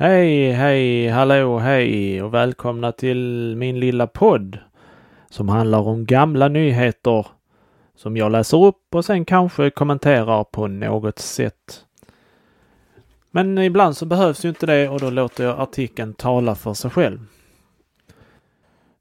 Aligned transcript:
Hej, 0.00 0.52
hej, 0.52 1.08
hallå, 1.08 1.58
hej 1.58 2.22
och 2.22 2.34
välkomna 2.34 2.92
till 2.92 3.54
min 3.56 3.80
lilla 3.80 4.06
podd 4.06 4.58
som 5.30 5.48
handlar 5.48 5.78
om 5.78 6.04
gamla 6.04 6.48
nyheter 6.48 7.26
som 7.96 8.16
jag 8.16 8.32
läser 8.32 8.64
upp 8.64 8.94
och 8.94 9.04
sen 9.04 9.24
kanske 9.24 9.70
kommenterar 9.70 10.44
på 10.44 10.66
något 10.66 11.18
sätt. 11.18 11.84
Men 13.30 13.58
ibland 13.58 13.96
så 13.96 14.06
behövs 14.06 14.44
ju 14.44 14.48
inte 14.48 14.66
det 14.66 14.88
och 14.88 15.00
då 15.00 15.10
låter 15.10 15.44
jag 15.44 15.60
artikeln 15.60 16.14
tala 16.14 16.54
för 16.54 16.74
sig 16.74 16.90
själv. 16.90 17.18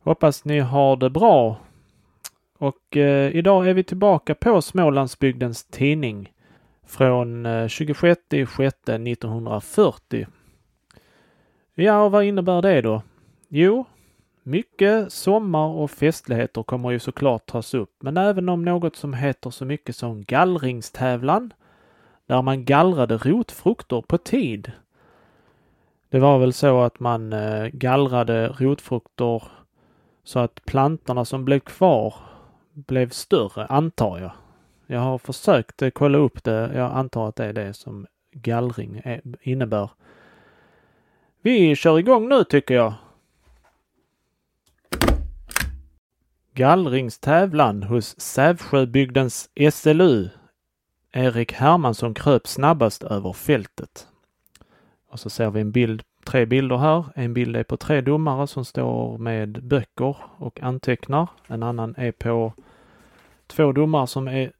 Hoppas 0.04 0.46
ni 0.46 0.60
har 0.60 0.96
det 0.96 1.10
bra. 1.10 1.58
Och 2.60 2.98
eh, 2.98 3.36
idag 3.36 3.70
är 3.70 3.74
vi 3.74 3.84
tillbaka 3.84 4.36
på 4.36 4.62
Smålandsbygdens 4.62 5.66
tidning 5.66 6.32
från 6.88 7.46
eh, 7.46 7.68
26 7.68 8.22
1940. 8.32 10.28
Ja, 11.80 12.02
och 12.02 12.12
vad 12.12 12.24
innebär 12.24 12.62
det 12.62 12.82
då? 12.82 13.02
Jo, 13.48 13.86
mycket 14.44 15.14
sommar 15.14 15.68
och 15.68 15.92
festligheter 15.92 16.64
kommer 16.64 16.92
ju 16.92 17.00
såklart 17.00 17.46
tas 17.46 17.74
upp, 17.74 17.92
men 18.00 18.18
även 18.18 18.50
om 18.50 18.66
något 18.66 18.96
som 18.96 19.14
heter 19.14 19.50
så 19.50 19.66
mycket 19.66 19.96
som 19.96 20.24
gallringstävlan, 20.24 21.54
där 22.26 22.42
man 22.42 22.66
gallrade 22.66 23.18
rotfrukter 23.18 24.02
på 24.02 24.18
tid. 24.18 24.72
Det 26.10 26.20
var 26.20 26.40
väl 26.40 26.54
så 26.54 26.82
att 26.82 27.00
man 27.00 27.34
eh, 27.34 27.68
gallrade 27.68 28.48
rotfrukter 28.48 29.44
så 30.24 30.40
att 30.40 30.66
plantorna 30.66 31.26
som 31.26 31.46
blev 31.46 31.60
kvar 31.60 32.14
blev 32.74 33.10
större, 33.10 33.66
antar 33.66 34.20
jag. 34.20 34.32
Jag 34.88 35.00
har 35.00 35.18
försökt 35.18 35.82
eh, 35.82 35.90
kolla 35.90 36.18
upp 36.18 36.44
det. 36.44 36.72
Jag 36.76 36.92
antar 36.92 37.30
att 37.30 37.36
det 37.36 37.46
är 37.46 37.54
det 37.54 37.74
som 37.74 38.08
gallring 38.32 38.98
eh, 38.98 39.20
innebär. 39.42 39.90
Vi 41.48 41.76
kör 41.76 42.00
igång 42.00 42.30
nu 42.30 42.44
tycker 42.44 42.76
jag. 42.76 42.94
Gallringstävlan 46.54 47.84
hos 47.84 48.20
Sävsjöbygdens 48.20 49.50
SLU. 49.72 50.30
Erik 51.12 51.54
Hermansson 51.54 52.14
kröp 52.14 52.48
snabbast 52.48 53.04
över 53.04 53.34
fältet. 53.34 54.08
Och 55.10 55.20
så 55.20 55.30
ser 55.30 55.50
vi 55.50 55.62
en 55.62 55.72
bild, 55.72 56.04
tre 56.24 56.46
bilder 56.46 56.78
här. 56.78 57.06
En 57.16 57.34
bild 57.34 57.56
är 57.56 57.64
på 57.64 57.78
tre 57.78 58.02
domare 58.02 58.48
som 58.48 58.66
står 58.66 59.18
med 59.18 59.64
böcker 59.64 60.16
och 60.38 60.62
antecknar. 60.62 61.28
En 61.48 61.64
annan 61.64 61.96
är 61.98 62.12
på 62.12 62.54
två 63.48 63.72
domare 63.72 64.08
som 64.08 64.28
är 64.28 64.52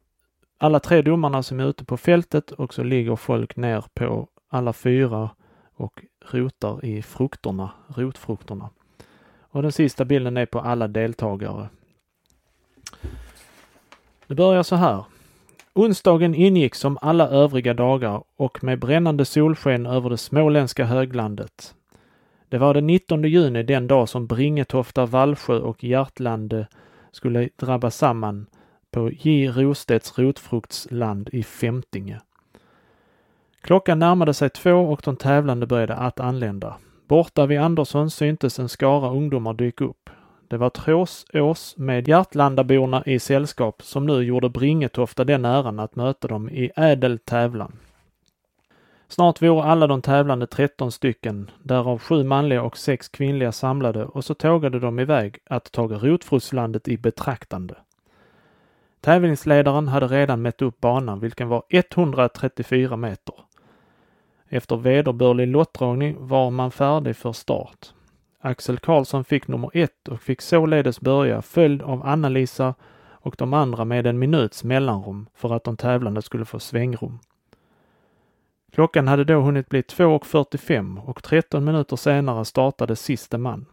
alla 0.58 0.80
tre 0.80 1.02
domarna 1.02 1.44
som 1.44 1.60
är 1.60 1.70
ute 1.70 1.86
på 1.86 1.98
fältet 1.98 2.52
och 2.52 2.74
så 2.74 2.84
ligger 2.84 3.16
folk 3.16 3.56
ner 3.56 3.86
på 3.94 4.28
alla 4.50 4.74
fyra 4.74 5.30
och 5.78 6.02
rotar 6.32 6.86
i 6.86 7.02
frukterna, 7.02 7.70
rotfrukterna. 7.88 8.70
Och 9.40 9.62
den 9.62 9.72
sista 9.72 10.06
bilden 10.06 10.38
är 10.38 10.46
på 10.46 10.60
alla 10.60 10.88
deltagare. 10.88 11.70
Det 14.28 14.36
börjar 14.36 14.64
så 14.64 14.76
här. 14.76 15.04
Onsdagen 15.74 16.36
ingick 16.36 16.76
som 16.76 16.98
alla 17.02 17.28
övriga 17.28 17.74
dagar 17.74 18.24
och 18.36 18.64
med 18.64 18.80
brännande 18.80 19.26
solsken 19.26 19.86
över 19.86 20.10
det 20.10 20.18
småländska 20.18 20.86
höglandet. 20.86 21.76
Det 22.50 22.58
var 22.58 22.74
den 22.74 22.88
19 22.88 23.24
juni 23.24 23.64
den 23.64 23.88
dag 23.88 24.10
som 24.10 24.28
Bringetofta, 24.28 25.06
Vallsjö 25.06 25.60
och 25.60 25.84
Hjärtlande 25.84 26.68
skulle 27.12 27.50
drabba 27.56 27.92
samman 27.92 28.48
på 28.92 29.12
J. 29.12 29.48
Rostedts 29.48 30.18
rotfruktsland 30.18 31.30
i 31.32 31.44
Femtinge. 31.44 32.22
Klockan 33.68 34.00
närmade 34.00 34.34
sig 34.34 34.50
två 34.50 34.72
och 34.72 35.02
de 35.04 35.16
tävlande 35.16 35.68
började 35.68 35.96
att 35.96 36.20
anlända. 36.20 36.76
Borta 37.08 37.46
vid 37.46 37.60
Andersson 37.60 38.10
syntes 38.10 38.60
en 38.60 38.70
skara 38.70 39.10
ungdomar 39.10 39.54
dyka 39.54 39.84
upp. 39.84 40.10
Det 40.48 40.58
var 40.58 40.70
Tråsås 40.70 41.78
med 41.78 42.08
Hjärtlandaborna 42.08 43.04
i 43.06 43.20
sällskap 43.20 43.82
som 43.82 44.06
nu 44.06 44.24
gjorde 44.24 44.50
Bringetofta 44.50 45.24
den 45.24 45.46
äran 45.46 45.80
att 45.80 45.96
möta 45.96 46.28
dem 46.28 46.50
i 46.50 46.72
ädel 46.76 47.20
tävlan. 47.20 47.80
Snart 49.08 49.42
vore 49.42 49.64
alla 49.64 49.88
de 49.88 50.02
tävlande 50.02 50.48
13 50.48 50.92
stycken, 50.92 51.52
därav 51.64 52.00
sju 52.00 52.24
manliga 52.24 52.62
och 52.62 52.78
sex 52.78 53.10
kvinnliga 53.10 53.52
samlade 53.52 54.06
och 54.06 54.26
så 54.26 54.34
tågade 54.34 54.80
de 54.80 55.00
iväg 55.00 55.38
att 55.46 55.72
taga 55.72 55.98
rotfruktslandet 55.98 56.88
i 56.88 56.98
betraktande. 56.98 57.76
Tävlingsledaren 59.02 59.88
hade 59.88 60.08
redan 60.08 60.42
mätt 60.42 60.62
upp 60.62 60.82
banan, 60.82 61.20
vilken 61.20 61.48
var 61.48 61.64
134 61.70 62.98
meter. 62.98 63.47
Efter 64.50 64.76
vederbörlig 64.76 65.48
lottdragning 65.48 66.28
var 66.28 66.52
man 66.52 66.72
färdig 66.72 67.16
för 67.16 67.32
start. 67.32 67.94
Axel 68.40 68.80
Karlsson 68.80 69.24
fick 69.24 69.48
nummer 69.48 69.70
ett 69.74 70.08
och 70.08 70.22
fick 70.22 70.42
således 70.42 71.02
börja, 71.02 71.42
följd 71.42 71.82
av 71.82 72.06
Anna-Lisa 72.06 72.76
och 73.10 73.36
de 73.38 73.54
andra 73.54 73.86
med 73.86 74.08
en 74.08 74.20
minuts 74.20 74.64
mellanrum 74.64 75.30
för 75.36 75.54
att 75.54 75.64
de 75.64 75.78
tävlande 75.78 76.22
skulle 76.22 76.46
få 76.46 76.60
svängrum. 76.60 77.20
Klockan 78.72 79.08
hade 79.08 79.24
då 79.24 79.42
hunnit 79.42 79.70
bli 79.70 79.82
2.45 79.82 81.06
och 81.06 81.24
13 81.24 81.66
minuter 81.66 81.96
senare 81.96 82.46
startade 82.46 82.96
siste 82.96 83.38
man. 83.38 83.66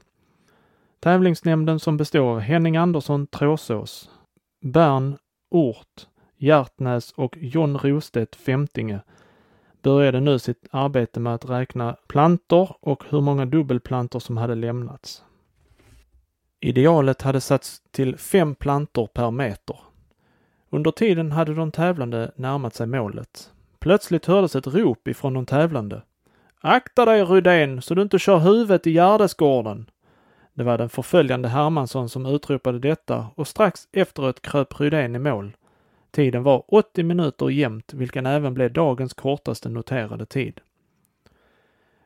Tävlingsnämnden 1.01 1.81
som 1.81 1.97
består 1.97 2.31
av 2.31 2.41
Henning 2.41 2.77
Andersson 2.77 3.27
Tråsås, 3.27 4.11
Bern 4.61 5.17
Ort, 5.51 6.07
Hjärtnäs 6.37 7.13
och 7.13 7.37
John 7.41 7.79
Rostedt 7.79 8.37
Femtinge 8.37 9.01
började 9.85 10.21
nu 10.21 10.39
sitt 10.39 10.67
arbete 10.71 11.21
med 11.21 11.35
att 11.35 11.51
räkna 11.51 11.97
plantor 12.07 12.77
och 12.81 13.05
hur 13.09 13.21
många 13.21 13.47
dubbelplantor 13.47 14.21
som 14.21 14.37
hade 14.37 14.55
lämnats. 14.55 15.23
Idealet 16.61 17.23
hade 17.23 17.41
satts 17.41 17.83
till 17.91 18.17
fem 18.17 18.55
plantor 18.55 19.07
per 19.07 19.31
meter. 19.31 19.77
Under 20.71 20.91
tiden 20.91 21.33
hade 21.33 21.55
de 21.55 21.73
tävlande 21.73 22.33
närmat 22.37 22.75
sig 22.75 22.87
målet. 22.87 23.51
Plötsligt 23.79 24.27
hördes 24.27 24.57
ett 24.57 24.67
rop 24.67 25.09
ifrån 25.09 25.35
de 25.35 25.47
tävlande. 25.47 26.03
Akta 26.61 27.05
dig 27.05 27.25
Rydén 27.25 27.83
så 27.83 27.95
du 27.95 28.03
inte 28.03 28.19
kör 28.19 28.39
huvudet 28.39 28.87
i 28.87 28.91
Gärdesgården! 28.91 29.91
Det 30.55 30.65
var 30.65 30.79
den 30.79 30.89
förföljande 30.89 31.49
Hermansson 31.49 32.09
som 32.09 32.27
utropade 32.27 32.79
detta 32.79 33.27
och 33.35 33.49
strax 33.49 33.89
efteråt 33.93 34.43
kröp 34.43 34.81
Rydén 34.81 35.17
i 35.17 35.19
mål. 35.19 35.57
Tiden 36.15 36.43
var 36.43 36.65
80 36.69 37.03
minuter 37.03 37.49
jämnt, 37.49 37.95
vilken 37.95 38.27
även 38.27 38.55
blev 38.55 38.73
dagens 38.73 39.15
kortaste 39.15 39.69
noterade 39.69 40.27
tid. 40.27 40.61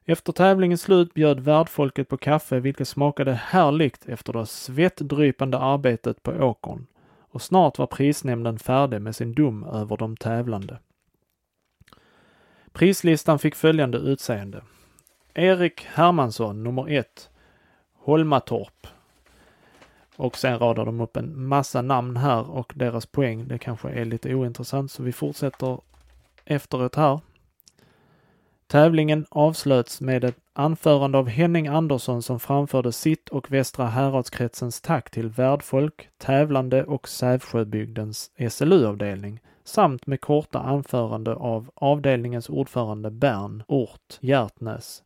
Efter 0.05 0.33
tävlingens 0.33 0.83
slut 0.83 1.15
bjöd 1.15 1.41
värdfolket 1.41 2.09
på 2.09 2.17
kaffe, 2.17 2.61
vilket 2.61 2.89
smakade 2.89 3.33
härligt 3.33 4.09
efter 4.09 4.33
det 4.33 4.47
svettdrypande 4.47 5.59
arbetet 5.59 6.23
på 6.23 6.31
åkern. 6.31 6.87
Och 7.19 7.43
snart 7.43 7.79
var 7.79 7.87
prisnämnden 7.87 8.59
färdig 8.59 9.03
med 9.03 9.17
sin 9.17 9.35
dom 9.35 9.65
över 9.65 9.97
de 9.97 10.17
tävlande. 10.17 10.79
Prislistan 12.73 13.39
fick 13.39 13.55
följande 13.55 13.99
utseende. 13.99 14.63
Erik 15.35 15.81
Hermansson, 15.81 16.65
nummer 16.65 16.89
1, 16.89 17.31
Holmatorp, 17.95 18.87
och 20.19 20.37
sen 20.37 20.59
radar 20.59 20.84
de 20.84 21.01
upp 21.01 21.17
en 21.17 21.47
massa 21.47 21.83
namn 21.83 22.17
här 22.17 22.51
och 22.51 22.73
deras 22.77 23.06
poäng. 23.06 23.49
Det 23.49 23.59
kanske 23.59 23.91
är 23.91 24.05
lite 24.05 24.34
ointressant 24.34 24.91
så 24.91 25.03
vi 25.03 25.12
fortsätter 25.12 25.81
efteråt 26.45 26.95
här. 26.95 27.21
Tävlingen 28.67 29.26
avslöts 29.31 30.00
med 30.00 30.25
ett 30.25 30.37
anförande 30.53 31.19
av 31.19 31.29
Henning 31.29 31.67
Andersson 31.67 32.23
som 32.23 32.41
framförde 32.41 32.93
sitt 32.93 33.29
och 33.29 33.50
Västra 33.50 33.87
Häradskretsens 33.87 34.81
tack 34.81 35.11
till 35.11 35.29
värdfolk, 35.29 36.09
tävlande 36.19 36.85
och 36.85 37.09
Sävsjöbygdens 37.09 38.31
SLU-avdelning 38.50 39.41
samt 39.65 40.06
med 40.06 40.20
korta 40.20 40.59
anförande 40.59 41.35
av 41.35 41.70
avdelningens 41.75 42.49
ordförande 42.49 43.11
Bern 43.11 43.62
Ort 43.69 44.19
Hjärtnäs 44.20 45.03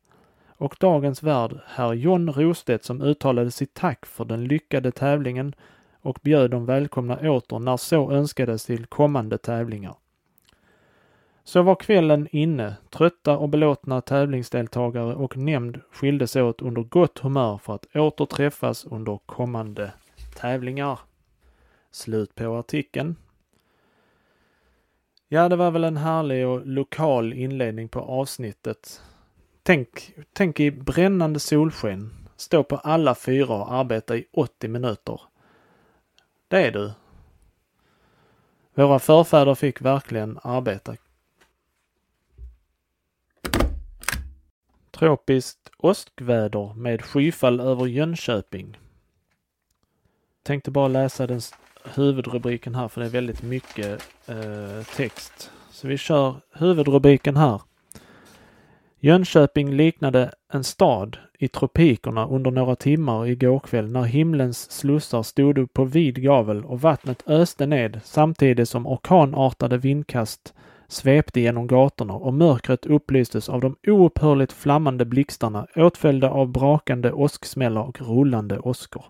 och 0.62 0.76
dagens 0.80 1.22
värd, 1.22 1.58
herr 1.66 1.92
John 1.92 2.30
Rostedt, 2.32 2.84
som 2.84 3.02
uttalade 3.02 3.50
sitt 3.50 3.74
tack 3.74 4.06
för 4.06 4.24
den 4.24 4.44
lyckade 4.44 4.92
tävlingen 4.92 5.54
och 6.00 6.18
bjöd 6.22 6.50
dem 6.50 6.66
välkomna 6.66 7.30
åter 7.30 7.58
när 7.58 7.76
så 7.76 8.12
önskades 8.12 8.64
till 8.64 8.86
kommande 8.86 9.38
tävlingar. 9.38 9.94
Så 11.44 11.62
var 11.62 11.74
kvällen 11.74 12.28
inne. 12.30 12.74
Trötta 12.90 13.38
och 13.38 13.48
belåtna 13.48 14.00
tävlingsdeltagare 14.00 15.14
och 15.14 15.36
nämnd 15.36 15.80
skildes 15.92 16.36
åt 16.36 16.62
under 16.62 16.82
gott 16.82 17.18
humör 17.18 17.58
för 17.58 17.74
att 17.74 17.96
återträffas 17.96 18.84
under 18.84 19.18
kommande 19.26 19.92
tävlingar. 20.36 20.98
Slut 21.90 22.34
på 22.34 22.56
artikeln. 22.56 23.16
Ja, 25.28 25.48
det 25.48 25.56
var 25.56 25.70
väl 25.70 25.84
en 25.84 25.96
härlig 25.96 26.46
och 26.46 26.66
lokal 26.66 27.32
inledning 27.32 27.88
på 27.88 28.00
avsnittet. 28.00 29.02
Tänk, 29.64 30.14
tänk 30.32 30.60
i 30.60 30.70
brännande 30.70 31.40
solsken, 31.40 32.28
stå 32.36 32.64
på 32.64 32.76
alla 32.76 33.14
fyra 33.14 33.54
och 33.54 33.72
arbeta 33.72 34.16
i 34.16 34.26
80 34.32 34.68
minuter. 34.68 35.20
Det 36.48 36.66
är 36.66 36.72
du. 36.72 36.92
Våra 38.74 38.98
förfäder 38.98 39.54
fick 39.54 39.80
verkligen 39.80 40.38
arbeta. 40.42 40.96
Tropiskt 44.90 45.70
åskväder 45.78 46.74
med 46.74 47.02
skyfall 47.02 47.60
över 47.60 47.86
Jönköping. 47.86 48.78
Tänkte 50.42 50.70
bara 50.70 50.88
läsa 50.88 51.26
den 51.26 51.40
huvudrubriken 51.94 52.74
här 52.74 52.88
för 52.88 53.00
det 53.00 53.06
är 53.06 53.10
väldigt 53.10 53.42
mycket 53.42 54.08
eh, 54.26 54.82
text. 54.96 55.50
Så 55.70 55.88
vi 55.88 55.98
kör 55.98 56.40
huvudrubriken 56.52 57.36
här. 57.36 57.60
Jönköping 59.04 59.72
liknade 59.72 60.30
en 60.52 60.64
stad 60.64 61.18
i 61.38 61.48
tropikerna 61.48 62.26
under 62.26 62.50
några 62.50 62.76
timmar 62.76 63.26
igår 63.26 63.60
kväll 63.60 63.92
när 63.92 64.02
himlens 64.02 64.70
slussar 64.70 65.22
stod 65.22 65.58
upp 65.58 65.72
på 65.72 65.84
vid 65.84 66.22
gavel 66.22 66.64
och 66.64 66.80
vattnet 66.80 67.22
öste 67.26 67.66
ned 67.66 68.00
samtidigt 68.04 68.68
som 68.68 68.86
orkanartade 68.86 69.78
vindkast 69.78 70.54
svepte 70.88 71.40
genom 71.40 71.66
gatorna 71.66 72.14
och 72.14 72.34
mörkret 72.34 72.86
upplystes 72.86 73.48
av 73.48 73.60
de 73.60 73.76
oupphörligt 73.86 74.52
flammande 74.52 75.04
blixtarna 75.04 75.66
åtföljda 75.76 76.30
av 76.30 76.48
brakande 76.48 77.12
åsksmällar 77.12 77.82
och 77.82 78.00
rullande 78.00 78.58
åskor. 78.58 79.04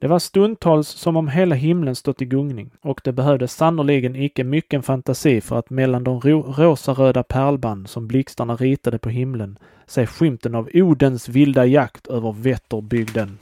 Det 0.00 0.08
var 0.08 0.18
stundtals 0.18 0.88
som 0.88 1.16
om 1.16 1.28
hela 1.28 1.54
himlen 1.54 1.96
stått 1.96 2.22
i 2.22 2.24
gungning 2.24 2.70
och 2.80 3.00
det 3.04 3.12
behövdes 3.12 3.52
sannerligen 3.52 4.16
icke 4.16 4.44
mycken 4.44 4.82
fantasi 4.82 5.40
för 5.40 5.58
att 5.58 5.70
mellan 5.70 6.04
de 6.04 6.20
ro 6.20 6.42
rosaröda 6.56 7.22
pärlband 7.22 7.88
som 7.88 8.08
blixtarna 8.08 8.56
ritade 8.56 8.98
på 8.98 9.08
himlen 9.08 9.58
se 9.86 10.06
skymten 10.06 10.54
av 10.54 10.68
Odens 10.74 11.28
vilda 11.28 11.66
jakt 11.66 12.06
över 12.06 12.32
Vätterbygden. 12.32 13.38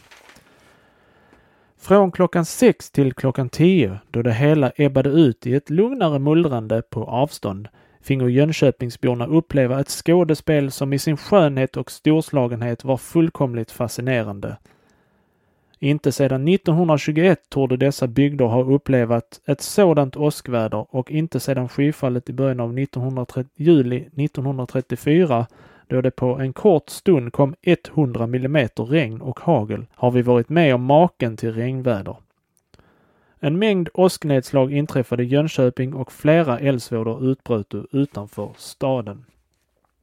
Från 1.81 2.13
klockan 2.13 2.45
sex 2.45 2.91
till 2.91 3.13
klockan 3.13 3.49
tio, 3.49 3.99
då 4.11 4.23
det 4.23 4.33
hela 4.33 4.73
ebbade 4.77 5.11
ut 5.11 5.47
i 5.47 5.55
ett 5.55 5.71
lugnare 5.71 6.19
mullrande 6.19 6.83
på 6.83 7.05
avstånd, 7.05 7.69
fingo 8.03 8.29
Jönköpingsborna 8.29 9.27
uppleva 9.27 9.81
ett 9.81 9.91
skådespel 9.91 10.71
som 10.71 10.93
i 10.93 10.99
sin 10.99 11.17
skönhet 11.17 11.77
och 11.77 11.91
storslagenhet 11.91 12.85
var 12.85 12.97
fullkomligt 12.97 13.71
fascinerande. 13.71 14.57
Inte 15.79 16.13
sedan 16.13 16.49
1921 16.49 17.41
torde 17.49 17.77
dessa 17.77 18.07
bygder 18.07 18.45
ha 18.45 18.63
upplevat 18.63 19.41
ett 19.47 19.61
sådant 19.61 20.17
åskväder 20.17 20.87
och 20.91 21.11
inte 21.11 21.41
sedan 21.41 21.69
skyfallet 21.69 22.31
i 22.31 22.33
början 22.33 22.61
av 22.61 22.79
1930, 22.79 23.51
juli 23.57 23.97
1934 23.97 25.47
då 25.89 26.01
det 26.01 26.11
på 26.11 26.39
en 26.39 26.53
kort 26.53 26.91
stund 26.91 27.33
kom 27.33 27.55
100 27.63 28.27
millimeter 28.27 28.85
regn 28.85 29.21
och 29.21 29.41
hagel 29.41 29.87
har 29.95 30.11
vi 30.11 30.23
varit 30.23 30.49
med 30.49 30.75
om 30.75 30.85
maken 30.85 31.37
till 31.37 31.53
regnväder. 31.53 32.17
En 33.41 33.59
mängd 33.59 33.89
åsknedslag 33.95 34.73
inträffade 34.73 35.23
i 35.23 35.27
Jönköping 35.27 35.95
och 35.95 36.13
flera 36.13 36.59
eldsvådor 36.59 37.31
utbröt 37.31 37.75
utanför 37.93 38.51
staden. 38.57 39.25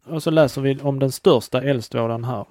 Och 0.05 0.23
så 0.23 0.31
läser 0.31 0.61
vi 0.61 0.79
om 0.81 0.99
den 0.99 1.11
största 1.11 1.61
eldsvådan 1.61 2.23
här. 2.23 2.45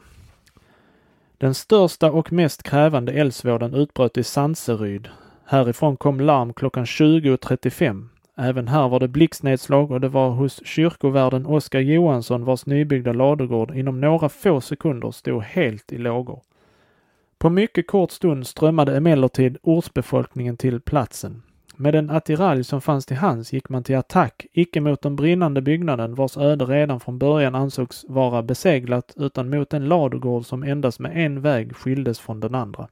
Den 1.44 1.54
största 1.54 2.12
och 2.12 2.32
mest 2.32 2.62
krävande 2.62 3.12
eldsvådan 3.12 3.74
utbröt 3.74 4.18
i 4.18 4.24
Sanseryd. 4.24 5.08
Härifrån 5.46 5.96
kom 5.96 6.20
larm 6.20 6.52
klockan 6.52 6.84
20.35. 6.84 8.08
Även 8.36 8.68
här 8.68 8.88
var 8.88 9.00
det 9.00 9.08
blixtnedslag 9.08 9.90
och 9.90 10.00
det 10.00 10.08
var 10.08 10.30
hos 10.30 10.66
kyrkovärden 10.66 11.46
Oskar 11.46 11.80
Johansson 11.80 12.44
vars 12.44 12.66
nybyggda 12.66 13.12
ladugård 13.12 13.74
inom 13.74 14.00
några 14.00 14.28
få 14.28 14.60
sekunder 14.60 15.10
stod 15.10 15.42
helt 15.42 15.92
i 15.92 15.98
lågor. 15.98 16.42
På 17.38 17.50
mycket 17.50 17.86
kort 17.86 18.10
stund 18.10 18.46
strömmade 18.46 18.96
emellertid 18.96 19.58
ortsbefolkningen 19.62 20.56
till 20.56 20.80
platsen. 20.80 21.42
Med 21.76 21.94
den 21.94 22.10
attiralj 22.10 22.64
som 22.64 22.80
fanns 22.80 23.06
till 23.06 23.16
hands 23.16 23.52
gick 23.52 23.68
man 23.68 23.82
till 23.84 23.96
attack, 23.96 24.46
icke 24.52 24.80
mot 24.80 25.02
den 25.02 25.16
brinnande 25.16 25.62
byggnaden 25.62 26.14
vars 26.14 26.36
öde 26.36 26.64
redan 26.64 27.00
från 27.00 27.18
början 27.18 27.54
ansågs 27.54 28.04
vara 28.08 28.42
beseglat, 28.42 29.12
utan 29.16 29.50
mot 29.50 29.74
en 29.74 29.88
ladugård 29.88 30.44
som 30.44 30.62
endast 30.62 31.00
med 31.00 31.24
en 31.24 31.40
väg 31.40 31.76
skildes 31.76 32.18
från 32.18 32.40
den 32.40 32.54
andra. 32.54 32.88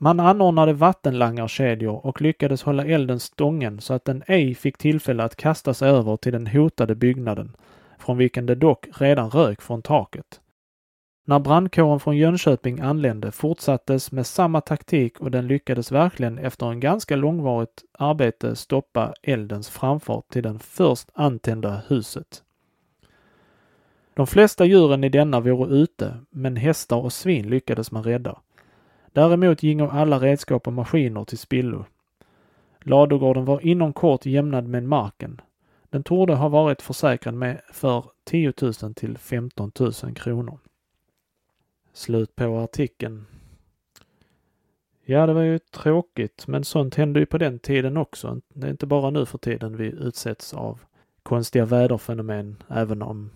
Man 0.00 0.20
anordnade 0.20 0.72
vattenlangarkedjor 0.72 2.06
och 2.06 2.22
lyckades 2.22 2.62
hålla 2.62 2.84
elden 2.84 3.20
stången 3.20 3.80
så 3.80 3.94
att 3.94 4.04
den 4.04 4.22
ej 4.26 4.54
fick 4.54 4.78
tillfälle 4.78 5.24
att 5.24 5.36
kasta 5.36 5.74
sig 5.74 5.90
över 5.90 6.16
till 6.16 6.32
den 6.32 6.46
hotade 6.46 6.94
byggnaden, 6.94 7.56
från 7.98 8.16
vilken 8.16 8.46
det 8.46 8.54
dock 8.54 8.86
redan 8.98 9.30
rök 9.30 9.62
från 9.62 9.82
taket. 9.82 10.40
När 11.28 11.38
brandkåren 11.38 12.00
från 12.00 12.16
Jönköping 12.16 12.80
anlände 12.80 13.32
fortsattes 13.32 14.12
med 14.12 14.26
samma 14.26 14.60
taktik 14.60 15.20
och 15.20 15.30
den 15.30 15.46
lyckades 15.46 15.92
verkligen 15.92 16.38
efter 16.38 16.70
en 16.70 16.80
ganska 16.80 17.16
långvarigt 17.16 17.84
arbete 17.92 18.56
stoppa 18.56 19.14
eldens 19.22 19.68
framfart 19.68 20.28
till 20.28 20.42
det 20.42 20.58
först 20.58 21.10
antända 21.14 21.82
huset. 21.88 22.42
De 24.14 24.26
flesta 24.26 24.64
djuren 24.64 25.04
i 25.04 25.08
denna 25.08 25.40
vore 25.40 25.74
ute, 25.74 26.14
men 26.30 26.56
hästar 26.56 26.96
och 26.96 27.12
svin 27.12 27.48
lyckades 27.48 27.92
man 27.92 28.02
rädda. 28.02 28.38
Däremot 29.12 29.62
gingo 29.62 29.88
alla 29.88 30.18
redskap 30.18 30.66
och 30.66 30.72
maskiner 30.72 31.24
till 31.24 31.38
spillo. 31.38 31.84
Ladugården 32.80 33.44
var 33.44 33.66
inom 33.66 33.92
kort 33.92 34.26
jämnad 34.26 34.68
med 34.68 34.84
marken. 34.84 35.40
Den 35.90 36.02
torde 36.02 36.34
ha 36.34 36.48
varit 36.48 36.82
försäkrad 36.82 37.34
med 37.34 37.60
för 37.72 38.04
10 38.24 38.52
000 38.60 38.94
till 38.94 39.18
15 39.18 39.72
000 39.78 39.92
kronor. 40.14 40.58
Slut 41.98 42.36
på 42.36 42.58
artikeln. 42.58 43.26
Ja, 45.04 45.26
det 45.26 45.32
var 45.32 45.42
ju 45.42 45.58
tråkigt, 45.58 46.46
men 46.46 46.64
sånt 46.64 46.94
hände 46.94 47.20
ju 47.20 47.26
på 47.26 47.38
den 47.38 47.58
tiden 47.58 47.96
också. 47.96 48.40
Det 48.48 48.66
är 48.66 48.70
inte 48.70 48.86
bara 48.86 49.10
nu 49.10 49.26
för 49.26 49.38
tiden 49.38 49.76
vi 49.76 49.86
utsätts 49.86 50.54
av 50.54 50.80
konstiga 51.22 51.64
väderfenomen, 51.64 52.62
även 52.68 53.02
om 53.02 53.30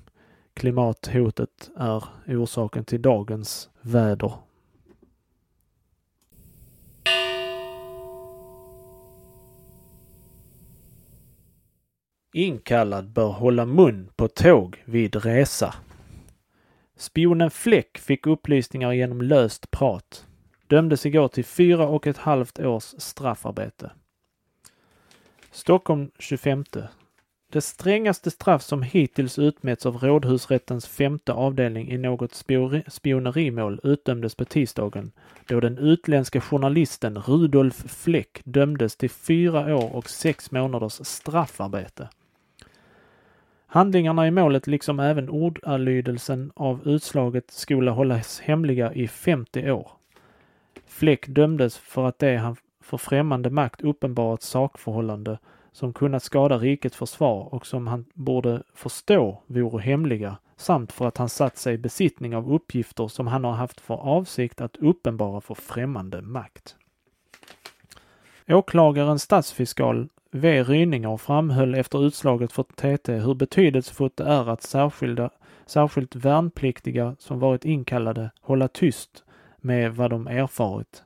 klimathotet 0.55 1.71
är 1.77 2.05
orsaken 2.27 2.85
till 2.85 3.03
dagens 3.03 3.71
väder 3.81 4.33
Inkallad 12.35 13.11
bör 13.11 13.29
hålla 13.29 13.67
mun 13.67 14.09
på 14.17 14.29
tåg 14.29 14.83
vid 14.85 15.17
resa. 15.17 15.75
Spionen 17.03 17.51
Fläck 17.51 17.99
fick 17.99 18.27
upplysningar 18.27 18.93
genom 18.93 19.23
löst 19.23 19.71
prat. 19.71 20.27
Dömdes 20.67 21.07
igår 21.07 21.29
till 21.29 21.45
fyra 21.45 21.89
och 21.89 22.07
ett 22.07 22.17
halvt 22.17 22.59
års 22.59 22.95
straffarbete. 22.99 23.91
Stockholm 25.51 26.11
25. 26.19 26.65
Det 27.53 27.61
strängaste 27.61 28.31
straff 28.31 28.63
som 28.63 28.83
hittills 28.83 29.39
utmätts 29.39 29.87
av 29.87 29.97
Rådhusrättens 29.97 30.87
femte 30.87 31.33
avdelning 31.33 31.91
i 31.91 31.99
något 31.99 32.35
spionerimål 32.87 33.81
utdömdes 33.83 34.35
på 34.35 34.45
tisdagen 34.45 35.13
då 35.47 35.61
den 35.61 35.79
utländska 35.79 36.41
journalisten 36.41 37.19
Rudolf 37.19 37.85
Fläck 37.87 38.41
dömdes 38.45 38.97
till 38.97 39.11
fyra 39.11 39.77
år 39.77 39.95
och 39.95 40.11
sex 40.11 40.51
månaders 40.51 41.07
straffarbete. 41.07 42.09
Handlingarna 43.75 44.27
i 44.27 44.31
målet 44.31 44.67
liksom 44.67 45.01
även 45.01 45.31
ordalydelsen 45.31 46.53
av 46.55 46.89
utslaget 46.89 47.51
skulle 47.51 47.91
hållas 47.91 48.41
hemliga 48.41 48.93
i 48.93 49.09
50 49.09 49.71
år. 49.71 49.91
Fläck 50.87 51.27
dömdes 51.27 51.79
för 51.79 52.07
att 52.07 52.19
det 52.19 52.37
han 52.37 52.57
för 52.81 52.97
främmande 52.97 53.51
makt 53.51 53.81
uppenbarat 53.81 54.43
sakförhållande 54.43 55.39
som 55.73 55.93
kunnat 55.93 56.23
skada 56.23 56.59
rikets 56.59 56.97
försvar 56.97 57.55
och 57.55 57.67
som 57.67 57.87
han 57.87 58.05
borde 58.15 58.63
förstå 58.75 59.43
vore 59.47 59.83
hemliga 59.83 60.37
samt 60.57 60.93
för 60.93 61.09
att 61.09 61.19
han 61.19 61.29
satt 61.29 61.59
sig 61.59 61.75
i 61.75 61.79
besittning 61.79 62.37
av 62.37 62.53
uppgifter 62.55 63.09
som 63.09 63.27
han 63.27 63.45
har 63.45 63.53
haft 63.53 63.81
för 63.81 63.95
avsikt 63.95 64.61
att 64.61 64.77
uppenbara 64.77 65.41
för 65.41 65.55
främmande 65.55 66.23
makt. 66.23 66.77
Åklagaren 68.49 69.19
statsfiskal 69.19 70.09
V. 70.35 70.63
Ryninger 70.63 71.17
framhöll 71.17 71.75
efter 71.75 72.07
utslaget 72.07 72.53
för 72.53 72.63
TT 72.63 73.13
hur 73.13 73.35
betydelsefullt 73.35 74.17
det 74.17 74.25
är 74.25 74.51
att 74.51 74.63
särskilda, 74.63 75.31
särskilt 75.67 76.17
värnpliktiga 76.17 77.17
som 77.19 77.39
varit 77.39 77.65
inkallade 77.65 78.31
hålla 78.41 78.69
tyst 78.69 79.25
med 79.57 79.97
vad 79.97 80.11
de 80.11 80.27
erfarit. 80.27 81.05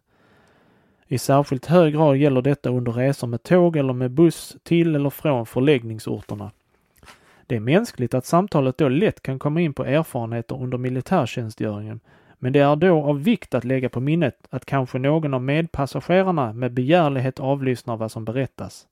I 1.06 1.18
särskilt 1.18 1.66
hög 1.66 1.94
grad 1.94 2.16
gäller 2.16 2.42
detta 2.42 2.70
under 2.70 2.92
resor 2.92 3.26
med 3.26 3.42
tåg 3.42 3.76
eller 3.76 3.92
med 3.92 4.10
buss 4.10 4.56
till 4.62 4.94
eller 4.94 5.10
från 5.10 5.46
förläggningsorterna. 5.46 6.50
Det 7.46 7.56
är 7.56 7.60
mänskligt 7.60 8.14
att 8.14 8.26
samtalet 8.26 8.78
då 8.78 8.88
lätt 8.88 9.22
kan 9.22 9.38
komma 9.38 9.60
in 9.60 9.74
på 9.74 9.84
erfarenheter 9.84 10.62
under 10.62 10.78
militärtjänstgöringen, 10.78 12.00
men 12.38 12.52
det 12.52 12.60
är 12.60 12.76
då 12.76 13.02
av 13.02 13.22
vikt 13.22 13.54
att 13.54 13.64
lägga 13.64 13.88
på 13.88 14.00
minnet 14.00 14.38
att 14.50 14.66
kanske 14.66 14.98
någon 14.98 15.34
av 15.34 15.42
medpassagerarna 15.42 16.52
med 16.52 16.72
begärlighet 16.72 17.40
avlyssnar 17.40 17.96
vad 17.96 18.12
som 18.12 18.24
berättas. 18.24 18.86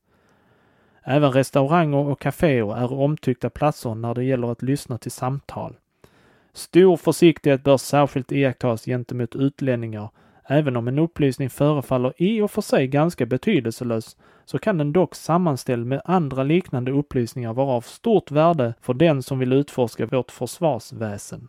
Även 1.04 1.32
restauranger 1.32 1.98
och 1.98 2.20
kaféer 2.20 2.76
är 2.76 2.92
omtyckta 2.92 3.50
platser 3.50 3.94
när 3.94 4.14
det 4.14 4.24
gäller 4.24 4.52
att 4.52 4.62
lyssna 4.62 4.98
till 4.98 5.10
samtal. 5.10 5.76
Stor 6.52 6.96
försiktighet 6.96 7.64
bör 7.64 7.76
särskilt 7.76 8.32
iakttas 8.32 8.84
gentemot 8.84 9.36
utlänningar, 9.36 10.08
Även 10.46 10.76
om 10.76 10.88
en 10.88 10.98
upplysning 10.98 11.50
förefaller 11.50 12.12
i 12.16 12.40
och 12.40 12.50
för 12.50 12.62
sig 12.62 12.86
ganska 12.86 13.26
betydelselös 13.26 14.16
så 14.44 14.58
kan 14.58 14.78
den 14.78 14.92
dock 14.92 15.14
sammanställd 15.14 15.86
med 15.86 16.02
andra 16.04 16.42
liknande 16.42 16.92
upplysningar 16.92 17.52
vara 17.52 17.68
av 17.68 17.80
stort 17.80 18.30
värde 18.30 18.74
för 18.80 18.94
den 18.94 19.22
som 19.22 19.38
vill 19.38 19.52
utforska 19.52 20.06
vårt 20.06 20.30
försvarsväsen. 20.30 21.48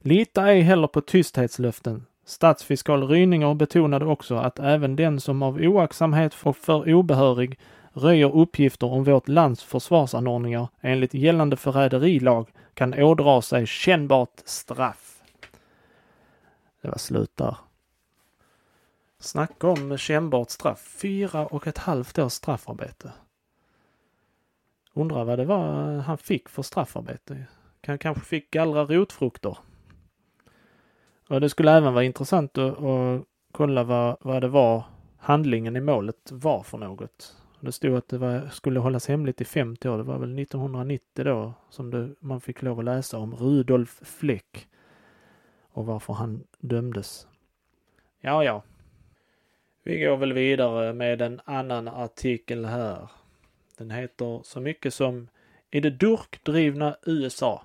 Lita 0.00 0.50
ej 0.50 0.60
heller 0.60 0.86
på 0.86 1.00
tysthetslöften. 1.00 2.06
Statsfiskal 2.24 3.08
Ryninger 3.08 3.54
betonade 3.54 4.04
också 4.04 4.34
att 4.34 4.58
även 4.58 4.96
den 4.96 5.20
som 5.20 5.42
av 5.42 5.56
oaktsamhet 5.56 6.36
och 6.42 6.56
för 6.56 6.94
obehörig 6.94 7.58
röjer 7.96 8.36
uppgifter 8.36 8.86
om 8.86 9.04
vårt 9.04 9.28
lands 9.28 9.64
försvarsanordningar 9.64 10.68
enligt 10.80 11.14
gällande 11.14 11.56
förräderilag 11.56 12.52
kan 12.74 12.94
ådra 12.94 13.42
sig 13.42 13.66
kännbart 13.66 14.42
straff. 14.44 15.22
Det 16.82 16.88
var 16.88 16.98
slut 16.98 17.36
där. 17.36 17.56
Snacka 19.18 19.68
om 19.68 19.98
kännbart 19.98 20.50
straff. 20.50 20.96
Fyra 21.00 21.46
och 21.46 21.66
ett 21.66 21.78
halvt 21.78 22.18
års 22.18 22.32
straffarbete. 22.32 23.12
Undrar 24.92 25.24
vad 25.24 25.38
det 25.38 25.44
var 25.44 25.98
han 25.98 26.18
fick 26.18 26.48
för 26.48 26.62
straffarbete. 26.62 27.46
Han 27.86 27.98
kanske 27.98 28.24
fick 28.24 28.50
gallra 28.50 28.84
rotfrukter. 28.84 29.58
Och 31.28 31.40
det 31.40 31.50
skulle 31.50 31.72
även 31.72 31.94
vara 31.94 32.04
intressant 32.04 32.58
att, 32.58 32.82
att 32.82 33.22
kolla 33.52 33.84
vad, 33.84 34.16
vad 34.20 34.42
det 34.42 34.48
var 34.48 34.84
handlingen 35.18 35.76
i 35.76 35.80
målet 35.80 36.32
var 36.32 36.62
för 36.62 36.78
något. 36.78 37.36
Det 37.66 37.72
stod 37.72 37.96
att 37.96 38.08
det 38.08 38.18
var, 38.18 38.48
skulle 38.48 38.80
hållas 38.80 39.08
hemligt 39.08 39.40
i 39.40 39.44
50 39.44 39.88
år. 39.88 39.96
Det 39.96 40.02
var 40.02 40.18
väl 40.18 40.38
1990 40.38 41.24
då 41.24 41.54
som 41.70 41.90
det, 41.90 42.10
man 42.20 42.40
fick 42.40 42.62
lov 42.62 42.78
att 42.78 42.84
läsa 42.84 43.18
om 43.18 43.34
Rudolf 43.34 44.00
Fleck 44.02 44.68
och 45.70 45.86
varför 45.86 46.12
han 46.12 46.44
dömdes. 46.58 47.28
Ja, 48.20 48.44
ja. 48.44 48.62
Vi 49.82 50.00
går 50.00 50.16
väl 50.16 50.32
vidare 50.32 50.92
med 50.92 51.22
en 51.22 51.40
annan 51.44 51.88
artikel 51.88 52.64
här. 52.64 53.10
Den 53.78 53.90
heter 53.90 54.40
så 54.44 54.60
mycket 54.60 54.94
som 54.94 55.28
I 55.70 55.80
det 55.80 55.90
durkdrivna 55.90 56.96
USA. 57.06 57.62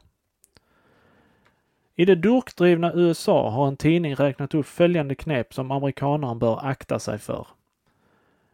I 1.96 2.06
det 2.06 2.16
durkdrivna 2.16 2.94
USA 2.94 3.50
har 3.50 3.68
en 3.68 3.78
tidning 3.78 4.16
räknat 4.16 4.54
upp 4.54 4.66
följande 4.66 5.16
knep 5.16 5.54
som 5.54 5.72
amerikanaren 5.72 6.40
bör 6.40 6.60
akta 6.66 7.00
sig 7.00 7.18
för. 7.20 7.48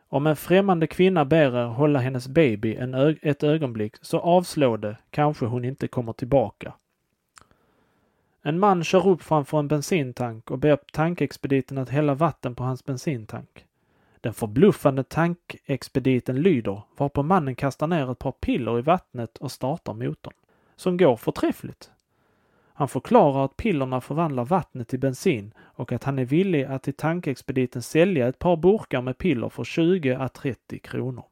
Om 0.09 0.27
en 0.27 0.35
främmande 0.35 0.87
kvinna 0.87 1.25
ber 1.25 1.55
er 1.55 1.65
hålla 1.65 1.99
hennes 1.99 2.27
baby 2.27 2.75
en 2.75 2.93
ö- 2.93 3.15
ett 3.21 3.43
ögonblick 3.43 3.95
så 4.01 4.19
avslå 4.19 4.77
det, 4.77 4.97
kanske 5.09 5.45
hon 5.45 5.65
inte 5.65 5.87
kommer 5.87 6.13
tillbaka. 6.13 6.73
En 8.41 8.59
man 8.59 8.83
kör 8.83 9.07
upp 9.07 9.23
framför 9.23 9.59
en 9.59 9.67
bensintank 9.67 10.51
och 10.51 10.57
ber 10.59 10.77
tankexpediten 10.93 11.77
att 11.77 11.89
hälla 11.89 12.13
vatten 12.13 12.55
på 12.55 12.63
hans 12.63 12.85
bensintank. 12.85 13.65
Den 14.21 14.33
förbluffande 14.33 15.03
tankexpediten 15.03 16.41
lyder, 16.41 16.81
varpå 16.97 17.23
mannen 17.23 17.55
kastar 17.55 17.87
ner 17.87 18.11
ett 18.11 18.19
par 18.19 18.31
piller 18.31 18.79
i 18.79 18.81
vattnet 18.81 19.37
och 19.37 19.51
startar 19.51 19.93
motorn. 19.93 20.33
Som 20.75 20.97
går 20.97 21.15
förträffligt. 21.15 21.91
Han 22.77 22.88
förklarar 22.88 23.46
att 23.46 23.57
pillerna 23.57 24.01
förvandlar 24.01 24.46
vattnet 24.46 24.88
till 24.88 25.00
bensin 25.00 25.53
och 25.60 25.91
att 25.91 26.03
han 26.03 26.19
är 26.19 26.25
villig 26.25 26.63
att 26.63 26.84
till 26.84 26.93
tankexpediten 26.93 27.81
sälja 27.81 28.27
ett 28.27 28.39
par 28.39 28.57
burkar 28.57 29.01
med 29.01 29.17
piller 29.17 29.50
för 29.50 29.63
20 29.63 30.15
à 30.15 30.29
30 30.29 30.79
kronor. 30.79 31.24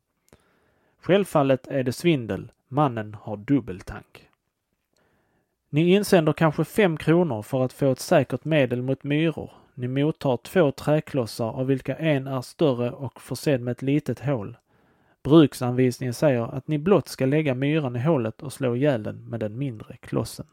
Självfallet 0.99 1.67
är 1.67 1.83
det 1.83 1.91
svindel. 1.91 2.51
Mannen 2.67 3.17
har 3.21 3.37
dubbeltank. 3.37 4.29
Ni 5.69 5.93
insänder 5.93 6.33
kanske 6.33 6.63
5 6.63 6.97
kronor 6.97 7.41
för 7.41 7.65
att 7.65 7.73
få 7.73 7.91
ett 7.91 7.99
säkert 7.99 8.45
medel 8.45 8.81
mot 8.81 9.03
myror. 9.03 9.51
Ni 9.73 9.87
mottar 9.87 10.37
två 10.37 10.71
träklossar 10.71 11.49
av 11.49 11.67
vilka 11.67 11.95
en 11.95 12.27
är 12.27 12.41
större 12.41 12.91
och 12.91 13.21
försedd 13.21 13.61
med 13.61 13.71
ett 13.71 13.81
litet 13.81 14.19
hål. 14.19 14.57
Bruksanvisningen 15.23 16.13
säger 16.13 16.55
att 16.55 16.67
ni 16.67 16.77
blott 16.77 17.07
ska 17.07 17.25
lägga 17.25 17.53
myran 17.53 17.95
i 17.95 17.99
hålet 17.99 18.43
och 18.43 18.53
slå 18.53 18.75
ihjäl 18.75 19.03
den 19.03 19.29
med 19.29 19.39
den 19.39 19.57
mindre 19.57 19.97
klossen. 19.97 20.45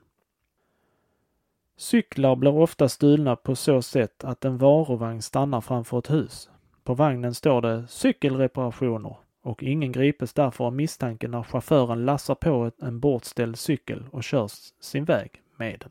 Cyklar 1.83 2.37
blir 2.37 2.57
ofta 2.57 2.89
stulna 2.89 3.37
på 3.37 3.57
så 3.57 3.83
sätt 3.83 4.25
att 4.25 4.45
en 4.45 4.59
varuvagn 4.59 5.23
stannar 5.23 5.61
framför 5.61 5.99
ett 5.99 6.11
hus. 6.11 6.51
På 6.85 6.95
vagnen 6.95 7.35
står 7.35 7.61
det 7.61 7.87
cykelreparationer 7.89 9.17
och 9.43 9.63
ingen 9.63 9.93
gripes 9.93 10.33
därför 10.33 10.65
av 10.65 10.73
misstanke 10.73 11.29
när 11.29 11.43
chauffören 11.43 12.05
lassar 12.05 12.35
på 12.35 12.71
en 12.83 13.01
bortställd 13.01 13.59
cykel 13.59 14.05
och 14.11 14.25
kör 14.25 14.51
sin 14.81 15.05
väg 15.05 15.31
med 15.57 15.81
den. 15.81 15.91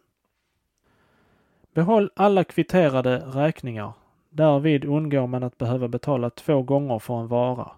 Behåll 1.74 2.12
alla 2.16 2.44
kvitterade 2.44 3.18
räkningar. 3.18 3.94
Därvid 4.30 4.86
undgår 4.86 5.28
man 5.28 5.44
att 5.44 5.58
behöva 5.58 5.88
betala 5.88 6.30
två 6.30 6.62
gånger 6.62 7.00
för 7.00 7.20
en 7.20 7.28
vara. 7.28 7.72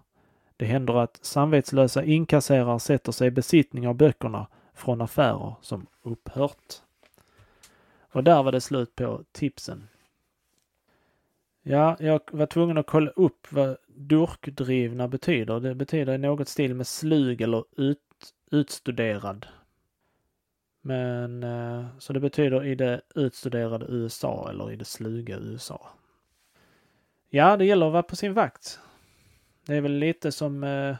Det 0.56 0.64
händer 0.64 0.94
att 0.94 1.18
samvetslösa 1.22 2.04
inkasserare 2.04 2.80
sätter 2.80 3.12
sig 3.12 3.28
i 3.28 3.30
besittning 3.30 3.88
av 3.88 3.94
böckerna 3.94 4.46
från 4.74 5.00
affärer 5.00 5.54
som 5.60 5.86
upphört. 6.02 6.80
Och 8.14 8.24
där 8.24 8.42
var 8.42 8.52
det 8.52 8.60
slut 8.60 8.96
på 8.96 9.24
tipsen. 9.32 9.88
Ja, 11.62 11.96
jag 12.00 12.20
var 12.32 12.46
tvungen 12.46 12.78
att 12.78 12.86
kolla 12.86 13.10
upp 13.10 13.52
vad 13.52 13.76
durkdrivna 13.86 15.08
betyder. 15.08 15.60
Det 15.60 15.74
betyder 15.74 16.14
i 16.14 16.18
något 16.18 16.48
stil 16.48 16.74
med 16.74 16.86
slug 16.86 17.40
eller 17.40 17.64
ut, 17.76 17.98
utstuderad. 18.50 19.46
Men 20.80 21.42
eh, 21.42 21.86
så 21.98 22.12
det 22.12 22.20
betyder 22.20 22.64
i 22.64 22.74
det 22.74 23.00
utstuderade 23.14 23.86
USA 23.88 24.50
eller 24.50 24.72
i 24.72 24.76
det 24.76 24.84
sluga 24.84 25.38
USA. 25.38 25.88
Ja, 27.30 27.56
det 27.56 27.64
gäller 27.64 27.86
att 27.86 27.92
vara 27.92 28.02
på 28.02 28.16
sin 28.16 28.34
vakt. 28.34 28.78
Det 29.66 29.74
är 29.74 29.80
väl 29.80 29.92
lite 29.92 30.32
som 30.32 30.64
eh, 30.64 30.96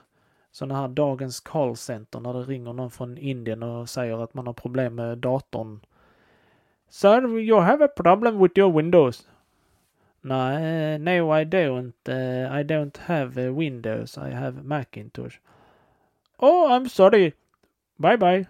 sådana 0.51 0.81
här 0.81 0.89
dagens 0.89 1.41
callcenter 1.41 2.21
när 2.21 2.33
det 2.35 2.43
ringer 2.43 2.73
någon 2.73 2.91
från 2.91 3.19
Indien 3.19 3.63
och 3.63 3.89
säger 3.89 4.25
att 4.25 4.35
man 4.35 4.47
har 4.47 4.55
problem 4.55 4.95
med 4.95 5.19
datorn. 5.19 5.81
Sir, 6.89 7.39
you 7.39 7.61
have 7.61 7.85
a 7.85 7.89
problem 7.89 8.39
with 8.39 8.59
your 8.59 8.73
Windows. 8.73 9.29
No, 10.25 10.97
no 10.97 11.31
I 11.31 11.45
don't. 11.45 11.95
Uh, 12.09 12.49
I 12.51 12.63
don't 12.63 12.97
have 12.97 13.37
uh, 13.37 13.53
Windows. 13.53 14.17
I 14.17 14.31
have 14.31 14.65
Macintosh. 14.65 15.39
Oh, 16.39 16.73
I'm 16.73 16.89
sorry. 16.89 17.33
Bye 17.97 18.17
bye. 18.17 18.47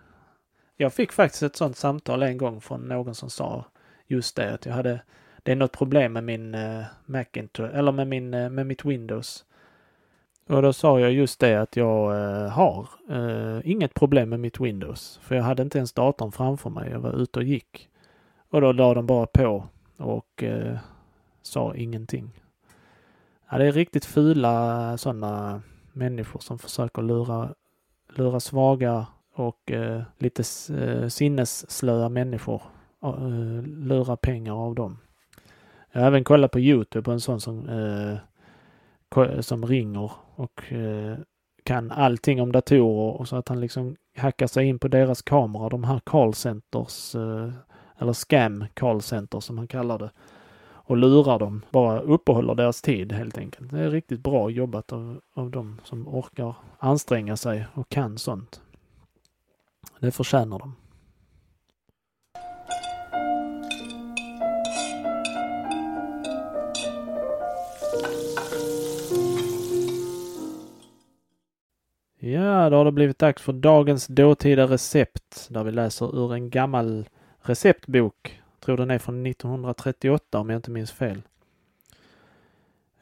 Jag 0.76 0.92
fick 0.92 1.12
faktiskt 1.12 1.42
ett 1.42 1.56
sånt 1.56 1.76
samtal 1.76 2.22
en 2.22 2.38
gång 2.38 2.60
från 2.60 2.88
någon 2.88 3.14
som 3.14 3.30
sa 3.30 3.64
just 4.06 4.36
det 4.36 4.54
att 4.54 4.66
jag 4.66 4.72
hade 4.72 5.00
det 5.42 5.52
är 5.52 5.56
något 5.56 5.72
problem 5.72 6.12
med 6.12 6.24
min 6.24 6.54
uh, 6.54 6.84
Macintosh 7.06 7.74
eller 7.74 7.92
med 7.92 8.06
min 8.06 8.34
uh, 8.34 8.50
med 8.50 8.66
mitt 8.66 8.84
Windows. 8.84 9.44
Och 10.46 10.62
då 10.62 10.72
sa 10.72 11.00
jag 11.00 11.12
just 11.12 11.40
det 11.40 11.60
att 11.60 11.76
jag 11.76 12.10
har 12.48 12.88
inget 13.64 13.94
problem 13.94 14.28
med 14.28 14.40
mitt 14.40 14.60
Windows. 14.60 15.18
För 15.22 15.34
jag 15.34 15.42
hade 15.42 15.62
inte 15.62 15.78
ens 15.78 15.92
datorn 15.92 16.32
framför 16.32 16.70
mig. 16.70 16.90
Jag 16.90 17.00
var 17.00 17.22
ute 17.22 17.38
och 17.38 17.44
gick. 17.44 17.88
Och 18.50 18.60
då 18.60 18.72
la 18.72 18.94
de 18.94 19.06
bara 19.06 19.26
på 19.26 19.68
och 19.96 20.42
eh, 20.42 20.78
sa 21.42 21.74
ingenting. 21.74 22.30
Ja, 23.50 23.58
det 23.58 23.66
är 23.66 23.72
riktigt 23.72 24.04
fula 24.04 24.90
eh, 24.90 24.96
sådana 24.96 25.62
människor 25.92 26.40
som 26.40 26.58
försöker 26.58 27.02
lura, 27.02 27.54
lura 28.14 28.40
svaga 28.40 29.06
och 29.34 29.72
eh, 29.72 30.02
lite 30.18 30.42
eh, 30.74 31.08
sinnesslöa 31.08 32.08
människor. 32.08 32.62
Eh, 33.02 33.62
lura 33.62 34.16
pengar 34.16 34.54
av 34.54 34.74
dem. 34.74 34.98
Jag 35.92 36.00
har 36.00 36.06
även 36.08 36.24
kollat 36.24 36.50
på 36.50 36.60
Youtube 36.60 37.04
på 37.04 37.10
en 37.12 37.20
sån 37.20 37.40
som, 37.40 37.68
eh, 37.68 39.40
som 39.40 39.66
ringer 39.66 40.12
och 40.34 40.72
eh, 40.72 41.16
kan 41.64 41.90
allting 41.90 42.42
om 42.42 42.52
datorer 42.52 43.20
och 43.20 43.28
så 43.28 43.36
att 43.36 43.48
han 43.48 43.60
liksom 43.60 43.96
hackar 44.16 44.46
sig 44.46 44.66
in 44.66 44.78
på 44.78 44.88
deras 44.88 45.22
kamera, 45.22 45.68
de 45.68 45.84
här 45.84 46.00
callcenters, 46.04 47.14
eh, 47.14 47.50
eller 48.04 48.12
scam 48.12 48.64
callcenter 48.74 49.40
som 49.40 49.58
han 49.58 49.68
kallar 49.68 49.98
det 49.98 50.10
och 50.86 50.96
lurar 50.96 51.38
dem, 51.38 51.62
bara 51.70 52.00
uppehåller 52.00 52.54
deras 52.54 52.82
tid 52.82 53.12
helt 53.12 53.38
enkelt. 53.38 53.70
Det 53.70 53.80
är 53.80 53.90
riktigt 53.90 54.20
bra 54.20 54.50
jobbat 54.50 54.92
av, 54.92 55.20
av 55.34 55.50
dem 55.50 55.80
som 55.84 56.08
orkar 56.08 56.54
anstränga 56.78 57.36
sig 57.36 57.66
och 57.74 57.88
kan 57.88 58.18
sånt. 58.18 58.60
Det 60.00 60.10
förtjänar 60.10 60.58
de. 60.58 60.76
Ja, 72.18 72.70
då 72.70 72.76
har 72.76 72.84
det 72.84 72.92
blivit 72.92 73.18
dags 73.18 73.42
för 73.42 73.52
dagens 73.52 74.06
dåtida 74.06 74.66
recept 74.66 75.48
där 75.50 75.64
vi 75.64 75.72
läser 75.72 76.18
ur 76.18 76.34
en 76.34 76.50
gammal 76.50 77.08
receptbok 77.48 78.40
tror 78.60 78.76
den 78.76 78.90
är 78.90 78.98
från 78.98 79.26
1938 79.26 80.38
om 80.38 80.50
jag 80.50 80.58
inte 80.58 80.70
minns 80.70 80.92
fel. 80.92 81.22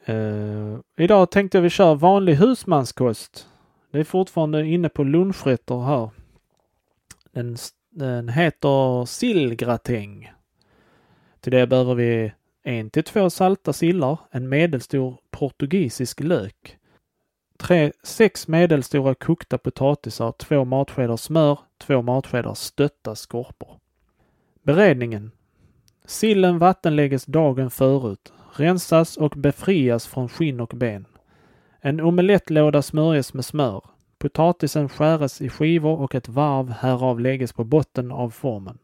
Uh, 0.09 0.79
idag 0.97 1.31
tänkte 1.31 1.57
jag 1.57 1.63
vi 1.63 1.69
kör 1.69 1.95
vanlig 1.95 2.35
husmanskost. 2.35 3.47
Det 3.91 3.99
är 3.99 4.03
fortfarande 4.03 4.65
inne 4.65 4.89
på 4.89 5.03
lunchrätter 5.03 5.81
här. 5.81 6.09
Den, 7.31 7.57
den 7.89 8.29
heter 8.29 9.05
sillgratäng. 9.05 10.31
Till 11.39 11.51
det 11.51 11.67
behöver 11.67 11.95
vi 11.95 12.31
en 12.63 12.89
till 12.89 13.03
två 13.03 13.29
salta 13.29 13.73
sillar, 13.73 14.17
en 14.31 14.49
medelstor 14.49 15.17
portugisisk 15.31 16.19
lök, 16.19 16.77
tre, 17.57 17.91
sex 18.03 18.47
medelstora 18.47 19.15
kokta 19.15 19.57
potatisar, 19.57 20.31
två 20.31 20.65
matskedar 20.65 21.17
smör, 21.17 21.59
två 21.77 22.01
matskedar 22.01 22.53
stötta 22.53 23.15
skorpor. 23.15 23.82
Beredningen. 24.65 25.31
Sillen 26.05 26.59
vattenlägges 26.59 27.25
dagen 27.25 27.69
förut, 27.69 28.33
rensas 28.53 29.17
och 29.17 29.33
befrias 29.37 30.07
från 30.07 30.29
skinn 30.29 30.59
och 30.59 30.73
ben. 30.75 31.05
En 31.79 31.99
omelettlåda 32.01 32.81
smörjes 32.81 33.33
med 33.33 33.45
smör. 33.45 33.85
Potatisen 34.17 34.89
skäres 34.89 35.41
i 35.41 35.49
skivor 35.49 35.99
och 35.99 36.15
ett 36.15 36.29
varv 36.29 36.69
härav 36.69 37.19
lägges 37.19 37.53
på 37.53 37.63
botten 37.63 38.11
av 38.11 38.29
formen. 38.29 38.77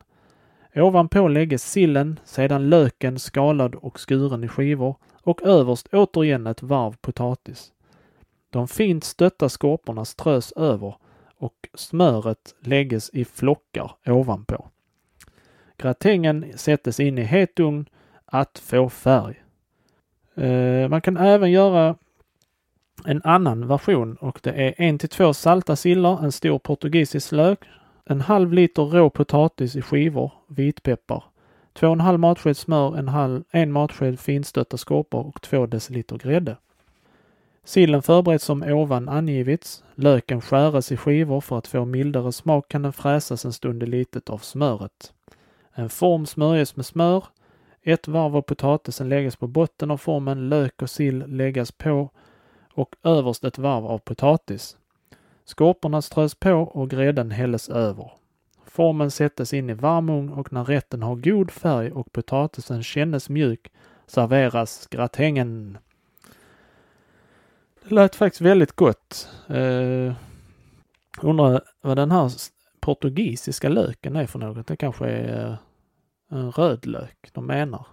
Ovanpå 0.75 1.27
lägges 1.27 1.71
sillen, 1.71 2.19
sedan 2.23 2.69
löken 2.69 3.19
skalad 3.19 3.75
och 3.75 3.99
skuren 3.99 4.43
i 4.43 4.47
skivor 4.47 4.95
och 5.23 5.43
överst 5.43 5.87
återigen 5.91 6.47
ett 6.47 6.63
varv 6.63 6.95
potatis. 7.01 7.71
De 8.49 8.67
fint 8.67 9.03
stötta 9.03 9.49
skorporna 9.49 10.05
strös 10.05 10.51
över 10.51 10.95
och 11.35 11.69
smöret 11.73 12.55
lägges 12.59 13.09
i 13.09 13.25
flockar 13.25 13.91
ovanpå. 14.05 14.69
Gratängen 15.79 16.45
sättes 16.55 16.99
in 16.99 17.17
i 17.17 17.23
het 17.23 17.59
ugn 17.59 17.85
att 18.25 18.59
få 18.59 18.89
färg. 18.89 19.43
Eh, 20.35 20.89
man 20.89 21.01
kan 21.01 21.17
även 21.17 21.51
göra 21.51 21.95
en 23.05 23.21
annan 23.23 23.67
version 23.67 24.15
och 24.15 24.39
det 24.43 24.51
är 24.51 24.73
en 24.77 24.97
till 24.97 25.09
två 25.09 25.33
salta 25.33 25.75
sillar, 25.75 26.23
en 26.23 26.31
stor 26.31 26.59
portugisisk 26.59 27.31
lök, 27.31 27.59
en 28.05 28.21
halv 28.21 28.53
liter 28.53 28.83
rå 28.83 29.09
potatis 29.09 29.75
i 29.75 29.81
skivor, 29.81 30.31
vitpeppar, 30.47 31.23
två 31.73 31.87
och 31.87 31.93
en 31.93 31.99
halv 31.99 32.19
matsked 32.19 32.57
smör, 32.57 32.97
en, 32.97 33.07
halv, 33.07 33.43
en 33.51 33.71
matsked 33.71 34.19
finstötta 34.19 34.77
skorpor 34.77 35.27
och 35.27 35.41
två 35.41 35.65
deciliter 35.65 36.17
grädde. 36.17 36.57
Sillen 37.63 38.01
förbereds 38.01 38.43
som 38.43 38.63
ovan 38.63 39.09
angivits. 39.09 39.83
Löken 39.95 40.41
skäres 40.41 40.91
i 40.91 40.97
skivor 40.97 41.41
för 41.41 41.57
att 41.57 41.67
få 41.67 41.85
mildare 41.85 42.31
smak 42.31 42.67
kan 42.67 42.81
den 42.81 42.93
fräsas 42.93 43.45
en 43.45 43.53
stund 43.53 43.83
i 43.83 43.85
litet 43.85 44.29
av 44.29 44.37
smöret. 44.37 45.13
En 45.79 45.89
form 45.89 46.25
smörjes 46.25 46.75
med 46.75 46.85
smör. 46.85 47.23
Ett 47.81 48.07
varv 48.07 48.35
av 48.35 48.41
potatisen 48.41 49.09
läggas 49.09 49.35
på 49.35 49.47
botten 49.47 49.91
av 49.91 49.97
formen, 49.97 50.49
lök 50.49 50.81
och 50.81 50.89
sill 50.89 51.23
läggas 51.27 51.71
på 51.71 52.09
och 52.73 52.95
överst 53.03 53.43
ett 53.43 53.57
varv 53.57 53.85
av 53.85 53.97
potatis. 53.97 54.77
Skorporna 55.45 56.01
strös 56.01 56.35
på 56.35 56.51
och 56.51 56.89
grädden 56.89 57.31
hälles 57.31 57.69
över. 57.69 58.11
Formen 58.65 59.11
sättes 59.11 59.53
in 59.53 59.69
i 59.69 59.73
varm 59.73 60.09
ugn 60.09 60.33
och 60.33 60.53
när 60.53 60.63
rätten 60.63 61.03
har 61.03 61.15
god 61.15 61.51
färg 61.51 61.91
och 61.91 62.11
potatisen 62.11 62.83
kännes 62.83 63.29
mjuk 63.29 63.71
serveras 64.07 64.87
gratängen. 64.87 65.77
Det 67.83 67.95
lät 67.95 68.15
faktiskt 68.15 68.41
väldigt 68.41 68.75
gott. 68.75 69.29
Uh, 69.49 70.13
undrar 71.21 71.61
vad 71.81 71.97
den 71.97 72.11
här 72.11 72.31
portugisiska 72.79 73.69
löken 73.69 74.15
är 74.15 74.25
för 74.25 74.39
något. 74.39 74.67
Det 74.67 74.75
kanske 74.75 75.05
är 75.05 75.49
uh, 75.49 75.55
en 76.29 76.51
rödlök 76.51 77.29
de 77.33 77.45
menar. 77.45 77.85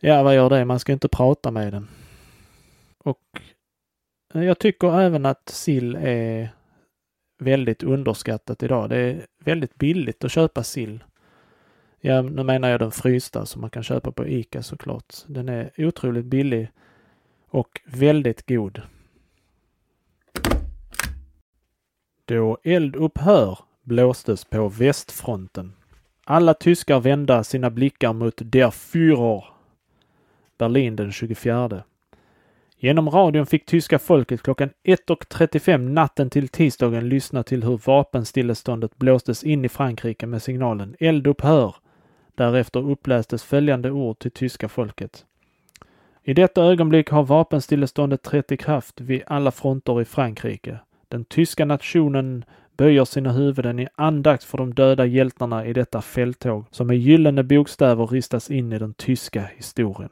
Ja, 0.00 0.22
vad 0.22 0.34
gör 0.34 0.50
det? 0.50 0.64
Man 0.64 0.78
ska 0.78 0.92
inte 0.92 1.08
prata 1.08 1.50
med 1.50 1.72
den. 1.72 1.88
Och 2.98 3.40
eh, 4.34 4.42
jag 4.42 4.58
tycker 4.58 5.00
även 5.00 5.26
att 5.26 5.48
sill 5.48 5.96
är 6.00 6.48
väldigt 7.38 7.82
underskattat 7.82 8.62
idag. 8.62 8.90
Det 8.90 8.96
är 8.96 9.26
väldigt 9.38 9.74
billigt 9.74 10.24
att 10.24 10.32
köpa 10.32 10.62
sill. 10.62 11.04
Ja, 12.00 12.22
nu 12.22 12.42
menar 12.42 12.68
jag 12.68 12.80
den 12.80 12.90
frysta 12.90 13.46
som 13.46 13.60
man 13.60 13.70
kan 13.70 13.82
köpa 13.82 14.12
på 14.12 14.26
ICA 14.26 14.62
såklart. 14.62 15.14
Den 15.26 15.48
är 15.48 15.70
otroligt 15.78 16.24
billig 16.24 16.70
och 17.48 17.80
väldigt 17.86 18.46
god. 18.48 18.82
Då 22.24 22.58
eldupphör 22.62 23.58
blåstes 23.82 24.44
på 24.44 24.68
västfronten. 24.68 25.72
Alla 26.26 26.54
tyskar 26.54 27.00
vända 27.00 27.44
sina 27.44 27.70
blickar 27.70 28.12
mot 28.12 28.34
Der 28.36 28.70
Führer. 28.70 29.44
Berlin 30.58 30.96
den 30.96 31.12
24. 31.12 31.82
Genom 32.78 33.10
radion 33.10 33.46
fick 33.46 33.66
tyska 33.66 33.98
folket 33.98 34.42
klockan 34.42 34.70
1.35 34.84 35.78
natten 35.78 36.30
till 36.30 36.48
tisdagen 36.48 37.08
lyssna 37.08 37.42
till 37.42 37.64
hur 37.64 37.80
vapenstilleståndet 37.86 38.96
blåstes 38.96 39.44
in 39.44 39.64
i 39.64 39.68
Frankrike 39.68 40.26
med 40.26 40.42
signalen 40.42 40.96
eldupphör. 40.98 41.74
Därefter 42.34 42.90
upplästes 42.90 43.42
följande 43.42 43.90
ord 43.90 44.18
till 44.18 44.30
tyska 44.30 44.68
folket. 44.68 45.24
I 46.22 46.34
detta 46.34 46.62
ögonblick 46.62 47.10
har 47.10 47.22
vapenstilleståndet 47.22 48.22
trätt 48.22 48.52
i 48.52 48.56
kraft 48.56 49.00
vid 49.00 49.22
alla 49.26 49.50
fronter 49.50 50.00
i 50.00 50.04
Frankrike. 50.04 50.78
Den 51.08 51.24
tyska 51.24 51.64
nationen 51.64 52.44
böjer 52.76 53.04
sina 53.04 53.32
huvuden 53.32 53.78
i 53.78 53.88
andakt 53.94 54.44
för 54.44 54.58
de 54.58 54.74
döda 54.74 55.06
hjältarna 55.06 55.66
i 55.66 55.72
detta 55.72 56.02
fälttåg 56.02 56.64
som 56.70 56.86
med 56.86 56.98
gyllene 56.98 57.42
bokstäver 57.42 58.06
ristas 58.06 58.50
in 58.50 58.72
i 58.72 58.78
den 58.78 58.94
tyska 58.94 59.50
historien. 59.56 60.10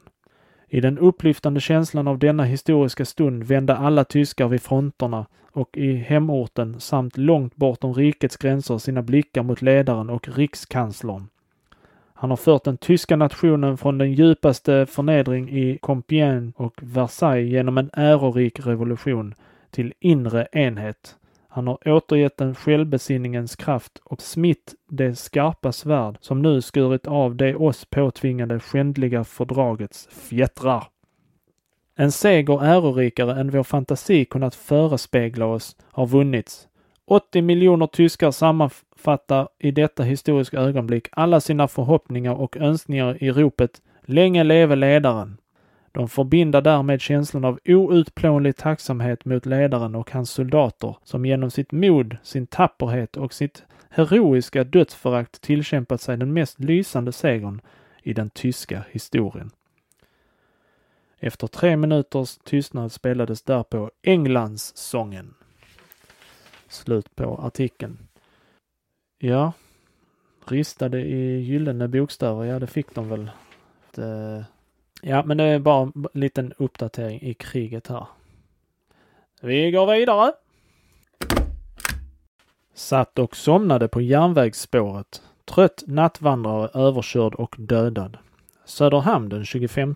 I 0.67 0.81
den 0.81 0.97
upplyftande 0.99 1.59
känslan 1.59 2.07
av 2.07 2.19
denna 2.19 2.43
historiska 2.43 3.05
stund 3.05 3.43
vände 3.43 3.75
alla 3.75 4.03
tyskar 4.03 4.47
vid 4.47 4.61
fronterna 4.61 5.25
och 5.51 5.77
i 5.77 5.93
hemorten 5.93 6.79
samt 6.79 7.17
långt 7.17 7.55
bortom 7.55 7.93
rikets 7.93 8.37
gränser 8.37 8.77
sina 8.77 9.01
blickar 9.01 9.43
mot 9.43 9.61
ledaren 9.61 10.09
och 10.09 10.27
rikskanslern. 10.37 11.27
Han 12.13 12.29
har 12.29 12.37
fört 12.37 12.63
den 12.63 12.77
tyska 12.77 13.15
nationen 13.15 13.77
från 13.77 13.97
den 13.97 14.13
djupaste 14.13 14.85
förnedring 14.85 15.49
i 15.49 15.77
Compiègne 15.81 16.53
och 16.55 16.73
Versailles 16.81 17.51
genom 17.51 17.77
en 17.77 17.89
ärorik 17.93 18.67
revolution 18.67 19.33
till 19.71 19.93
inre 19.99 20.47
enhet. 20.51 21.15
Han 21.55 21.67
har 21.67 21.87
återgett 21.87 22.37
den 22.37 22.55
självbesinningens 22.55 23.55
kraft 23.55 24.01
och 24.03 24.21
smitt 24.21 24.75
det 24.89 25.15
skarpa 25.15 25.71
svärd 25.71 26.17
som 26.21 26.41
nu 26.41 26.61
skurit 26.61 27.07
av 27.07 27.35
det 27.35 27.55
oss 27.55 27.85
påtvingade 27.85 28.59
skändliga 28.59 29.23
fördragets 29.23 30.07
fjättrar. 30.07 30.83
En 31.95 32.11
seger 32.11 32.63
ärorikare 32.63 33.39
än 33.39 33.49
vår 33.49 33.63
fantasi 33.63 34.25
kunnat 34.25 34.55
förespegla 34.55 35.45
oss 35.45 35.75
har 35.91 36.07
vunnits. 36.07 36.67
80 37.05 37.41
miljoner 37.41 37.87
tyskar 37.87 38.31
sammanfattar 38.31 39.47
i 39.59 39.71
detta 39.71 40.03
historiska 40.03 40.57
ögonblick 40.57 41.07
alla 41.11 41.41
sina 41.41 41.67
förhoppningar 41.67 42.33
och 42.33 42.57
önskningar 42.57 43.23
i 43.23 43.31
ropet 43.31 43.81
Länge 44.05 44.43
leve 44.43 44.75
ledaren! 44.75 45.37
De 45.93 46.09
förbinder 46.09 46.61
därmed 46.61 47.01
känslan 47.01 47.45
av 47.45 47.59
outplånlig 47.65 48.55
tacksamhet 48.55 49.25
mot 49.25 49.45
ledaren 49.45 49.95
och 49.95 50.11
hans 50.11 50.29
soldater 50.29 50.97
som 51.03 51.25
genom 51.25 51.51
sitt 51.51 51.71
mod, 51.71 52.17
sin 52.23 52.47
tapperhet 52.47 53.17
och 53.17 53.33
sitt 53.33 53.63
heroiska 53.89 54.63
dödsförakt 54.63 55.41
tillkämpat 55.41 56.01
sig 56.01 56.17
den 56.17 56.33
mest 56.33 56.59
lysande 56.59 57.11
segern 57.11 57.61
i 58.03 58.13
den 58.13 58.29
tyska 58.29 58.83
historien. 58.91 59.51
Efter 61.19 61.47
tre 61.47 61.77
minuters 61.77 62.37
tystnad 62.37 62.91
spelades 62.91 63.41
därpå 63.41 63.91
Englands 64.01 64.77
sången. 64.77 65.33
Slut 66.67 67.15
på 67.15 67.37
artikeln. 67.37 67.97
Ja, 69.17 69.53
ristade 70.45 71.01
i 71.01 71.41
gyllene 71.41 71.87
bokstäver, 71.87 72.43
ja 72.43 72.59
det 72.59 72.67
fick 72.67 72.95
de 72.95 73.09
väl. 73.09 73.31
Det, 73.95 74.45
ja, 75.03 75.23
men 75.23 75.37
det 75.37 75.43
är 75.43 75.59
bara 75.59 75.81
en 75.81 76.07
liten 76.13 76.53
uppdatering 76.57 77.21
i 77.21 77.33
kriget 77.33 77.87
här. 77.87 78.05
Vi 79.41 79.71
går 79.71 79.93
vidare. 79.93 80.33
Satt 82.73 83.19
och 83.19 83.35
somnade 83.35 83.87
på 83.87 84.01
järnvägsspåret. 84.01 85.21
Trött 85.45 85.83
nattvandrare 85.87 86.69
överkörd 86.73 87.35
och 87.35 87.55
dödad. 87.57 88.17
Söderhamn 88.65 89.29
den 89.29 89.45
25. 89.45 89.95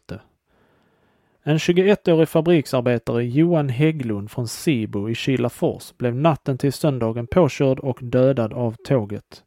En 1.43 1.58
21-årig 1.58 2.30
fabriksarbetare, 2.30 3.26
Johan 3.26 3.70
Hägglund 3.70 4.32
från 4.32 4.48
Sibo 4.48 5.10
i 5.10 5.15
Kilafors, 5.15 5.93
blev 5.98 6.15
natten 6.15 6.58
till 6.58 6.74
söndagen 6.74 7.28
påkörd 7.28 7.80
och 7.80 8.00
dödad 8.02 8.54
av 8.54 8.76
tåget. 8.84 9.43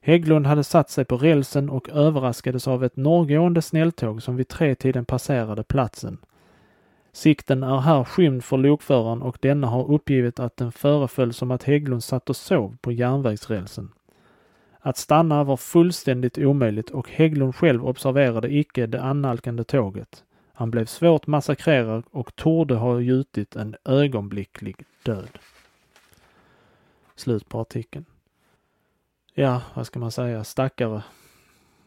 Hägglund 0.00 0.46
hade 0.46 0.64
satt 0.64 0.90
sig 0.90 1.04
på 1.04 1.16
rälsen 1.16 1.70
och 1.70 1.88
överraskades 1.88 2.68
av 2.68 2.84
ett 2.84 2.96
norrgående 2.96 3.62
snälltåg 3.62 4.22
som 4.22 4.36
vid 4.36 4.48
tretiden 4.48 5.04
passerade 5.04 5.62
platsen. 5.62 6.18
Sikten 7.12 7.62
är 7.62 7.78
här 7.78 8.04
skymd 8.04 8.44
för 8.44 8.56
lokföraren 8.56 9.22
och 9.22 9.38
denna 9.40 9.66
har 9.66 9.90
uppgivit 9.92 10.40
att 10.40 10.56
den 10.56 10.72
föreföll 10.72 11.32
som 11.32 11.50
att 11.50 11.62
Hägglund 11.62 12.04
satt 12.04 12.30
och 12.30 12.36
sov 12.36 12.76
på 12.80 12.92
järnvägsrälsen. 12.92 13.92
Att 14.80 14.96
stanna 14.96 15.44
var 15.44 15.56
fullständigt 15.56 16.38
omöjligt 16.38 16.90
och 16.90 17.10
Hägglund 17.10 17.54
själv 17.54 17.86
observerade 17.86 18.54
icke 18.54 18.86
det 18.86 19.02
annalkande 19.02 19.64
tåget. 19.64 20.24
Han 20.52 20.70
blev 20.70 20.86
svårt 20.86 21.26
massakrerad 21.26 22.04
och 22.10 22.36
torde 22.36 22.74
ha 22.74 23.00
gjutit 23.00 23.56
en 23.56 23.76
ögonblicklig 23.84 24.76
död. 25.02 25.38
Slut 27.16 27.48
på 27.48 27.60
artikeln. 27.60 28.04
Ja, 29.34 29.62
vad 29.74 29.86
ska 29.86 29.98
man 29.98 30.12
säga, 30.12 30.44
stackare. 30.44 31.02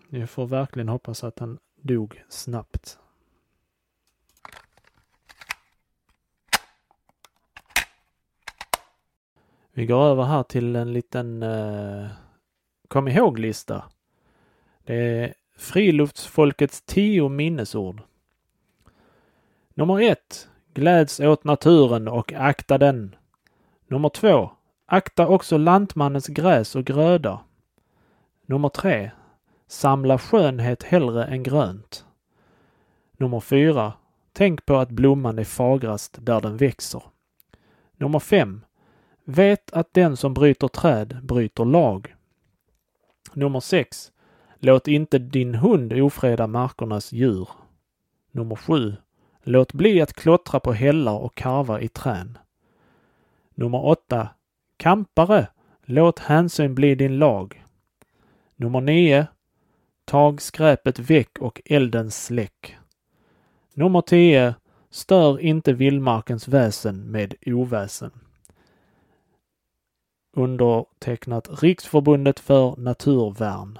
Jag 0.09 0.29
får 0.29 0.45
verkligen 0.45 0.89
hoppas 0.89 1.23
att 1.23 1.39
han 1.39 1.59
dog 1.81 2.23
snabbt. 2.29 2.99
Vi 9.71 9.85
går 9.85 10.03
över 10.03 10.23
här 10.23 10.43
till 10.43 10.75
en 10.75 10.93
liten 10.93 11.43
eh, 11.43 12.07
kom 12.87 13.07
ihåg-lista. 13.07 13.83
Det 14.83 14.95
är 14.95 15.33
Friluftsfolkets 15.55 16.81
tio 16.81 17.29
minnesord. 17.29 18.01
Nummer 19.73 20.01
ett. 20.01 20.49
Gläds 20.73 21.19
åt 21.19 21.43
naturen 21.43 22.07
och 22.07 22.33
akta 22.33 22.77
den. 22.77 23.15
Nummer 23.87 24.09
två. 24.09 24.51
Akta 24.85 25.27
också 25.27 25.57
lantmannens 25.57 26.27
gräs 26.27 26.75
och 26.75 26.85
gröda. 26.85 27.39
Nummer 28.45 28.69
tre. 28.69 29.11
Samla 29.67 30.17
skönhet 30.17 30.83
hellre 30.83 31.25
än 31.25 31.43
grönt. 31.43 32.05
Nummer 33.17 33.39
fyra. 33.39 33.93
Tänk 34.33 34.65
på 34.65 34.75
att 34.77 34.89
blomman 34.89 35.39
är 35.39 35.43
fagrast 35.43 36.17
där 36.21 36.41
den 36.41 36.57
växer. 36.57 37.03
Nummer 37.97 38.19
fem. 38.19 38.65
Vet 39.25 39.73
att 39.73 39.93
den 39.93 40.17
som 40.17 40.33
bryter 40.33 40.67
träd 40.67 41.19
bryter 41.23 41.65
lag. 41.65 42.15
Nummer 43.33 43.59
6. 43.59 44.11
Låt 44.59 44.87
inte 44.87 45.19
din 45.19 45.55
hund 45.55 45.93
ofreda 45.93 46.47
markernas 46.47 47.11
djur. 47.11 47.49
Nummer 48.31 48.55
7. 48.55 48.95
Låt 49.43 49.73
bli 49.73 50.01
att 50.01 50.13
klottra 50.13 50.59
på 50.59 50.73
hällar 50.73 51.17
och 51.17 51.35
karva 51.35 51.81
i 51.81 51.87
trän. 51.87 52.37
Nummer 53.55 53.85
8. 53.85 54.29
Kampare, 54.83 55.47
låt 55.85 56.19
hänsyn 56.19 56.75
bli 56.75 56.95
din 56.95 57.17
lag. 57.17 57.63
Nummer 58.55 58.81
9. 58.81 59.27
Tag 60.05 60.41
skräpet 60.41 60.99
väck 60.99 61.39
och 61.39 61.61
elden 61.65 62.11
släck. 62.11 62.77
Nummer 63.73 64.01
10. 64.01 64.55
Stör 64.89 65.39
inte 65.39 65.73
vildmarkens 65.73 66.47
väsen 66.47 67.11
med 67.11 67.33
oväsen. 67.45 68.11
Undertecknat 70.33 71.63
Riksförbundet 71.63 72.39
för 72.39 72.75
naturvärn. 72.77 73.79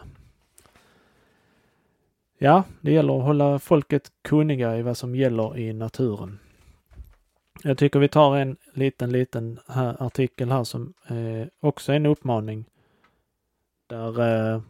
Ja, 2.37 2.63
det 2.81 2.91
gäller 2.91 3.17
att 3.17 3.25
hålla 3.25 3.59
folket 3.59 4.11
kunniga 4.21 4.77
i 4.77 4.81
vad 4.81 4.97
som 4.97 5.15
gäller 5.15 5.57
i 5.57 5.73
naturen. 5.73 6.39
Jag 7.65 7.77
tycker 7.77 7.99
vi 7.99 8.07
tar 8.07 8.37
en 8.37 8.57
liten, 8.73 9.11
liten 9.11 9.59
här, 9.67 10.03
artikel 10.03 10.51
här 10.51 10.63
som 10.63 10.93
eh, 11.07 11.47
också 11.59 11.91
är 11.91 11.95
en 11.95 12.05
uppmaning. 12.05 12.65
Där 13.87 14.19
eh, 14.53 14.61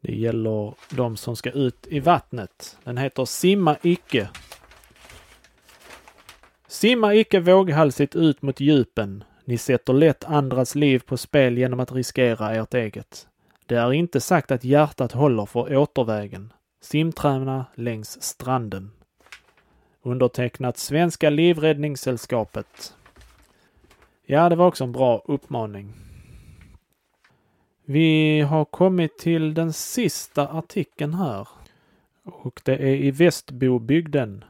det 0.00 0.14
gäller 0.14 0.74
de 0.90 1.16
som 1.16 1.36
ska 1.36 1.50
ut 1.50 1.86
i 1.86 2.00
vattnet. 2.00 2.78
Den 2.84 2.96
heter 2.96 3.24
Simma 3.24 3.76
icke. 3.82 4.28
Simma 6.66 7.14
icke 7.14 7.40
våghalsigt 7.40 8.16
ut 8.16 8.42
mot 8.42 8.60
djupen. 8.60 9.24
Ni 9.44 9.58
sätter 9.58 9.92
lätt 9.92 10.24
andras 10.24 10.74
liv 10.74 10.98
på 11.06 11.16
spel 11.16 11.58
genom 11.58 11.80
att 11.80 11.92
riskera 11.92 12.54
ert 12.54 12.74
eget. 12.74 13.28
Det 13.66 13.76
är 13.76 13.92
inte 13.92 14.20
sagt 14.20 14.50
att 14.50 14.64
hjärtat 14.64 15.12
håller 15.12 15.46
för 15.46 15.76
återvägen. 15.76 16.52
Simträna 16.80 17.66
längs 17.74 18.22
stranden. 18.22 18.90
Undertecknat 20.02 20.78
Svenska 20.78 21.30
Livräddningssällskapet. 21.30 22.94
Ja, 24.26 24.48
det 24.48 24.56
var 24.56 24.66
också 24.66 24.84
en 24.84 24.92
bra 24.92 25.22
uppmaning. 25.24 25.92
Vi 27.84 28.40
har 28.40 28.64
kommit 28.64 29.18
till 29.18 29.54
den 29.54 29.72
sista 29.72 30.48
artikeln 30.48 31.14
här. 31.14 31.48
Och 32.24 32.60
det 32.64 32.74
är 32.74 32.94
i 32.96 33.10
Västbobygden. 33.10 34.44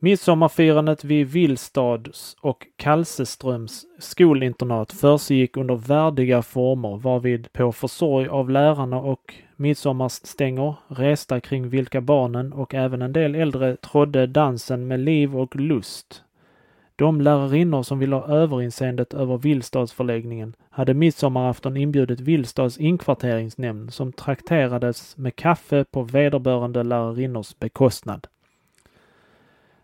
Midsommarfirandet 0.00 1.04
vid 1.04 1.26
Villstads 1.26 2.36
och 2.40 2.66
Kalseströms 2.76 3.86
skolinternat 3.98 4.92
försiggick 4.92 5.56
under 5.56 5.74
värdiga 5.74 6.42
former 6.42 6.96
varvid 6.96 7.52
på 7.52 7.72
försorg 7.72 8.28
av 8.28 8.50
lärarna 8.50 8.96
och 8.96 9.34
midsommarstänger 9.56 10.74
resta 10.88 11.40
kring 11.40 11.68
vilka 11.68 12.00
barnen 12.00 12.52
och 12.52 12.74
även 12.74 13.02
en 13.02 13.12
del 13.12 13.34
äldre 13.34 13.76
trodde 13.76 14.26
dansen 14.26 14.86
med 14.86 15.00
liv 15.00 15.36
och 15.36 15.56
lust. 15.56 16.22
De 16.96 17.20
lärarinnor 17.20 17.82
som 17.82 17.98
ville 17.98 18.16
ha 18.16 18.28
överinseendet 18.28 19.14
över 19.14 19.38
Villstadsförläggningen 19.38 20.54
hade 20.70 20.94
midsommarafton 20.94 21.76
inbjudit 21.76 22.20
Villstads 22.20 22.78
inkvarteringsnämnd 22.78 23.92
som 23.92 24.12
trakterades 24.12 25.16
med 25.16 25.36
kaffe 25.36 25.84
på 25.84 26.02
vederbörande 26.02 26.82
lärarinnors 26.82 27.58
bekostnad. 27.58 28.26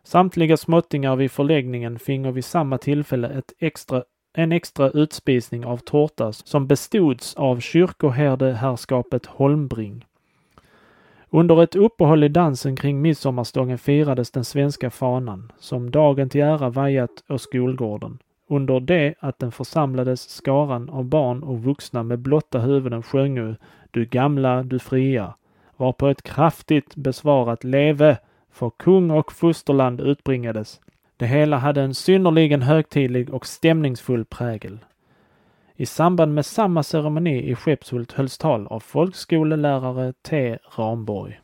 Samtliga 0.06 0.56
småttingar 0.56 1.16
vid 1.16 1.30
förläggningen 1.30 1.98
fingo 1.98 2.30
vid 2.30 2.44
samma 2.44 2.78
tillfälle 2.78 3.28
ett 3.28 3.52
extra, 3.58 4.02
en 4.34 4.52
extra 4.52 4.90
utspisning 4.90 5.64
av 5.64 5.78
tårta 5.78 6.32
som 6.32 6.66
bestods 6.66 7.34
av 7.34 7.60
kyrkoherdeherrskapet 7.60 9.26
Holmbring. 9.26 10.04
Under 11.30 11.62
ett 11.62 11.74
uppehåll 11.74 12.24
i 12.24 12.28
dansen 12.28 12.76
kring 12.76 13.02
midsommarstången 13.02 13.78
firades 13.78 14.30
den 14.30 14.44
svenska 14.44 14.90
fanan, 14.90 15.52
som 15.58 15.90
dagen 15.90 16.28
till 16.28 16.40
ära 16.40 16.70
vajat 16.70 17.24
å 17.28 17.38
skolgården. 17.38 18.18
Under 18.48 18.80
det 18.80 19.14
att 19.20 19.38
den 19.38 19.52
församlades 19.52 20.28
skaran 20.30 20.90
av 20.90 21.04
barn 21.04 21.42
och 21.42 21.62
vuxna 21.62 22.02
med 22.02 22.18
blotta 22.18 22.58
huvuden 22.58 23.02
sjöngo 23.02 23.54
Du 23.90 24.04
gamla, 24.04 24.62
du 24.62 24.78
fria, 24.78 25.34
varpå 25.76 26.08
ett 26.08 26.22
kraftigt 26.22 26.96
besvarat 26.96 27.64
leve 27.64 28.18
för 28.54 28.70
kung 28.70 29.10
och 29.10 29.32
fosterland 29.32 30.00
utbringades. 30.00 30.80
Det 31.16 31.26
hela 31.26 31.56
hade 31.56 31.82
en 31.82 31.94
synnerligen 31.94 32.62
högtidlig 32.62 33.34
och 33.34 33.46
stämningsfull 33.46 34.24
prägel. 34.24 34.78
I 35.76 35.86
samband 35.86 36.34
med 36.34 36.46
samma 36.46 36.82
ceremoni 36.82 37.50
i 37.50 37.54
Skeppshult 37.54 38.12
hölls 38.12 38.38
tal 38.38 38.66
av 38.66 38.80
folkskolelärare 38.80 40.12
T. 40.12 40.58
Ramborg. 40.76 41.40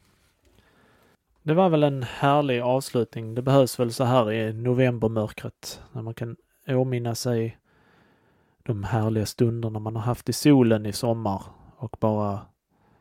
Det 1.42 1.54
var 1.54 1.68
väl 1.68 1.82
en 1.82 2.02
härlig 2.02 2.60
avslutning. 2.60 3.34
Det 3.34 3.42
behövs 3.42 3.80
väl 3.80 3.92
så 3.92 4.04
här 4.04 4.32
i 4.32 4.52
novembermörkret 4.52 5.82
när 5.92 6.02
man 6.02 6.14
kan 6.14 6.36
åminna 6.66 7.14
sig 7.14 7.58
de 8.62 8.84
härliga 8.84 9.26
stunderna 9.26 9.78
man 9.78 9.96
har 9.96 10.02
haft 10.02 10.28
i 10.28 10.32
solen 10.32 10.86
i 10.86 10.92
sommar 10.92 11.42
och 11.76 11.96
bara 12.00 12.40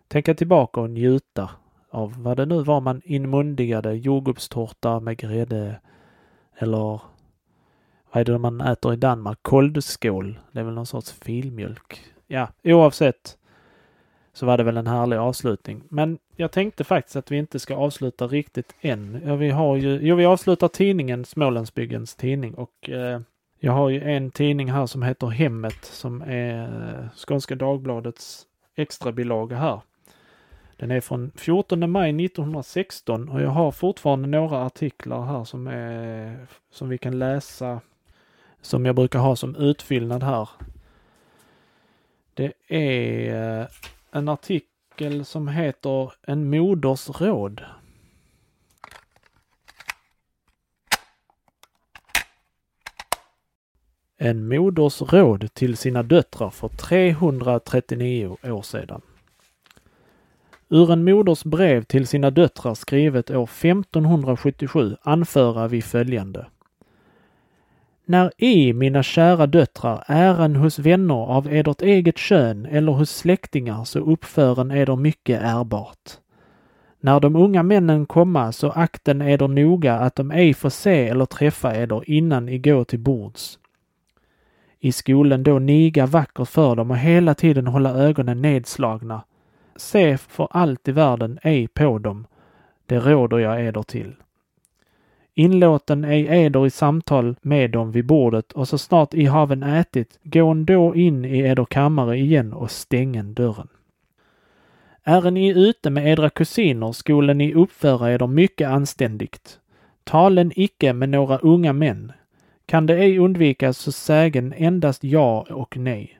tänka 0.07 0.33
tillbaka 0.33 0.81
och 0.81 0.89
njuta 0.89 1.49
av 1.91 2.23
vad 2.23 2.37
det 2.37 2.45
nu 2.45 2.63
var 2.63 2.81
man 2.81 3.01
inmundigade, 3.05 3.93
jordgubbstårta 3.93 4.99
med 4.99 5.17
grädde 5.17 5.79
eller 6.57 7.01
vad 8.11 8.21
är 8.21 8.25
det 8.25 8.37
man 8.37 8.61
äter 8.61 8.93
i 8.93 8.95
Danmark? 8.95 9.39
Koldskål. 9.41 10.39
Det 10.51 10.59
är 10.59 10.63
väl 10.63 10.73
någon 10.73 10.85
sorts 10.85 11.11
filmjölk. 11.11 12.01
Ja, 12.27 12.47
oavsett 12.63 13.37
så 14.33 14.45
var 14.45 14.57
det 14.57 14.63
väl 14.63 14.77
en 14.77 14.87
härlig 14.87 15.17
avslutning. 15.17 15.83
Men 15.89 16.17
jag 16.35 16.51
tänkte 16.51 16.83
faktiskt 16.83 17.15
att 17.15 17.31
vi 17.31 17.37
inte 17.37 17.59
ska 17.59 17.75
avsluta 17.75 18.27
riktigt 18.27 18.75
än. 18.81 19.21
Ja, 19.25 19.35
vi 19.35 19.49
har 19.49 19.75
ju, 19.75 19.99
jo, 20.01 20.15
vi 20.15 20.25
avslutar 20.25 20.67
tidningen 20.67 21.25
Smålandsbyggens 21.25 22.15
tidning 22.15 22.53
och 22.53 22.89
eh, 22.89 23.21
jag 23.59 23.71
har 23.71 23.89
ju 23.89 24.03
en 24.03 24.31
tidning 24.31 24.71
här 24.71 24.85
som 24.85 25.03
heter 25.03 25.27
Hemmet 25.27 25.85
som 25.85 26.21
är 26.21 26.63
eh, 26.63 27.09
Skånska 27.15 27.55
Dagbladets 27.55 28.45
extrabilaga 28.75 29.57
här. 29.57 29.81
Den 30.79 30.91
är 30.91 31.01
från 31.01 31.31
14 31.35 31.91
maj 31.91 32.25
1916 32.25 33.29
och 33.29 33.41
jag 33.41 33.49
har 33.49 33.71
fortfarande 33.71 34.27
några 34.27 34.65
artiklar 34.65 35.25
här 35.25 35.43
som, 35.43 35.67
är, 35.67 36.47
som 36.71 36.89
vi 36.89 36.97
kan 36.97 37.19
läsa 37.19 37.81
som 38.61 38.85
jag 38.85 38.95
brukar 38.95 39.19
ha 39.19 39.35
som 39.35 39.55
utfyllnad 39.55 40.23
här. 40.23 40.49
Det 42.33 42.53
är 42.67 43.61
eh, 43.61 43.67
en 44.11 44.29
artikel 44.29 45.25
som 45.25 45.47
heter 45.47 46.13
En 46.21 46.49
moders 46.49 47.09
råd. 47.09 47.61
En 54.17 54.47
moders 54.47 55.01
råd 55.01 55.53
till 55.53 55.77
sina 55.77 56.03
döttrar 56.03 56.49
för 56.49 56.67
339 56.67 58.37
år 58.43 58.61
sedan. 58.61 59.01
Ur 60.71 60.91
en 60.91 61.03
moders 61.03 61.43
brev 61.43 61.83
till 61.83 62.07
sina 62.07 62.29
döttrar 62.29 62.73
skrivet 62.73 63.31
år 63.31 63.43
1577 63.43 64.95
anföra 65.01 65.67
vi 65.67 65.81
följande. 65.81 66.45
När 68.05 68.31
i, 68.37 68.73
mina 68.73 69.03
kära 69.03 69.47
döttrar, 69.47 70.03
ären 70.07 70.55
hos 70.55 70.79
vänner 70.79 71.15
av 71.15 71.53
edert 71.53 71.81
eget 71.81 72.17
kön 72.17 72.65
eller 72.65 72.91
hos 72.91 73.09
släktingar 73.09 73.83
så 73.83 73.99
uppfören 73.99 74.71
eder 74.71 74.95
mycket 74.95 75.41
ärbart. 75.41 76.09
När 76.99 77.19
de 77.19 77.35
unga 77.35 77.63
männen 77.63 78.05
komma 78.05 78.51
så 78.51 78.69
akten 78.69 79.21
eder 79.21 79.47
noga 79.47 79.95
att 79.95 80.15
de 80.15 80.31
ej 80.31 80.53
får 80.53 80.69
se 80.69 81.07
eller 81.07 81.25
träffa 81.25 81.75
eder 81.75 82.09
innan 82.09 82.49
i 82.49 82.57
gå 82.57 82.83
till 82.83 82.99
bords. 82.99 83.59
I 84.79 84.91
skolan 84.91 85.43
då 85.43 85.59
niga 85.59 86.05
vackert 86.05 86.47
för 86.47 86.75
dem 86.75 86.91
och 86.91 86.97
hela 86.97 87.35
tiden 87.35 87.67
hålla 87.67 87.89
ögonen 87.89 88.41
nedslagna 88.41 89.21
se 89.79 90.17
för 90.17 90.47
allt 90.51 90.87
i 90.87 90.91
världen 90.91 91.39
ej 91.43 91.67
på 91.67 91.97
dem, 91.97 92.27
det 92.85 92.99
råder 92.99 93.37
jag 93.37 93.65
eder 93.65 93.83
till. 93.83 94.15
Inlåten 95.33 96.03
ej 96.03 96.27
eder 96.29 96.65
i 96.65 96.69
samtal 96.69 97.35
med 97.41 97.71
dem 97.71 97.91
vid 97.91 98.05
bordet 98.05 98.51
och 98.51 98.67
så 98.67 98.77
snart 98.77 99.13
I 99.13 99.25
haven 99.25 99.63
ätit, 99.63 100.19
gån 100.23 100.65
då 100.65 100.95
in 100.95 101.25
i 101.25 101.39
eder 101.39 101.65
kammare 101.65 102.17
igen 102.17 102.53
och 102.53 102.71
stängen 102.71 103.33
dörren. 103.33 103.67
Ären 105.03 105.33
ni 105.33 105.69
ute 105.69 105.89
med 105.89 106.07
edra 106.07 106.29
kusiner 106.29 106.91
skolen 106.91 107.37
ni 107.37 107.53
uppföra 107.53 108.11
eder 108.11 108.27
mycket 108.27 108.69
anständigt. 108.69 109.59
Talen 110.03 110.51
icke 110.55 110.93
med 110.93 111.09
några 111.09 111.37
unga 111.37 111.73
män. 111.73 112.11
Kan 112.65 112.85
det 112.85 112.97
ej 112.97 113.19
undvikas 113.19 113.77
så 113.77 113.91
sägen 113.91 114.53
endast 114.57 115.03
ja 115.03 115.45
och 115.49 115.77
nej. 115.77 116.18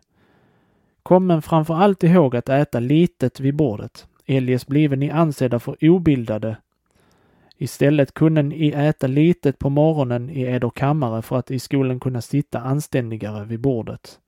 Kommen 1.09 1.41
framför 1.41 1.73
allt 1.73 2.03
ihåg 2.03 2.35
att 2.35 2.49
äta 2.49 2.79
litet 2.79 3.39
vid 3.39 3.55
bordet, 3.55 4.07
eljest 4.25 4.67
blive 4.67 4.95
ni 4.95 5.09
ansedda 5.09 5.59
för 5.59 5.75
obildade. 5.81 6.57
Istället 7.57 8.13
kunde 8.13 8.41
ni 8.41 8.69
äta 8.69 9.07
litet 9.07 9.59
på 9.59 9.69
morgonen 9.69 10.29
i 10.29 10.41
eder 10.41 10.69
kammare 10.69 11.21
för 11.21 11.35
att 11.35 11.51
i 11.51 11.59
skolan 11.59 11.99
kunna 11.99 12.21
sitta 12.21 12.59
anständigare 12.59 13.45
vid 13.45 13.59
bordet. 13.59 14.19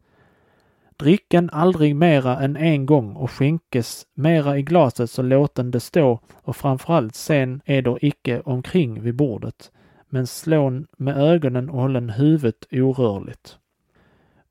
Dricken 0.97 1.49
aldrig 1.49 1.95
mera 1.95 2.39
än 2.39 2.57
en 2.57 2.85
gång 2.85 3.15
och 3.15 3.31
skänkes 3.31 4.05
mera 4.13 4.57
i 4.57 4.61
glaset 4.61 5.11
så 5.11 5.21
låten 5.21 5.71
det 5.71 5.79
stå 5.79 6.19
och 6.33 6.55
framförallt 6.55 7.15
sen 7.15 7.61
eder 7.65 8.05
icke 8.05 8.41
omkring 8.45 9.01
vid 9.01 9.15
bordet, 9.15 9.71
men 10.09 10.27
slån 10.27 10.87
med 10.97 11.17
ögonen 11.17 11.69
och 11.69 11.81
hållen 11.81 12.09
huvudet 12.09 12.65
orörligt. 12.71 13.57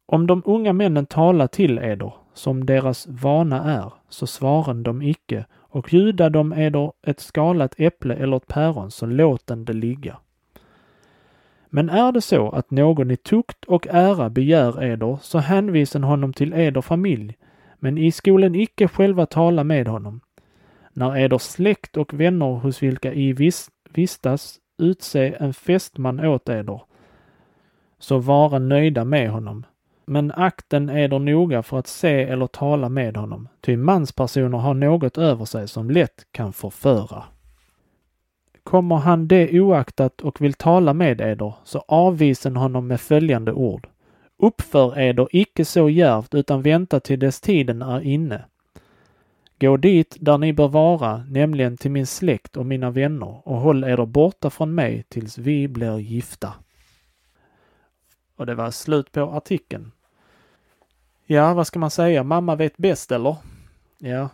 Om 0.06 0.26
de 0.26 0.42
unga 0.44 0.72
männen 0.72 1.06
talar 1.06 1.46
till 1.46 1.78
eder, 1.78 2.12
som 2.34 2.66
deras 2.66 3.06
vana 3.06 3.64
är, 3.64 3.92
så 4.08 4.26
svaren 4.26 4.82
de 4.82 5.02
icke, 5.02 5.44
och 5.58 5.82
bjuda 5.82 6.30
dem 6.30 6.52
eder 6.52 6.92
ett 7.02 7.20
skalat 7.20 7.74
äpple 7.78 8.14
eller 8.14 8.36
ett 8.36 8.46
päron, 8.46 8.90
så 8.90 9.06
låten 9.06 9.64
det 9.64 9.72
ligga. 9.72 10.16
Men 11.70 11.88
är 11.88 12.12
det 12.12 12.20
så 12.20 12.50
att 12.50 12.70
någon 12.70 13.10
i 13.10 13.16
tukt 13.16 13.64
och 13.64 13.86
ära 13.90 14.30
begär 14.30 14.82
eder, 14.82 15.18
så 15.22 15.38
hänvisen 15.38 16.04
honom 16.04 16.32
till 16.32 16.52
eder 16.52 16.80
familj, 16.80 17.36
men 17.78 17.98
i 17.98 18.12
skolen 18.12 18.54
icke 18.54 18.88
själva 18.88 19.26
tala 19.26 19.64
med 19.64 19.88
honom. 19.88 20.20
När 20.92 21.16
eder 21.16 21.38
släkt 21.38 21.96
och 21.96 22.14
vänner 22.20 22.54
hos 22.54 22.82
vilka 22.82 23.12
i 23.12 23.52
vistas 23.92 24.58
utse 24.78 25.34
en 25.38 25.54
fästman 25.54 26.20
åt 26.20 26.48
eder, 26.48 26.82
så 27.98 28.18
vara 28.18 28.58
nöjda 28.58 29.04
med 29.04 29.30
honom. 29.30 29.64
Men 30.12 30.30
akten 30.30 30.88
eder 30.88 31.18
noga 31.18 31.62
för 31.62 31.78
att 31.78 31.86
se 31.86 32.22
eller 32.22 32.46
tala 32.46 32.88
med 32.88 33.16
honom, 33.16 33.48
ty 33.60 33.76
manspersoner 33.76 34.58
har 34.58 34.74
något 34.74 35.18
över 35.18 35.44
sig 35.44 35.68
som 35.68 35.90
lätt 35.90 36.26
kan 36.32 36.52
förföra. 36.52 37.24
Kommer 38.62 38.96
han 38.96 39.28
det 39.28 39.60
oaktat 39.60 40.20
och 40.20 40.40
vill 40.40 40.54
tala 40.54 40.94
med 40.94 41.20
eder, 41.20 41.54
så 41.64 41.84
avvisen 41.88 42.56
honom 42.56 42.86
med 42.86 43.00
följande 43.00 43.52
ord. 43.52 43.88
Uppför 44.38 44.98
eder 44.98 45.28
icke 45.30 45.64
så 45.64 45.90
djärvt 45.90 46.34
utan 46.34 46.62
vänta 46.62 47.00
till 47.00 47.18
dess 47.18 47.40
tiden 47.40 47.82
är 47.82 48.00
inne. 48.00 48.44
Gå 49.60 49.76
dit 49.76 50.16
där 50.20 50.38
ni 50.38 50.52
bör 50.52 50.68
vara, 50.68 51.24
nämligen 51.28 51.76
till 51.76 51.90
min 51.90 52.06
släkt 52.06 52.56
och 52.56 52.66
mina 52.66 52.90
vänner 52.90 53.48
och 53.48 53.56
håll 53.56 53.84
eder 53.84 54.06
borta 54.06 54.50
från 54.50 54.74
mig 54.74 55.04
tills 55.08 55.38
vi 55.38 55.68
blir 55.68 55.98
gifta. 55.98 56.54
Och 58.36 58.46
det 58.46 58.54
var 58.54 58.70
slut 58.70 59.12
på 59.12 59.20
artikeln. 59.20 59.92
Ja, 61.32 61.54
vad 61.54 61.66
ska 61.66 61.78
man 61.78 61.90
säga? 61.90 62.24
Mamma 62.24 62.56
vet 62.56 62.76
bäst 62.76 63.12
eller? 63.12 63.36
Ja, 63.98 64.28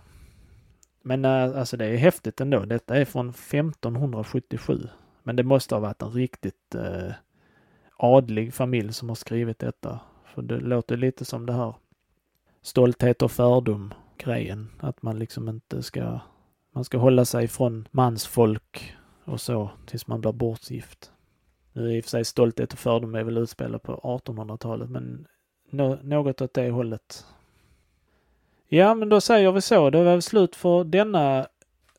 men 1.02 1.24
eh, 1.24 1.58
alltså 1.58 1.76
det 1.76 1.84
är 1.84 1.96
häftigt 1.96 2.40
ändå. 2.40 2.64
Detta 2.64 2.96
är 2.96 3.04
från 3.04 3.28
1577. 3.28 4.88
Men 5.22 5.36
det 5.36 5.42
måste 5.42 5.74
ha 5.74 5.80
varit 5.80 6.02
en 6.02 6.10
riktigt 6.10 6.74
eh, 6.74 7.12
adlig 7.96 8.54
familj 8.54 8.92
som 8.92 9.08
har 9.08 9.16
skrivit 9.16 9.58
detta. 9.58 10.00
För 10.24 10.42
det 10.42 10.60
låter 10.60 10.96
lite 10.96 11.24
som 11.24 11.46
det 11.46 11.52
här 11.52 11.74
stolthet 12.62 13.22
och 13.22 13.32
fördom 13.32 13.94
grejen. 14.18 14.70
Att 14.78 15.02
man 15.02 15.18
liksom 15.18 15.48
inte 15.48 15.82
ska, 15.82 16.20
man 16.72 16.84
ska 16.84 16.98
hålla 16.98 17.24
sig 17.24 17.48
från 17.48 17.88
mansfolk 17.90 18.96
och 19.24 19.40
så 19.40 19.70
tills 19.86 20.06
man 20.06 20.20
blir 20.20 20.32
bortgift. 20.32 21.12
Nu 21.72 21.90
är 21.90 21.96
i 21.96 22.00
och 22.00 22.04
för 22.04 22.10
sig 22.10 22.24
stolthet 22.24 22.72
och 22.72 22.78
fördom 22.78 23.14
är 23.14 23.24
väl 23.24 23.38
utspelat 23.38 23.82
på 23.82 24.20
1800-talet 24.26 24.90
men 24.90 25.26
något 25.70 26.40
åt 26.40 26.54
det 26.54 26.70
hållet 26.70 27.24
Ja, 28.68 28.94
men 28.94 29.08
då 29.08 29.20
säger 29.20 29.52
vi 29.52 29.60
så. 29.60 29.90
Det 29.90 30.04
var 30.04 30.20
slut 30.20 30.56
för 30.56 30.84
denna, 30.84 31.46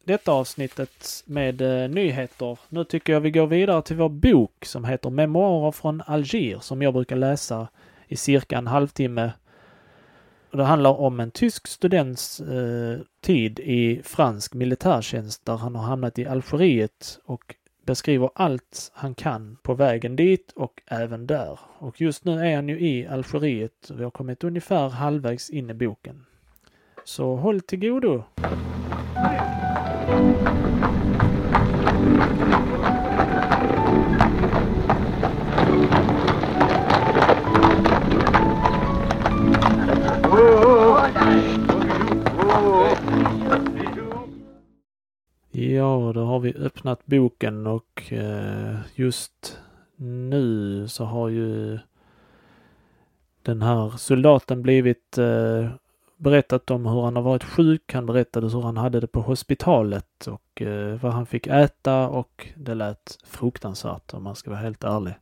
detta 0.03 0.31
avsnittet 0.31 1.23
med 1.25 1.61
eh, 1.61 1.89
nyheter. 1.89 2.59
Nu 2.69 2.83
tycker 2.83 3.13
jag 3.13 3.19
vi 3.19 3.31
går 3.31 3.47
vidare 3.47 3.81
till 3.81 3.95
vår 3.95 4.09
bok 4.09 4.65
som 4.65 4.85
heter 4.85 5.09
Memoarer 5.09 5.71
från 5.71 6.01
Alger 6.05 6.59
som 6.59 6.81
jag 6.81 6.93
brukar 6.93 7.15
läsa 7.15 7.67
i 8.07 8.15
cirka 8.15 8.57
en 8.57 8.67
halvtimme. 8.67 9.31
Det 10.51 10.63
handlar 10.63 10.99
om 10.99 11.19
en 11.19 11.31
tysk 11.31 11.67
students 11.67 12.39
eh, 12.39 12.99
tid 13.21 13.59
i 13.59 14.01
fransk 14.03 14.53
militärtjänst 14.53 15.45
där 15.45 15.55
han 15.55 15.75
har 15.75 15.83
hamnat 15.83 16.19
i 16.19 16.25
Algeriet 16.25 17.19
och 17.25 17.55
beskriver 17.87 18.29
allt 18.35 18.91
han 18.93 19.15
kan 19.15 19.57
på 19.63 19.73
vägen 19.73 20.15
dit 20.15 20.51
och 20.55 20.81
även 20.87 21.27
där. 21.27 21.59
Och 21.79 22.01
just 22.01 22.25
nu 22.25 22.39
är 22.39 22.55
han 22.55 22.69
ju 22.69 22.79
i 22.79 23.07
Algeriet. 23.07 23.91
Vi 23.93 24.03
har 24.03 24.11
kommit 24.11 24.43
ungefär 24.43 24.89
halvvägs 24.89 25.49
in 25.49 25.69
i 25.69 25.73
boken. 25.73 26.25
Så 27.03 27.35
håll 27.35 27.61
till 27.61 27.79
godo! 27.79 28.23
Ja, 45.59 46.11
då 46.15 46.25
har 46.25 46.39
vi 46.39 46.53
öppnat 46.53 47.05
boken 47.05 47.67
och 47.67 48.13
eh, 48.13 48.75
just 48.95 49.59
nu 49.95 50.87
så 50.87 51.05
har 51.05 51.29
ju 51.29 51.79
den 53.41 53.61
här 53.61 53.97
soldaten 53.97 54.61
blivit 54.61 55.17
eh, 55.17 55.69
berättat 56.17 56.71
om 56.71 56.85
hur 56.85 57.01
han 57.01 57.15
har 57.15 57.23
varit 57.23 57.43
sjuk. 57.43 57.93
Han 57.93 58.05
berättade 58.05 58.49
hur 58.49 58.61
han 58.61 58.77
hade 58.77 58.99
det 58.99 59.07
på 59.07 59.21
hospitalet 59.21 60.27
och 60.27 60.61
eh, 60.61 61.01
vad 61.01 61.13
han 61.13 61.25
fick 61.25 61.47
äta 61.47 62.07
och 62.07 62.47
det 62.55 62.75
lät 62.75 63.17
fruktansvärt 63.23 64.13
om 64.13 64.23
man 64.23 64.35
ska 64.35 64.49
vara 64.49 64.61
helt 64.61 64.83
ärlig. 64.83 65.13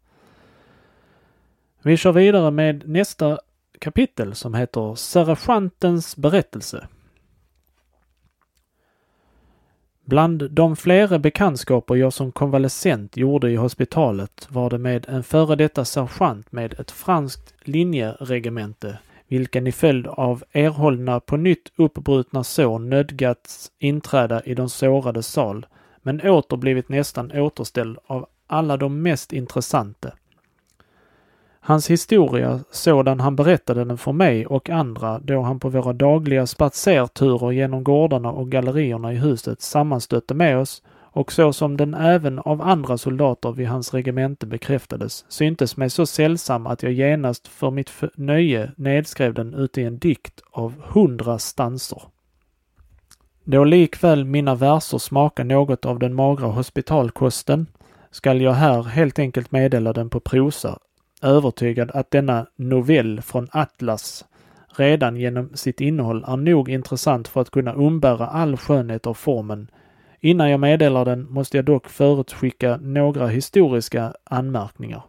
Vi 1.81 1.97
kör 1.97 2.11
vidare 2.11 2.51
med 2.51 2.89
nästa 2.89 3.39
kapitel 3.79 4.35
som 4.35 4.53
heter 4.53 4.95
Sergeantens 4.95 6.17
berättelse. 6.17 6.87
Bland 10.05 10.51
de 10.51 10.75
flera 10.75 11.19
bekantskaper 11.19 11.95
jag 11.95 12.13
som 12.13 12.31
konvalescent 12.31 13.17
gjorde 13.17 13.51
i 13.51 13.55
hospitalet 13.55 14.47
var 14.49 14.69
det 14.69 14.77
med 14.77 15.05
en 15.09 15.23
före 15.23 15.55
detta 15.55 15.85
sergeant 15.85 16.51
med 16.51 16.73
ett 16.79 16.91
franskt 16.91 17.53
linjeregemente 17.63 18.97
vilken 19.27 19.67
i 19.67 19.71
följd 19.71 20.07
av 20.07 20.43
erhållna 20.51 21.19
på 21.19 21.37
nytt 21.37 21.71
uppbrutna 21.75 22.43
sår 22.43 22.79
nödgats 22.79 23.71
inträda 23.79 24.43
i 24.43 24.53
de 24.53 24.69
sårades 24.69 25.27
sal, 25.27 25.65
men 26.01 26.21
åter 26.21 26.57
blivit 26.57 26.89
nästan 26.89 27.31
återställd 27.31 27.97
av 28.05 28.27
alla 28.47 28.77
de 28.77 29.01
mest 29.01 29.33
intressanta. 29.33 30.11
Hans 31.67 31.89
historia, 31.89 32.59
sådan 32.71 33.19
han 33.19 33.35
berättade 33.35 33.85
den 33.85 33.97
för 33.97 34.11
mig 34.11 34.45
och 34.45 34.69
andra 34.69 35.19
då 35.19 35.41
han 35.41 35.59
på 35.59 35.69
våra 35.69 35.93
dagliga 35.93 36.47
spatserturer 36.47 37.51
genom 37.51 37.83
gårdarna 37.83 38.31
och 38.31 38.51
gallerierna 38.51 39.13
i 39.13 39.15
huset 39.15 39.61
sammanstötte 39.61 40.33
med 40.33 40.57
oss, 40.57 40.83
och 41.11 41.31
så 41.31 41.53
som 41.53 41.77
den 41.77 41.93
även 41.93 42.39
av 42.39 42.61
andra 42.61 42.97
soldater 42.97 43.51
vid 43.51 43.67
hans 43.67 43.93
regemente 43.93 44.45
bekräftades, 44.45 45.25
syntes 45.27 45.77
mig 45.77 45.89
så 45.89 46.05
sällsam 46.05 46.67
att 46.67 46.83
jag 46.83 46.93
genast 46.93 47.47
för 47.47 47.71
mitt 47.71 47.91
nöje 48.15 48.71
nedskrev 48.77 49.33
den 49.33 49.53
ut 49.53 49.77
i 49.77 49.83
en 49.83 49.99
dikt 49.99 50.41
av 50.51 50.73
hundra 50.83 51.39
stanser. 51.39 52.01
Då 53.43 53.63
likväl 53.63 54.25
mina 54.25 54.55
verser 54.55 54.97
smakar 54.97 55.43
något 55.43 55.85
av 55.85 55.99
den 55.99 56.13
magra 56.13 56.47
hospitalkosten 56.47 57.67
skall 58.11 58.41
jag 58.41 58.53
här 58.53 58.83
helt 58.83 59.19
enkelt 59.19 59.51
meddela 59.51 59.93
den 59.93 60.09
på 60.09 60.19
prosa, 60.19 60.79
övertygad 61.25 61.91
att 61.91 62.11
denna 62.11 62.45
novell 62.55 63.21
från 63.21 63.47
Atlas 63.51 64.25
redan 64.77 65.15
genom 65.15 65.49
sitt 65.53 65.81
innehåll 65.81 66.25
är 66.27 66.37
nog 66.37 66.69
intressant 66.69 67.27
för 67.27 67.41
att 67.41 67.49
kunna 67.49 67.73
umbära 67.73 68.27
all 68.27 68.57
skönhet 68.57 69.07
av 69.07 69.13
formen 69.13 69.67
Innan 70.25 70.49
jag 70.49 70.59
meddelar 70.59 71.05
den 71.05 71.31
måste 71.31 71.57
jag 71.57 71.65
dock 71.65 71.89
förutskicka 71.89 72.77
några 72.81 73.27
historiska 73.27 74.13
anmärkningar. 74.23 75.01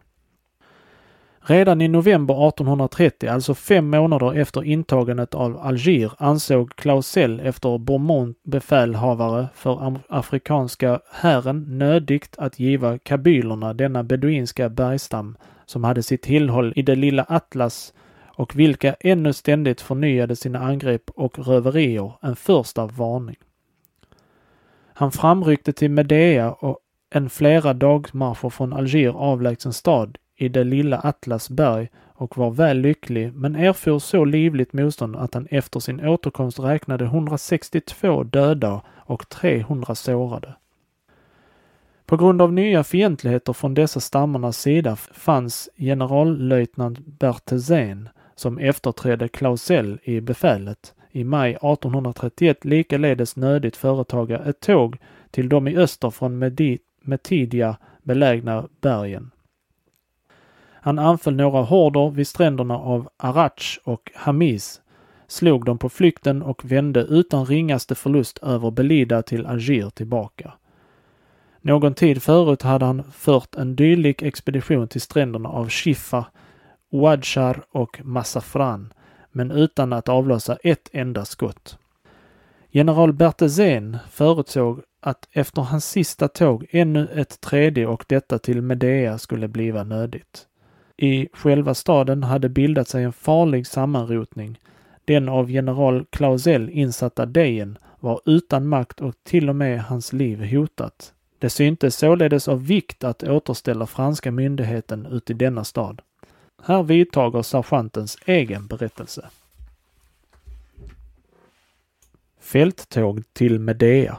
Redan 1.41 1.81
i 1.81 1.87
november 1.87 2.47
1830, 2.47 3.29
alltså 3.29 3.53
fem 3.55 3.89
månader 3.89 4.33
efter 4.33 4.63
intagandet 4.63 5.35
av 5.35 5.57
Alger, 5.57 6.11
ansåg 6.17 6.75
Clausel 6.75 7.39
efter 7.39 7.77
Bourmont 7.77 8.43
befälhavare 8.43 9.47
för 9.53 9.99
afrikanska 10.09 10.99
hären 11.11 11.77
nödigt 11.77 12.35
att 12.37 12.59
giva 12.59 12.97
kabylerna 12.97 13.73
denna 13.73 14.03
beduinska 14.03 14.69
bergstam 14.69 15.37
som 15.67 15.83
hade 15.83 16.03
sitt 16.03 16.21
tillhåll 16.21 16.73
i 16.75 16.81
det 16.81 16.95
lilla 16.95 17.25
Atlas 17.29 17.93
och 18.25 18.55
vilka 18.55 18.95
ännu 18.99 19.33
ständigt 19.33 19.81
förnyade 19.81 20.35
sina 20.35 20.59
angrepp 20.59 21.09
och 21.09 21.47
röverier 21.47 22.11
en 22.21 22.35
första 22.35 22.85
varning. 22.85 23.35
Han 24.93 25.11
framryckte 25.11 25.73
till 25.73 25.91
Medea 25.91 26.51
och 26.51 26.79
en 27.09 27.29
flera 27.29 27.73
dagmarscher 27.73 28.49
från 28.49 28.73
Alger 28.73 29.09
avlägsen 29.09 29.73
stad 29.73 30.17
i 30.35 30.49
det 30.49 30.63
lilla 30.63 30.99
Atlas 31.03 31.49
berg 31.49 31.89
och 32.17 32.37
var 32.37 32.51
väl 32.51 32.77
lycklig 32.77 33.33
men 33.33 33.55
erfor 33.55 33.99
så 33.99 34.25
livligt 34.25 34.73
motstånd 34.73 35.15
att 35.15 35.33
han 35.33 35.47
efter 35.51 35.79
sin 35.79 36.07
återkomst 36.07 36.59
räknade 36.59 37.05
162 37.05 38.23
döda 38.23 38.81
och 38.95 39.29
300 39.29 39.95
sårade. 39.95 40.55
På 42.07 42.17
grund 42.17 42.41
av 42.41 42.53
nya 42.53 42.83
fientligheter 42.83 43.53
från 43.53 43.73
dessa 43.73 43.99
stammarnas 43.99 44.57
sida 44.57 44.95
fanns 44.95 45.69
generallöjtnant 45.77 46.99
Berthezén 46.99 48.09
som 48.35 48.57
efterträdde 48.57 49.27
Clausel 49.27 49.99
i 50.03 50.21
befälet 50.21 50.93
i 51.11 51.23
maj 51.23 51.51
1831 51.51 52.65
likaledes 52.65 53.35
nödigt 53.35 53.75
företaga 53.75 54.39
ett 54.39 54.59
tåg 54.59 54.97
till 55.31 55.49
de 55.49 55.67
i 55.67 55.77
öster 55.77 56.09
från 56.09 56.39
Medi 56.39 56.79
Metidia 57.01 57.77
belägna 58.03 58.67
bergen. 58.81 59.31
Han 60.71 60.99
anföll 60.99 61.35
några 61.35 61.61
horder 61.61 62.09
vid 62.09 62.27
stränderna 62.27 62.77
av 62.77 63.09
Arach 63.17 63.79
och 63.83 64.11
Hamis, 64.15 64.81
slog 65.27 65.65
dem 65.65 65.77
på 65.77 65.89
flykten 65.89 66.41
och 66.41 66.71
vände 66.71 67.01
utan 67.01 67.45
ringaste 67.45 67.95
förlust 67.95 68.37
över 68.37 68.71
Belida 68.71 69.21
till 69.21 69.45
Alger 69.45 69.89
tillbaka. 69.89 70.53
Någon 71.67 71.93
tid 71.93 72.23
förut 72.23 72.61
hade 72.61 72.85
han 72.85 73.03
fört 73.11 73.55
en 73.55 73.75
dylik 73.75 74.21
expedition 74.21 74.87
till 74.87 75.01
stränderna 75.01 75.49
av 75.49 75.69
Shifa, 75.69 76.25
Wadjar 76.91 77.65
och 77.71 77.99
Massafran, 78.03 78.93
men 79.31 79.51
utan 79.51 79.93
att 79.93 80.09
avlossa 80.09 80.57
ett 80.63 80.89
enda 80.93 81.25
skott. 81.25 81.77
General 82.69 83.13
Bertezén 83.13 83.97
förutsåg 84.09 84.81
att 85.01 85.27
efter 85.31 85.61
hans 85.61 85.89
sista 85.89 86.27
tåg 86.27 86.65
ännu 86.69 87.07
ett 87.13 87.41
tredje 87.41 87.87
och 87.87 88.05
detta 88.07 88.39
till 88.39 88.61
Medea 88.61 89.17
skulle 89.17 89.47
bliva 89.47 89.83
nödigt. 89.83 90.47
I 90.97 91.27
själva 91.33 91.73
staden 91.73 92.23
hade 92.23 92.49
bildat 92.49 92.87
sig 92.87 93.03
en 93.03 93.13
farlig 93.13 93.67
sammanrotning. 93.67 94.59
Den 95.05 95.29
av 95.29 95.51
general 95.51 96.05
Clausel 96.09 96.69
insatta 96.69 97.25
Dejen 97.25 97.77
var 97.99 98.21
utan 98.25 98.67
makt 98.67 99.01
och 99.01 99.13
till 99.23 99.49
och 99.49 99.55
med 99.55 99.81
hans 99.81 100.13
liv 100.13 100.51
hotat. 100.51 101.13
Det 101.39 101.49
syntes 101.49 101.95
således 101.95 102.47
av 102.47 102.65
vikt 102.65 103.03
att 103.03 103.23
återställa 103.23 103.87
franska 103.87 104.31
myndigheten 104.31 105.05
ut 105.05 105.29
i 105.29 105.33
denna 105.33 105.63
stad. 105.63 106.01
Här 106.63 106.83
vidtager 106.83 107.41
sergeantens 107.41 108.17
egen 108.25 108.67
berättelse. 108.67 109.29
Fälttåg 112.39 113.23
till 113.33 113.59
Medea. 113.59 114.17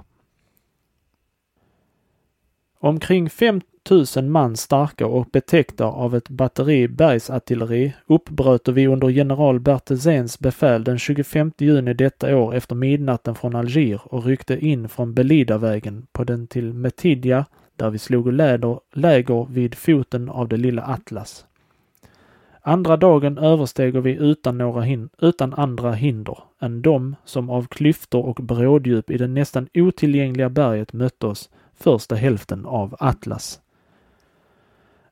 Omkring 2.79 3.31
Tusen 3.89 4.31
man 4.31 4.57
starka 4.57 5.07
och 5.07 5.27
betäckta 5.33 5.85
av 5.85 6.17
ett 6.17 6.29
batteri 6.29 6.89
bergsartilleri 6.89 7.93
uppbröt 8.07 8.69
vi 8.69 8.87
under 8.87 9.09
general 9.09 9.61
Bertezens 9.61 10.39
befäl 10.39 10.85
den 10.85 10.99
25 10.99 11.53
juni 11.59 11.95
detta 11.95 12.37
år 12.37 12.55
efter 12.55 12.75
midnatten 12.75 13.35
från 13.35 13.57
Alger 13.57 14.01
och 14.15 14.25
ryckte 14.25 14.67
in 14.67 14.89
från 14.89 15.15
Belidavägen 15.15 16.07
på 16.13 16.25
den 16.25 16.47
till 16.47 16.73
Metidia 16.73 17.45
där 17.77 17.91
vi 17.91 17.99
slog 17.99 18.33
läder, 18.33 18.81
läger 18.95 19.47
vid 19.51 19.75
foten 19.75 20.29
av 20.29 20.49
det 20.49 20.57
lilla 20.57 20.83
Atlas. 20.83 21.47
Andra 22.61 22.97
dagen 22.97 23.39
översteg 23.39 23.97
vi 24.03 24.13
utan, 24.13 24.59
några 24.59 24.83
hin 24.83 25.09
utan 25.19 25.55
andra 25.55 25.93
hinder 25.93 26.39
än 26.61 26.83
de 26.83 27.17
som 27.25 27.51
av 27.51 27.67
klyftor 27.67 28.25
och 28.25 28.37
bråddjup 28.37 29.11
i 29.11 29.17
det 29.17 29.29
nästan 29.29 29.69
otillgängliga 29.75 30.49
berget 30.49 30.93
mötte 30.93 31.27
oss 31.27 31.51
första 31.75 32.15
hälften 32.15 32.67
av 32.67 32.97
Atlas. 32.99 33.61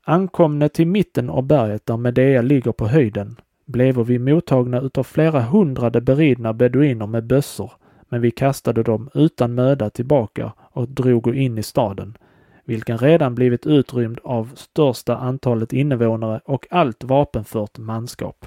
Ankomne 0.09 0.69
till 0.69 0.87
mitten 0.87 1.31
av 1.31 1.43
berget 1.43 1.87
där 1.87 1.97
Medea 1.97 2.43
ligger 2.43 2.73
på 2.73 2.87
höjden 2.87 3.37
blev 3.65 3.99
vi 3.99 4.19
mottagna 4.19 4.81
utav 4.81 5.03
flera 5.03 5.41
hundrade 5.41 6.01
beridna 6.01 6.53
beduiner 6.53 7.07
med 7.07 7.25
bössor, 7.27 7.73
men 8.09 8.21
vi 8.21 8.31
kastade 8.31 8.83
dem 8.83 9.11
utan 9.15 9.55
möda 9.55 9.91
tillbaka 9.91 10.53
och 10.59 10.89
drog 10.89 11.37
in 11.37 11.59
i 11.59 11.63
staden, 11.63 12.17
vilken 12.65 12.99
redan 12.99 13.35
blivit 13.35 13.67
utrymd 13.67 14.19
av 14.25 14.51
största 14.55 15.17
antalet 15.17 15.73
invånare 15.73 16.41
och 16.45 16.67
allt 16.71 17.05
vapenfört 17.05 17.79
manskap. 17.79 18.47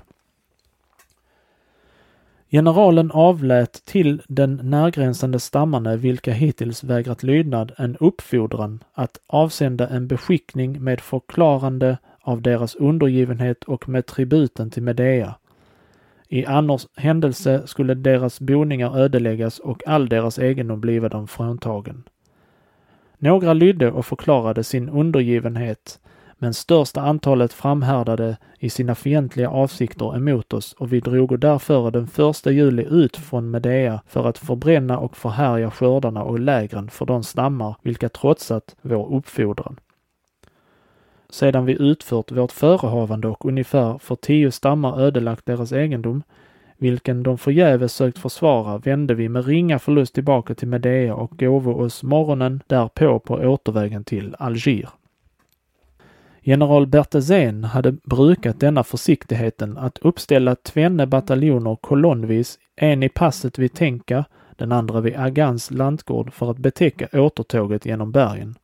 Generalen 2.51 3.11
avlät 3.11 3.85
till 3.85 4.21
den 4.27 4.59
närgränsande 4.63 5.39
stammarna 5.39 5.95
vilka 5.95 6.33
hittills 6.33 6.83
vägrat 6.83 7.23
lydnad 7.23 7.71
en 7.77 7.97
uppfordran 7.99 8.83
att 8.93 9.19
avsända 9.27 9.87
en 9.87 10.07
beskickning 10.07 10.83
med 10.83 11.01
förklarande 11.01 11.97
av 12.21 12.41
deras 12.41 12.75
undergivenhet 12.75 13.63
och 13.63 13.89
med 13.89 14.05
tributen 14.05 14.69
till 14.69 14.83
Medea. 14.83 15.35
I 16.27 16.45
annars 16.45 16.87
händelse 16.95 17.67
skulle 17.67 17.93
deras 17.93 18.39
boningar 18.39 18.97
ödeläggas 18.97 19.59
och 19.59 19.87
all 19.87 20.09
deras 20.09 20.39
egendom 20.39 20.81
bliva 20.81 21.09
dem 21.09 21.27
fråntagen. 21.27 22.03
Några 23.17 23.53
lydde 23.53 23.91
och 23.91 24.05
förklarade 24.05 24.63
sin 24.63 24.89
undergivenhet, 24.89 25.99
men 26.41 26.53
största 26.53 27.01
antalet 27.01 27.53
framhärdade 27.53 28.37
i 28.59 28.69
sina 28.69 28.95
fientliga 28.95 29.49
avsikter 29.49 30.15
emot 30.15 30.53
oss 30.53 30.73
och 30.73 30.93
vi 30.93 30.99
drog 30.99 31.39
därför 31.39 31.91
den 31.91 32.07
första 32.07 32.51
juli 32.51 32.85
ut 32.89 33.17
från 33.17 33.51
Medea 33.51 34.01
för 34.07 34.27
att 34.27 34.37
förbränna 34.37 34.97
och 34.97 35.17
förhärja 35.17 35.71
skördarna 35.71 36.23
och 36.23 36.39
lägren 36.39 36.89
för 36.89 37.05
de 37.05 37.23
stammar 37.23 37.75
vilka 37.81 38.09
trotsat 38.09 38.75
vår 38.81 39.13
uppfordran. 39.15 39.79
Sedan 41.29 41.65
vi 41.65 41.73
utfört 41.79 42.31
vårt 42.31 42.51
förehavande 42.51 43.27
och 43.27 43.45
ungefär 43.45 43.97
för 43.97 44.15
tio 44.15 44.51
stammar 44.51 45.01
ödelagt 45.01 45.45
deras 45.45 45.71
egendom, 45.71 46.23
vilken 46.77 47.23
de 47.23 47.37
förgäves 47.37 47.93
sökt 47.93 48.17
försvara, 48.17 48.77
vände 48.77 49.13
vi 49.13 49.29
med 49.29 49.45
ringa 49.45 49.79
förlust 49.79 50.13
tillbaka 50.13 50.55
till 50.55 50.67
Medea 50.67 51.15
och 51.15 51.37
gåvo 51.37 51.71
oss 51.71 52.03
morgonen 52.03 52.63
därpå 52.67 53.19
på 53.19 53.33
återvägen 53.33 54.03
till 54.03 54.35
Alger. 54.39 54.89
General 56.41 56.87
Bertezén 56.87 57.63
hade 57.63 57.91
brukat 57.91 58.59
denna 58.59 58.83
försiktigheten 58.83 59.77
att 59.77 59.97
uppställa 59.97 60.55
tvenne 60.55 61.07
bataljoner 61.07 61.75
kolonnvis, 61.75 62.59
en 62.75 63.03
i 63.03 63.09
passet 63.09 63.59
vid 63.59 63.73
Tenka, 63.73 64.25
den 64.55 64.71
andra 64.71 65.01
vid 65.01 65.15
Agans 65.17 65.71
lantgård 65.71 66.33
för 66.33 66.51
att 66.51 66.57
betäcka 66.57 67.07
återtåget 67.13 67.85
genom 67.85 68.11
bergen. 68.11 68.55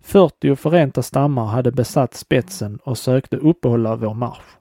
40 0.00 0.56
förenta 0.56 1.02
stammar 1.02 1.46
hade 1.46 1.72
besatt 1.72 2.14
spetsen 2.14 2.78
och 2.84 2.98
sökte 2.98 3.36
uppehålla 3.36 3.96
vår 3.96 4.14
marsch 4.14 4.58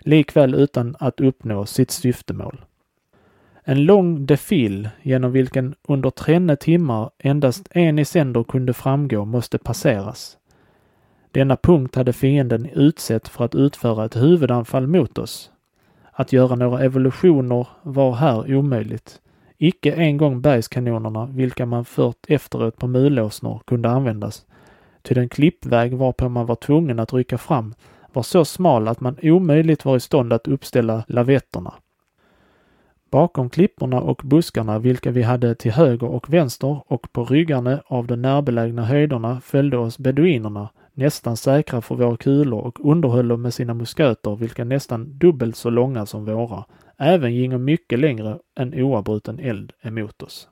likväl 0.00 0.54
utan 0.54 0.96
att 0.98 1.20
uppnå 1.20 1.66
sitt 1.66 1.90
syftemål. 1.90 2.64
En 3.64 3.84
lång 3.84 4.26
defil 4.26 4.88
genom 5.02 5.32
vilken 5.32 5.74
under 5.88 6.10
trenne 6.10 6.56
timmar 6.56 7.10
endast 7.18 7.68
en 7.70 7.98
i 7.98 8.04
sänder 8.04 8.42
kunde 8.42 8.72
framgå 8.72 9.24
måste 9.24 9.58
passeras. 9.58 10.36
Denna 11.32 11.56
punkt 11.56 11.96
hade 11.96 12.12
fienden 12.12 12.66
utsett 12.74 13.28
för 13.28 13.44
att 13.44 13.54
utföra 13.54 14.04
ett 14.04 14.16
huvudanfall 14.16 14.86
mot 14.86 15.18
oss. 15.18 15.50
Att 16.12 16.32
göra 16.32 16.54
några 16.54 16.84
evolutioner 16.84 17.66
var 17.82 18.12
här 18.12 18.54
omöjligt. 18.54 19.20
Icke 19.58 19.92
en 19.92 20.16
gång 20.16 20.40
bergskanonerna, 20.40 21.26
vilka 21.26 21.66
man 21.66 21.84
fört 21.84 22.24
efteråt 22.28 22.76
på 22.76 22.86
mulåsnor, 22.86 23.60
kunde 23.66 23.90
användas. 23.90 24.46
Ty 25.02 25.14
den 25.14 25.28
klippväg 25.28 25.96
varpå 25.96 26.28
man 26.28 26.46
var 26.46 26.54
tvungen 26.54 26.98
att 26.98 27.12
rycka 27.12 27.38
fram 27.38 27.74
var 28.12 28.22
så 28.22 28.44
smal 28.44 28.88
att 28.88 29.00
man 29.00 29.16
omöjligt 29.22 29.84
var 29.84 29.96
i 29.96 30.00
stånd 30.00 30.32
att 30.32 30.48
uppställa 30.48 31.04
lavetterna. 31.08 31.74
Bakom 33.10 33.50
klipporna 33.50 34.00
och 34.00 34.20
buskarna, 34.24 34.78
vilka 34.78 35.10
vi 35.10 35.22
hade 35.22 35.54
till 35.54 35.72
höger 35.72 36.08
och 36.08 36.34
vänster 36.34 36.82
och 36.86 37.12
på 37.12 37.24
ryggarna 37.24 37.82
av 37.86 38.06
de 38.06 38.16
närbelägna 38.16 38.84
höjderna 38.84 39.40
följde 39.40 39.78
oss 39.78 39.98
beduinerna, 39.98 40.68
nästan 41.00 41.36
säkra 41.36 41.80
för 41.80 41.94
våra 41.94 42.16
kulor 42.16 42.60
och 42.60 42.90
underhöll 42.90 43.28
dem 43.28 43.42
med 43.42 43.54
sina 43.54 43.74
musköter, 43.74 44.36
vilka 44.36 44.64
nästan 44.64 45.18
dubbelt 45.18 45.56
så 45.56 45.70
långa 45.70 46.06
som 46.06 46.24
våra, 46.24 46.64
även 46.98 47.34
gingo 47.34 47.58
mycket 47.58 47.98
längre 47.98 48.38
än 48.58 48.74
oavbruten 48.74 49.38
eld 49.38 49.72
emot 49.82 50.22
oss. 50.22 50.48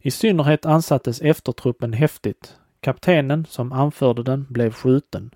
I 0.00 0.10
synnerhet 0.10 0.66
ansattes 0.66 1.20
eftertruppen 1.20 1.92
häftigt. 1.92 2.56
Kaptenen 2.80 3.46
som 3.46 3.72
anförde 3.72 4.22
den 4.22 4.46
blev 4.48 4.72
skjuten 4.72 5.30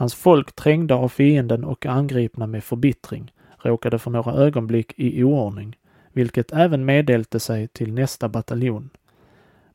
Hans 0.00 0.14
folk 0.14 0.52
trängda 0.52 0.94
av 0.94 1.08
fienden 1.08 1.64
och 1.64 1.86
angripna 1.86 2.46
med 2.46 2.64
förbittring 2.64 3.32
råkade 3.58 3.98
för 3.98 4.10
några 4.10 4.32
ögonblick 4.32 4.92
i 4.96 5.24
oordning, 5.24 5.76
vilket 6.12 6.52
även 6.52 6.84
meddelte 6.84 7.40
sig 7.40 7.68
till 7.68 7.92
nästa 7.92 8.28
bataljon. 8.28 8.90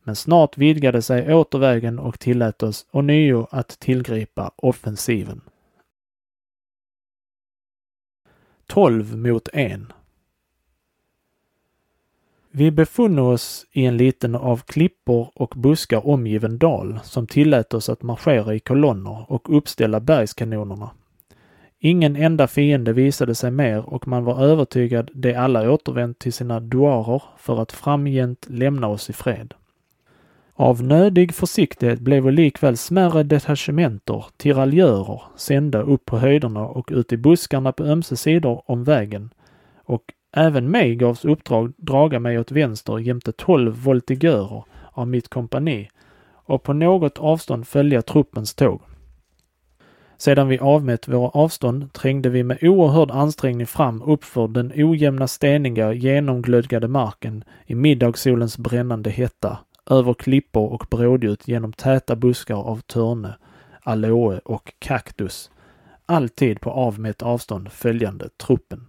Men 0.08 0.16
snart 0.16 0.58
vidgade 0.58 1.02
sig 1.02 1.34
återvägen 1.34 2.00
och 2.00 2.20
tillät 2.20 2.64
oss 2.64 2.86
ånyo 2.92 3.48
att 3.52 3.80
tillgripa 3.80 4.52
offensiven. 4.56 5.42
12 8.68 9.18
mot 9.18 9.50
1 9.54 9.82
vi 12.58 12.72
befunn 12.72 13.20
oss 13.20 13.66
i 13.72 13.86
en 13.86 13.98
liten 13.98 14.36
av 14.36 14.58
klippor 14.58 15.30
och 15.36 15.54
buskar 15.58 16.08
omgiven 16.08 16.58
dal 16.58 17.00
som 17.04 17.28
tillät 17.28 17.74
oss 17.74 17.90
att 17.90 18.04
marschera 18.04 18.56
i 18.56 18.60
kolonner 18.60 19.32
och 19.32 19.58
uppställa 19.58 20.00
bergskanonerna. 20.00 20.90
Ingen 21.80 22.16
enda 22.16 22.48
fiende 22.48 22.94
visade 22.94 23.36
sig 23.36 23.52
mer 23.52 23.90
och 23.90 24.08
man 24.08 24.24
var 24.24 24.44
övertygad 24.44 25.12
de 25.14 25.36
alla 25.36 25.72
återvänt 25.72 26.20
till 26.20 26.34
sina 26.34 26.60
duarer 26.60 27.24
för 27.38 27.62
att 27.62 27.72
framgent 27.72 28.46
lämna 28.50 28.88
oss 28.88 29.10
i 29.10 29.14
fred. 29.14 29.54
Av 30.58 30.84
nödig 30.84 31.34
försiktighet 31.34 32.00
blev 32.00 32.32
likväl 32.32 32.78
smärre 32.78 33.24
detachementer, 33.24 34.26
tiraljörer, 34.38 35.22
sända 35.36 35.82
upp 35.82 36.06
på 36.06 36.18
höjderna 36.18 36.68
och 36.68 36.90
ut 36.92 37.14
i 37.14 37.18
buskarna 37.18 37.72
på 37.72 37.84
ömse 37.84 38.18
sidor 38.18 38.62
om 38.66 38.84
vägen 38.84 39.34
och 39.86 40.04
Även 40.38 40.72
mig 40.72 40.96
gavs 40.96 41.26
uppdrag 41.26 41.74
draga 41.78 42.20
mig 42.20 42.40
åt 42.40 42.52
vänster 42.52 43.00
jämte 43.00 43.32
tolv 43.32 43.84
voltigörer 43.84 44.64
av 44.92 45.08
mitt 45.08 45.30
kompani 45.30 45.90
och 46.34 46.64
på 46.64 46.74
något 46.74 47.18
avstånd 47.18 47.68
följa 47.68 48.02
truppens 48.02 48.56
tåg. 48.56 48.82
Sedan 50.18 50.48
vi 50.48 50.60
avmätt 50.60 51.08
våra 51.08 51.30
avstånd 51.30 51.94
trängde 51.94 52.30
vi 52.30 52.44
med 52.44 52.58
oerhörd 52.62 53.12
ansträngning 53.12 53.68
fram 53.68 54.02
uppför 54.02 54.48
den 54.48 54.72
ojämna 54.76 55.28
steniga 55.28 55.94
genomglödgade 55.94 56.88
marken 56.88 57.44
i 57.66 57.76
middagssolens 57.76 58.58
brännande 58.58 59.10
hetta, 59.10 59.58
över 59.90 60.14
klippor 60.14 60.70
och 60.74 60.88
brådjut 60.90 61.48
genom 61.48 61.74
täta 61.74 62.16
buskar 62.16 62.56
av 62.56 62.82
törne, 62.82 63.38
aloe 63.82 64.40
och 64.40 64.74
kaktus, 64.80 65.52
alltid 66.06 66.62
på 66.62 66.72
avmätt 66.72 67.22
avstånd 67.22 67.72
följande 67.72 68.30
truppen. 68.30 68.88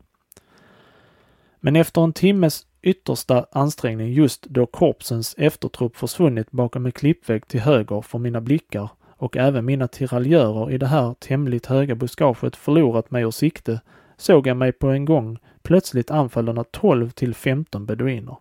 Men 1.61 1.77
efter 1.77 2.01
en 2.01 2.13
timmes 2.13 2.67
yttersta 2.83 3.47
ansträngning 3.53 4.13
just 4.13 4.43
då 4.43 4.67
korpsens 4.67 5.35
eftertrupp 5.39 5.97
försvunnit 5.97 6.51
bakom 6.51 6.87
en 6.87 6.93
klippvägg 6.93 7.49
till 7.49 7.61
höger 7.61 8.01
för 8.01 8.19
mina 8.19 8.41
blickar 8.41 8.89
och 9.19 9.37
även 9.37 9.65
mina 9.65 9.89
tiraljörer 9.89 10.71
i 10.71 10.79
det 10.79 10.87
här 10.87 11.15
tämligt 11.15 11.67
höga 11.67 11.95
buskaget 11.95 12.57
förlorat 12.57 13.11
mig 13.11 13.23
ur 13.23 13.31
sikte 13.31 13.81
såg 14.17 14.47
jag 14.47 14.57
mig 14.57 14.73
på 14.73 14.89
en 14.89 15.05
gång 15.05 15.39
plötsligt 15.63 16.11
anfallen 16.11 16.59
av 16.59 16.65
12 16.65 17.11
till 17.11 17.35
15 17.35 17.87
beduiner, 17.87 18.37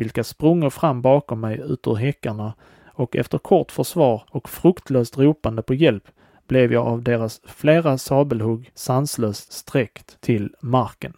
vilka 0.00 0.24
sprungit 0.24 0.72
fram 0.72 1.02
bakom 1.02 1.40
mig 1.40 1.60
ut 1.64 1.86
ur 1.86 1.94
häckarna 1.94 2.54
och 2.86 3.16
efter 3.16 3.38
kort 3.38 3.72
försvar 3.72 4.22
och 4.30 4.48
fruktlöst 4.48 5.18
ropande 5.18 5.62
på 5.62 5.74
hjälp 5.74 6.04
blev 6.48 6.72
jag 6.72 6.86
av 6.86 7.02
deras 7.02 7.40
flera 7.44 7.98
sabelhugg 7.98 8.70
sanslöst 8.74 9.52
sträckt 9.52 10.20
till 10.20 10.54
marken. 10.60 11.12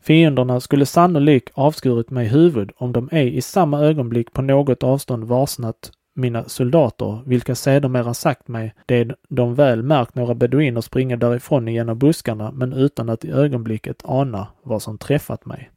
Fienderna 0.00 0.60
skulle 0.60 0.86
sannolikt 0.86 1.50
avskurit 1.54 2.10
mig 2.10 2.26
huvud 2.26 2.72
om 2.76 2.92
de 2.92 3.08
ej 3.12 3.36
i 3.36 3.42
samma 3.42 3.80
ögonblick 3.80 4.32
på 4.32 4.42
något 4.42 4.82
avstånd 4.82 5.24
varsnat 5.24 5.92
mina 6.14 6.48
soldater, 6.48 7.22
vilka 7.26 7.54
sedermera 7.54 8.14
sagt 8.14 8.48
mig 8.48 8.74
det 8.86 9.14
de 9.28 9.54
väl 9.54 9.82
märkt 9.82 10.14
några 10.14 10.34
beduiner 10.34 10.80
springa 10.80 11.16
därifrån 11.16 11.68
genom 11.68 11.98
buskarna 11.98 12.50
men 12.52 12.72
utan 12.72 13.08
att 13.08 13.24
i 13.24 13.30
ögonblicket 13.30 14.02
ana 14.04 14.46
vad 14.62 14.82
som 14.82 14.98
träffat 14.98 15.46
mig. 15.46 15.70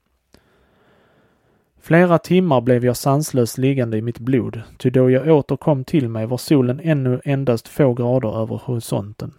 Flera 1.87 2.17
timmar 2.17 2.61
blev 2.61 2.85
jag 2.85 2.97
sanslöst 2.97 3.57
liggande 3.57 3.97
i 3.97 4.01
mitt 4.01 4.19
blod, 4.19 4.61
ty 4.77 4.89
då 4.89 5.09
jag 5.09 5.27
åter 5.27 5.57
kom 5.57 5.83
till 5.83 6.09
mig 6.09 6.25
var 6.25 6.37
solen 6.37 6.79
ännu 6.83 7.21
endast 7.25 7.67
få 7.67 7.93
grader 7.93 8.41
över 8.41 8.61
horisonten 8.65 9.33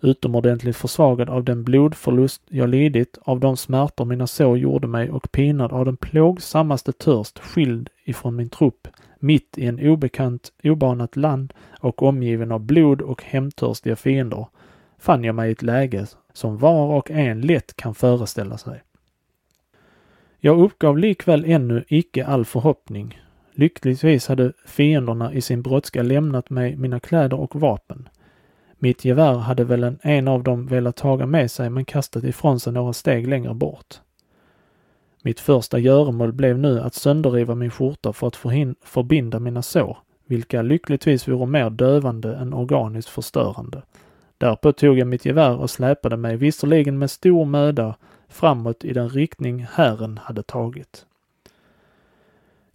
utomordentligt 0.00 0.76
försvagad 0.76 1.30
av 1.30 1.44
den 1.44 1.64
blodförlust 1.64 2.42
jag 2.48 2.68
lidit, 2.68 3.18
av 3.22 3.40
de 3.40 3.56
smärtor 3.56 4.04
mina 4.04 4.26
sår 4.26 4.58
gjorde 4.58 4.86
mig 4.86 5.10
och 5.10 5.32
pinad 5.32 5.72
av 5.72 5.84
den 5.84 5.96
plågsammaste 5.96 6.92
törst 6.92 7.38
skild 7.38 7.88
ifrån 8.04 8.36
min 8.36 8.48
trupp, 8.48 8.88
mitt 9.18 9.58
i 9.58 9.66
en 9.66 9.88
obekant, 9.88 10.52
obanat 10.64 11.16
land 11.16 11.52
och 11.80 12.02
omgiven 12.02 12.52
av 12.52 12.60
blod 12.60 13.02
och 13.02 13.22
hämndtörstiga 13.22 13.96
fiender, 13.96 14.46
fann 14.98 15.24
jag 15.24 15.34
mig 15.34 15.48
i 15.48 15.52
ett 15.52 15.62
läge 15.62 16.06
som 16.32 16.58
var 16.58 16.96
och 16.96 17.10
en 17.10 17.40
lätt 17.40 17.76
kan 17.76 17.94
föreställa 17.94 18.58
sig. 18.58 18.82
Jag 20.46 20.60
uppgav 20.60 20.98
likväl 20.98 21.44
ännu 21.44 21.84
icke 21.88 22.26
all 22.26 22.44
förhoppning. 22.44 23.20
Lyckligtvis 23.52 24.28
hade 24.28 24.52
fienderna 24.66 25.32
i 25.32 25.40
sin 25.40 25.62
brådska 25.62 26.02
lämnat 26.02 26.50
mig 26.50 26.76
mina 26.76 27.00
kläder 27.00 27.40
och 27.40 27.56
vapen. 27.56 28.08
Mitt 28.78 29.04
gevär 29.04 29.34
hade 29.34 29.64
väl 29.64 29.84
en, 29.84 29.98
en 30.02 30.28
av 30.28 30.42
dem 30.42 30.66
velat 30.66 30.96
taga 30.96 31.26
med 31.26 31.50
sig 31.50 31.70
men 31.70 31.84
kastat 31.84 32.24
ifrån 32.24 32.60
sig 32.60 32.72
några 32.72 32.92
steg 32.92 33.28
längre 33.28 33.54
bort. 33.54 33.94
Mitt 35.22 35.40
första 35.40 35.78
göromål 35.78 36.32
blev 36.32 36.58
nu 36.58 36.80
att 36.80 36.94
sönderriva 36.94 37.54
min 37.54 37.70
skjorta 37.70 38.12
för 38.12 38.26
att 38.26 38.36
förbinda 38.82 39.38
mina 39.38 39.62
sår, 39.62 39.98
vilka 40.26 40.62
lyckligtvis 40.62 41.28
vore 41.28 41.46
mer 41.46 41.70
dövande 41.70 42.36
än 42.36 42.54
organiskt 42.54 43.10
förstörande. 43.10 43.82
Därpå 44.38 44.72
tog 44.72 44.98
jag 44.98 45.08
mitt 45.08 45.24
gevär 45.24 45.56
och 45.56 45.70
släpade 45.70 46.16
mig, 46.16 46.36
visserligen 46.36 46.98
med 46.98 47.10
stor 47.10 47.44
möda, 47.44 47.94
framåt 48.28 48.84
i 48.84 48.92
den 48.92 49.08
riktning 49.08 49.66
Herren 49.70 50.18
hade 50.18 50.42
tagit. 50.42 51.06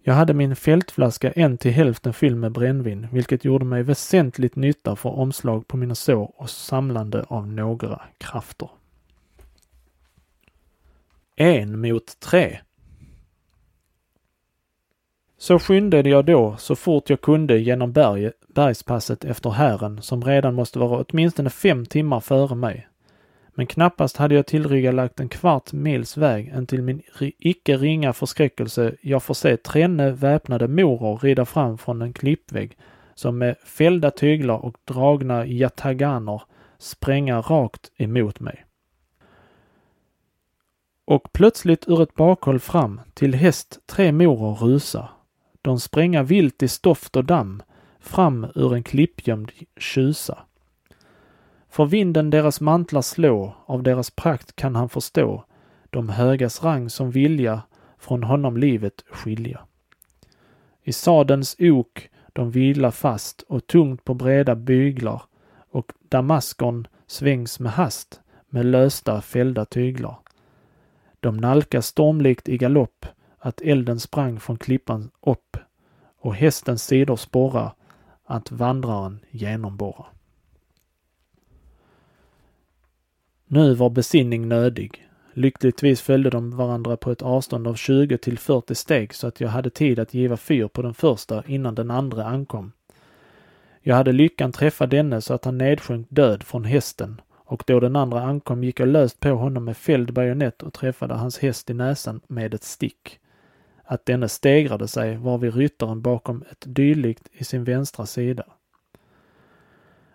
Jag 0.04 0.14
hade 0.14 0.34
min 0.34 0.56
fältflaska 0.56 1.32
en 1.32 1.58
till 1.58 1.70
hälften 1.70 2.12
fylld 2.12 2.36
med 2.36 2.52
brännvin, 2.52 3.08
vilket 3.12 3.44
gjorde 3.44 3.64
mig 3.64 3.82
väsentligt 3.82 4.56
nytta 4.56 4.96
för 4.96 5.08
omslag 5.08 5.68
på 5.68 5.76
mina 5.76 5.94
sår 5.94 6.32
och 6.36 6.50
samlande 6.50 7.24
av 7.28 7.48
några 7.48 8.00
krafter. 8.18 8.68
En 11.36 11.80
mot 11.80 12.20
tre. 12.20 12.60
Så 15.38 15.58
skyndade 15.58 16.08
jag 16.08 16.24
då 16.24 16.56
så 16.56 16.76
fort 16.76 17.10
jag 17.10 17.20
kunde 17.20 17.58
genom 17.58 17.92
berg, 17.92 18.30
bergspasset 18.48 19.24
efter 19.24 19.50
hären 19.50 20.02
som 20.02 20.24
redan 20.24 20.54
måste 20.54 20.78
vara 20.78 21.04
åtminstone 21.08 21.50
fem 21.50 21.86
timmar 21.86 22.20
före 22.20 22.54
mig. 22.54 22.88
Men 23.54 23.66
knappast 23.66 24.16
hade 24.16 24.34
jag 24.34 24.46
tillryggalagt 24.46 25.20
en 25.20 25.28
kvart 25.28 25.72
mils 25.72 26.16
väg 26.16 26.48
än 26.48 26.66
till 26.66 26.82
min 26.82 27.02
icke 27.38 27.76
ringa 27.76 28.12
förskräckelse 28.12 28.94
jag 29.00 29.22
får 29.22 29.34
se 29.34 29.56
trenne 29.56 30.10
väpnade 30.10 30.68
moror 30.68 31.18
rida 31.18 31.44
fram 31.44 31.78
från 31.78 32.02
en 32.02 32.12
klippvägg 32.12 32.76
som 33.14 33.38
med 33.38 33.56
fällda 33.64 34.10
tyglar 34.10 34.64
och 34.64 34.76
dragna 34.84 35.46
jataganer 35.46 36.42
spränga 36.78 37.40
rakt 37.40 37.92
emot 37.96 38.40
mig. 38.40 38.64
Och 41.04 41.32
plötsligt 41.32 41.88
ur 41.88 42.02
ett 42.02 42.14
bakhåll 42.14 42.60
fram 42.60 43.00
till 43.14 43.34
häst 43.34 43.78
tre 43.86 44.12
moror 44.12 44.54
rusa. 44.54 45.08
De 45.62 45.80
spränga 45.80 46.22
vilt 46.22 46.62
i 46.62 46.68
stoft 46.68 47.16
och 47.16 47.24
damm 47.24 47.62
fram 48.00 48.46
ur 48.54 48.74
en 48.74 48.82
klippgömd 48.82 49.52
tjusa. 49.76 50.38
För 51.72 51.86
vinden 51.86 52.30
deras 52.30 52.60
mantlar 52.60 53.02
slå, 53.02 53.54
av 53.66 53.82
deras 53.82 54.10
prakt 54.10 54.56
kan 54.56 54.76
han 54.76 54.88
förstå, 54.88 55.44
de 55.90 56.08
högas 56.08 56.62
rang 56.62 56.90
som 56.90 57.10
vilja 57.10 57.62
från 57.98 58.22
honom 58.22 58.56
livet 58.56 59.04
skilja. 59.10 59.60
I 60.82 60.92
sadens 60.92 61.56
ok 61.58 62.08
de 62.32 62.50
vila 62.50 62.90
fast 62.90 63.42
och 63.42 63.66
tungt 63.66 64.04
på 64.04 64.14
breda 64.14 64.54
byglar 64.54 65.22
och 65.70 65.92
damaskon 66.08 66.86
svängs 67.06 67.60
med 67.60 67.72
hast 67.72 68.20
med 68.48 68.66
lösta 68.66 69.20
fällda 69.20 69.64
tyglar. 69.64 70.18
De 71.20 71.36
nalkas 71.36 71.86
stormlikt 71.86 72.48
i 72.48 72.58
galopp 72.58 73.06
att 73.38 73.60
elden 73.60 74.00
sprang 74.00 74.40
från 74.40 74.58
klippan 74.58 75.10
upp 75.20 75.56
och 76.20 76.34
hästens 76.34 76.84
sidor 76.84 77.16
sporra 77.16 77.72
att 78.24 78.50
vandraren 78.50 79.20
genomborra. 79.30 80.06
Nu 83.54 83.74
var 83.74 83.90
besinning 83.90 84.48
nödig. 84.48 85.08
Lyckligtvis 85.32 86.00
följde 86.00 86.30
de 86.30 86.56
varandra 86.56 86.96
på 86.96 87.10
ett 87.10 87.22
avstånd 87.22 87.68
av 87.68 87.74
20 87.74 88.18
till 88.18 88.38
40 88.38 88.74
steg 88.74 89.14
så 89.14 89.26
att 89.26 89.40
jag 89.40 89.48
hade 89.48 89.70
tid 89.70 89.98
att 89.98 90.14
giva 90.14 90.36
fyr 90.36 90.68
på 90.68 90.82
den 90.82 90.94
första 90.94 91.42
innan 91.46 91.74
den 91.74 91.90
andra 91.90 92.24
ankom. 92.24 92.72
Jag 93.80 93.96
hade 93.96 94.12
lyckan 94.12 94.52
träffa 94.52 94.86
denne 94.86 95.20
så 95.20 95.34
att 95.34 95.44
han 95.44 95.58
nedsjönk 95.58 96.06
död 96.10 96.42
från 96.42 96.64
hästen 96.64 97.20
och 97.34 97.64
då 97.66 97.80
den 97.80 97.96
andra 97.96 98.22
ankom 98.22 98.64
gick 98.64 98.80
jag 98.80 98.88
löst 98.88 99.20
på 99.20 99.30
honom 99.30 99.64
med 99.64 99.76
fälld 99.76 100.12
bajonett 100.12 100.62
och 100.62 100.72
träffade 100.72 101.14
hans 101.14 101.38
häst 101.38 101.70
i 101.70 101.74
näsan 101.74 102.20
med 102.26 102.54
ett 102.54 102.64
stick. 102.64 103.18
Att 103.84 104.06
denne 104.06 104.28
stegrade 104.28 104.88
sig 104.88 105.16
var 105.16 105.38
vid 105.38 105.54
ryttaren 105.54 106.02
bakom 106.02 106.44
ett 106.50 106.64
dylikt 106.66 107.28
i 107.32 107.44
sin 107.44 107.64
vänstra 107.64 108.06
sida. 108.06 108.44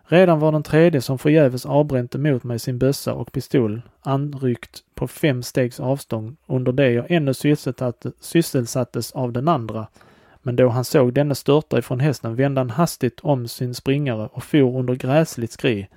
Redan 0.10 0.39
var 0.39 0.51
den 0.51 0.64
tredje 0.64 1.01
som 1.01 1.20
förgäves 1.20 1.66
avbränt 1.66 2.16
emot 2.16 2.43
mig 2.43 2.60
sin 2.60 2.78
bössa 2.78 3.14
och 3.14 3.32
pistol 3.32 3.82
anryckt 4.01 4.84
på 4.95 5.08
fem 5.08 5.43
stegs 5.43 5.80
avstånd 5.80 6.38
under 6.45 6.72
det 6.72 6.91
jag 6.91 7.12
ännu 7.12 7.34
sysselsattes 8.20 9.12
av 9.12 9.32
den 9.32 9.47
andra. 9.47 9.88
Men 10.41 10.55
då 10.55 10.70
han 10.70 10.86
såg 10.86 11.14
denne 11.14 11.36
störta 11.36 11.80
ifrån 11.80 11.99
hästen 11.99 12.36
vände 12.36 12.62
han 12.62 12.70
hastigt 12.70 13.20
om 13.20 13.47
sin 13.47 13.74
springare 13.74 14.30
och 14.34 14.43
for 14.43 14.80
under 14.80 14.95
gräsligt 14.95 15.51
skri. 15.51 15.88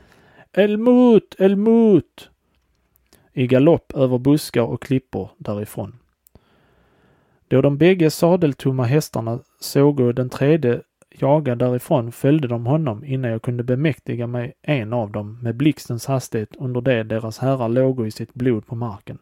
Elmut! 0.53 1.35
Elmut! 1.39 2.31
I 3.33 3.47
galopp 3.47 3.93
över 3.95 4.19
buskar 4.19 4.63
och 4.63 4.83
klippor 4.83 5.31
därifrån. 5.39 5.99
Då 7.49 7.63
de 7.63 7.79
bägge 7.79 8.11
sadeltomma 8.11 8.85
hästarna 8.85 9.41
såg 9.61 10.15
den 10.15 10.31
tredje 10.31 10.81
jaga 11.23 11.55
därifrån 11.55 12.13
följde 12.13 12.49
de 12.49 12.67
honom 12.67 13.05
innan 13.05 13.31
jag 13.31 13.43
kunde 13.43 13.63
bemäktiga 13.63 14.27
mig 14.27 14.53
en 14.63 14.93
av 14.93 15.11
dem 15.11 15.39
med 15.43 15.57
blixtens 15.57 16.07
hastighet 16.07 16.57
under 16.59 16.81
det 16.81 17.03
deras 17.03 17.39
herrar 17.39 17.69
låg 17.69 18.07
i 18.07 18.11
sitt 18.11 18.35
blod 18.35 18.67
på 18.67 18.75
marken. 18.75 19.19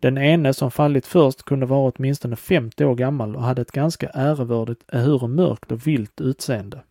Den 0.00 0.18
ene 0.18 0.54
som 0.54 0.70
fallit 0.70 1.06
först 1.06 1.42
kunde 1.42 1.66
vara 1.66 1.92
åtminstone 1.96 2.36
50 2.36 2.84
år 2.84 2.94
gammal 2.94 3.36
och 3.36 3.42
hade 3.42 3.62
ett 3.62 3.72
ganska 3.72 4.08
ärevördigt, 4.08 4.84
ehuru 4.92 5.26
mörkt 5.28 5.72
och 5.72 5.86
vilt 5.86 6.20
utseende. 6.20 6.82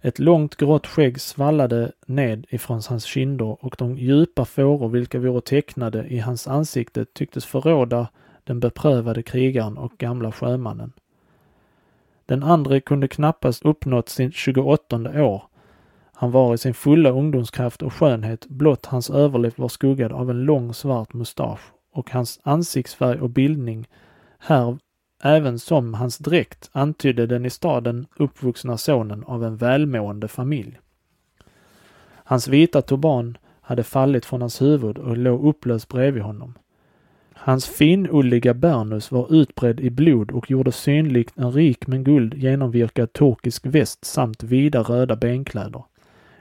Ett 0.00 0.18
långt 0.18 0.56
grått 0.56 0.86
skägg 0.86 1.20
svallade 1.20 1.92
ned 2.06 2.46
ifrån 2.50 2.80
hans 2.88 3.04
kinder 3.04 3.64
och 3.64 3.74
de 3.78 3.96
djupa 3.96 4.44
fåror 4.44 4.88
vilka 4.88 5.18
vore 5.18 5.40
tecknade 5.40 6.06
i 6.06 6.18
hans 6.18 6.48
ansikte 6.48 7.04
tycktes 7.04 7.44
förråda 7.44 8.08
den 8.44 8.60
beprövade 8.60 9.22
krigaren 9.22 9.78
och 9.78 9.92
gamla 9.98 10.32
sjömannen. 10.32 10.92
Den 12.26 12.42
andre 12.42 12.80
kunde 12.80 13.08
knappast 13.08 13.64
uppnått 13.64 14.08
sin 14.08 14.32
28 14.32 15.22
år. 15.22 15.42
Han 16.12 16.30
var 16.30 16.54
i 16.54 16.58
sin 16.58 16.74
fulla 16.74 17.10
ungdomskraft 17.10 17.82
och 17.82 17.92
skönhet, 17.92 18.46
blott 18.46 18.86
hans 18.86 19.10
överläpp 19.10 19.58
var 19.58 19.68
skuggad 19.68 20.12
av 20.12 20.30
en 20.30 20.44
lång 20.44 20.74
svart 20.74 21.12
mustasch 21.12 21.72
och 21.92 22.10
hans 22.10 22.40
ansiktsfärg 22.42 23.20
och 23.20 23.30
bildning 23.30 23.88
här 24.38 24.78
även 25.22 25.58
som 25.58 25.94
hans 25.94 26.18
dräkt 26.18 26.70
antydde 26.72 27.26
den 27.26 27.46
i 27.46 27.50
staden 27.50 28.06
uppvuxna 28.16 28.76
sonen 28.76 29.24
av 29.24 29.44
en 29.44 29.56
välmående 29.56 30.28
familj. 30.28 30.78
Hans 32.24 32.48
vita 32.48 32.82
turban 32.82 33.38
hade 33.60 33.82
fallit 33.82 34.24
från 34.24 34.40
hans 34.40 34.62
huvud 34.62 34.98
och 34.98 35.16
låg 35.16 35.46
upplöst 35.46 35.88
bredvid 35.88 36.22
honom. 36.22 36.54
Hans 37.46 37.66
finulliga 37.66 38.54
bärnus 38.54 39.12
var 39.12 39.34
utbredd 39.34 39.80
i 39.80 39.90
blod 39.90 40.30
och 40.30 40.50
gjorde 40.50 40.72
synligt 40.72 41.38
en 41.38 41.52
rik 41.52 41.86
men 41.86 42.04
guld 42.04 42.34
genomvirkad 42.34 43.12
turkisk 43.12 43.66
väst 43.66 44.04
samt 44.04 44.42
vida 44.42 44.82
röda 44.82 45.16
benkläder, 45.16 45.82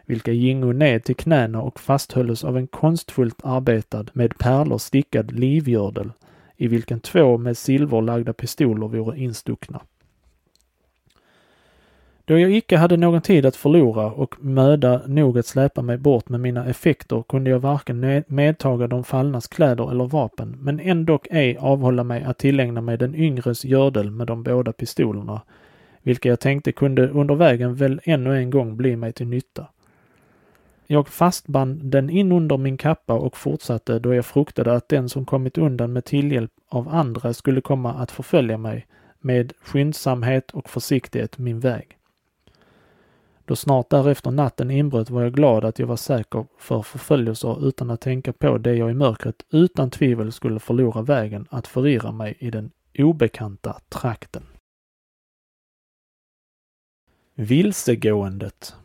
vilka 0.06 0.32
gingo 0.32 0.72
ned 0.72 1.04
till 1.04 1.16
knäna 1.16 1.62
och 1.62 1.80
fasthölls 1.80 2.44
av 2.44 2.58
en 2.58 2.68
konstfullt 2.68 3.40
arbetad 3.44 4.06
med 4.14 4.38
pärlor 4.38 4.78
stickad 4.78 5.32
livgördel, 5.32 6.12
i 6.58 6.68
vilken 6.68 7.00
två 7.00 7.38
med 7.38 7.58
silver 7.58 8.02
lagda 8.02 8.34
pistoler 8.34 8.88
vore 8.88 9.20
instuckna. 9.20 9.82
Då 12.26 12.40
jag 12.40 12.52
icke 12.52 12.78
hade 12.78 12.98
någon 12.98 13.22
tid 13.22 13.46
att 13.46 13.56
förlora 13.56 14.12
och 14.12 14.36
möda 14.40 15.02
nog 15.08 15.38
att 15.38 15.46
släpa 15.46 15.82
mig 15.82 15.98
bort 15.98 16.30
med 16.30 16.40
mina 16.40 16.66
effekter 16.66 17.24
kunde 17.30 17.50
jag 17.50 17.60
varken 17.60 18.24
medtaga 18.28 18.88
de 18.88 19.04
fallnas 19.04 19.48
kläder 19.48 19.92
eller 19.92 20.06
vapen, 20.06 20.58
men 20.60 20.80
ändock 20.80 21.28
ej 21.32 21.58
avhålla 21.58 22.04
mig 22.04 22.24
att 22.24 22.38
tillägna 22.38 22.82
mig 22.82 22.98
den 22.98 23.16
yngres 23.16 23.66
gördel 23.66 24.12
med 24.12 24.28
de 24.28 24.44
båda 24.44 24.72
pistolerna, 24.72 25.42
vilka 26.02 26.30
jag 26.30 26.40
tänkte 26.40 26.72
kunde 26.72 27.10
under 27.10 27.36
vägen 27.36 27.76
väl 27.76 28.02
ännu 28.04 28.38
en 28.38 28.50
gång 28.50 28.78
bli 28.78 28.96
mig 28.96 29.14
till 29.14 29.28
nytta. 29.28 29.68
Jag 30.88 31.08
fastband 31.08 31.86
den 31.86 32.10
in 32.10 32.32
under 32.32 32.58
min 32.58 32.78
kappa 32.78 33.14
och 33.14 33.38
fortsatte 33.38 34.00
då 34.00 34.14
jag 34.14 34.26
fruktade 34.26 34.74
att 34.74 34.90
den 34.90 35.10
som 35.10 35.26
kommit 35.26 35.58
undan 35.58 35.94
med 35.94 36.06
tillhjälp 36.06 36.52
av 36.70 36.90
andra 36.90 37.34
skulle 37.34 37.62
komma 37.62 37.94
att 37.94 38.12
förfölja 38.12 38.58
mig 38.58 38.88
med 39.20 39.54
skyndsamhet 39.62 40.52
och 40.52 40.70
försiktighet 40.70 41.38
min 41.38 41.60
väg. 41.60 41.98
Då 43.46 43.56
snart 43.56 43.90
därefter 43.90 44.32
natten 44.32 44.72
inbröt 44.72 45.10
var 45.10 45.22
jag 45.22 45.34
glad 45.34 45.66
att 45.66 45.80
jag 45.80 45.88
var 45.88 45.96
säker 45.96 46.46
för 46.58 46.82
förföljelser 46.82 47.68
utan 47.68 47.92
att 47.92 48.02
tänka 48.02 48.34
på 48.34 48.58
det 48.58 48.76
jag 48.76 48.92
i 48.92 48.94
mörkret 48.94 49.46
utan 49.50 49.90
tvivel 49.90 50.32
skulle 50.32 50.60
förlora 50.60 51.02
vägen 51.02 51.48
att 51.50 51.68
förirra 51.68 52.12
mig 52.12 52.36
i 52.40 52.52
den 52.52 52.72
obekanta 52.98 53.80
trakten. 53.90 54.44
Vilsegåendet 57.36 58.76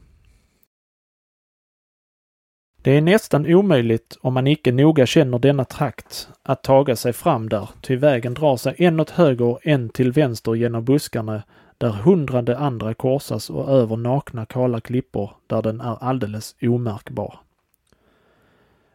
Det 2.82 2.90
är 2.90 3.00
nästan 3.00 3.54
omöjligt, 3.54 4.16
om 4.20 4.34
man 4.34 4.46
icke 4.46 4.72
noga 4.72 5.06
känner 5.06 5.38
denna 5.38 5.64
trakt, 5.64 6.28
att 6.42 6.62
taga 6.62 6.96
sig 6.96 7.12
fram 7.12 7.48
där, 7.48 7.68
ty 7.80 7.96
vägen 7.96 8.34
drar 8.34 8.56
sig 8.56 8.74
en 8.78 9.00
åt 9.00 9.10
höger 9.10 9.44
och 9.44 9.66
en 9.66 9.88
till 9.88 10.12
vänster 10.12 10.54
genom 10.54 10.84
buskarna 10.84 11.42
där 11.78 11.90
hundrade 11.90 12.58
andra 12.58 12.94
korsas 12.94 13.50
och 13.50 13.70
över 13.70 13.96
nakna 13.96 14.46
kala 14.46 14.80
klippor 14.80 15.30
där 15.46 15.62
den 15.62 15.80
är 15.80 16.04
alldeles 16.04 16.56
omärkbar. 16.62 17.38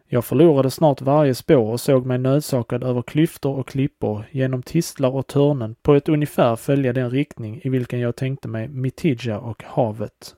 Jag 0.06 0.24
förlorade 0.24 0.70
snart 0.70 1.02
varje 1.02 1.34
spår 1.34 1.72
och 1.72 1.80
såg 1.80 2.06
mig 2.06 2.18
nödsakad 2.18 2.84
över 2.84 3.02
klyftor 3.02 3.58
och 3.58 3.68
klippor, 3.68 4.24
genom 4.30 4.62
tistlar 4.62 5.10
och 5.10 5.26
törnen, 5.26 5.74
på 5.82 5.94
ett 5.94 6.08
ungefär 6.08 6.56
följa 6.56 6.92
den 6.92 7.10
riktning 7.10 7.60
i 7.64 7.68
vilken 7.68 8.00
jag 8.00 8.16
tänkte 8.16 8.48
mig 8.48 8.68
Mitidja 8.68 9.38
och 9.38 9.62
havet. 9.66 10.36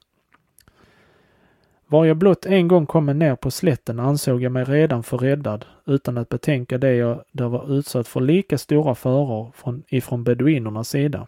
Var 1.86 2.04
jag 2.04 2.16
blott 2.16 2.46
en 2.46 2.68
gång 2.68 2.86
kommit 2.86 3.16
ner 3.16 3.36
på 3.36 3.50
slätten 3.50 4.00
ansåg 4.00 4.42
jag 4.42 4.52
mig 4.52 4.64
redan 4.64 5.02
förräddad, 5.02 5.64
utan 5.86 6.18
att 6.18 6.28
betänka 6.28 6.78
det 6.78 6.94
jag 6.94 7.22
där 7.32 7.48
var 7.48 7.78
utsatt 7.78 8.08
för 8.08 8.20
lika 8.20 8.58
stora 8.58 8.94
faror 8.94 9.52
från, 9.54 9.82
ifrån 9.88 10.24
beduinernas 10.24 10.88
sida. 10.88 11.26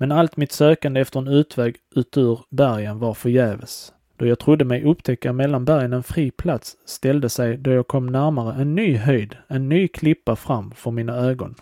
Men 0.00 0.12
allt 0.12 0.36
mitt 0.36 0.52
sökande 0.52 1.00
efter 1.00 1.20
en 1.20 1.28
utväg 1.28 1.76
ut 1.94 2.16
ur 2.16 2.40
bergen 2.50 2.98
var 2.98 3.14
förgäves. 3.14 3.92
Då 4.16 4.26
jag 4.26 4.38
trodde 4.38 4.64
mig 4.64 4.84
upptäcka 4.84 5.32
mellan 5.32 5.64
bergen 5.64 5.92
en 5.92 6.02
fri 6.02 6.30
plats 6.30 6.76
ställde 6.84 7.28
sig 7.28 7.56
då 7.56 7.70
jag 7.70 7.88
kom 7.88 8.06
närmare 8.06 8.60
en 8.62 8.74
ny 8.74 8.96
höjd, 8.96 9.36
en 9.48 9.68
ny 9.68 9.88
klippa 9.88 10.36
fram 10.36 10.70
för 10.70 10.90
mina 10.90 11.16
ögon. 11.16 11.54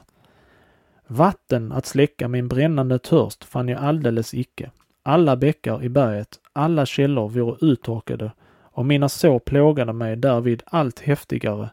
Vatten 1.07 1.73
att 1.73 1.87
släcka 1.87 2.29
min 2.29 2.49
brännande 2.49 2.99
törst 2.99 3.45
fann 3.45 3.69
jag 3.69 3.81
alldeles 3.81 4.35
icke. 4.35 4.71
Alla 5.03 5.37
bäckar 5.37 5.85
i 5.85 5.89
berget, 5.89 6.39
alla 6.53 6.87
källor 6.87 7.29
vore 7.29 7.57
uttorkade 7.61 8.33
och 8.61 8.87
mina 8.87 9.09
sår 9.09 9.39
plågade 9.39 9.93
mig 9.93 10.17
därvid 10.17 10.63
allt 10.67 11.01
häftigare 11.01 11.71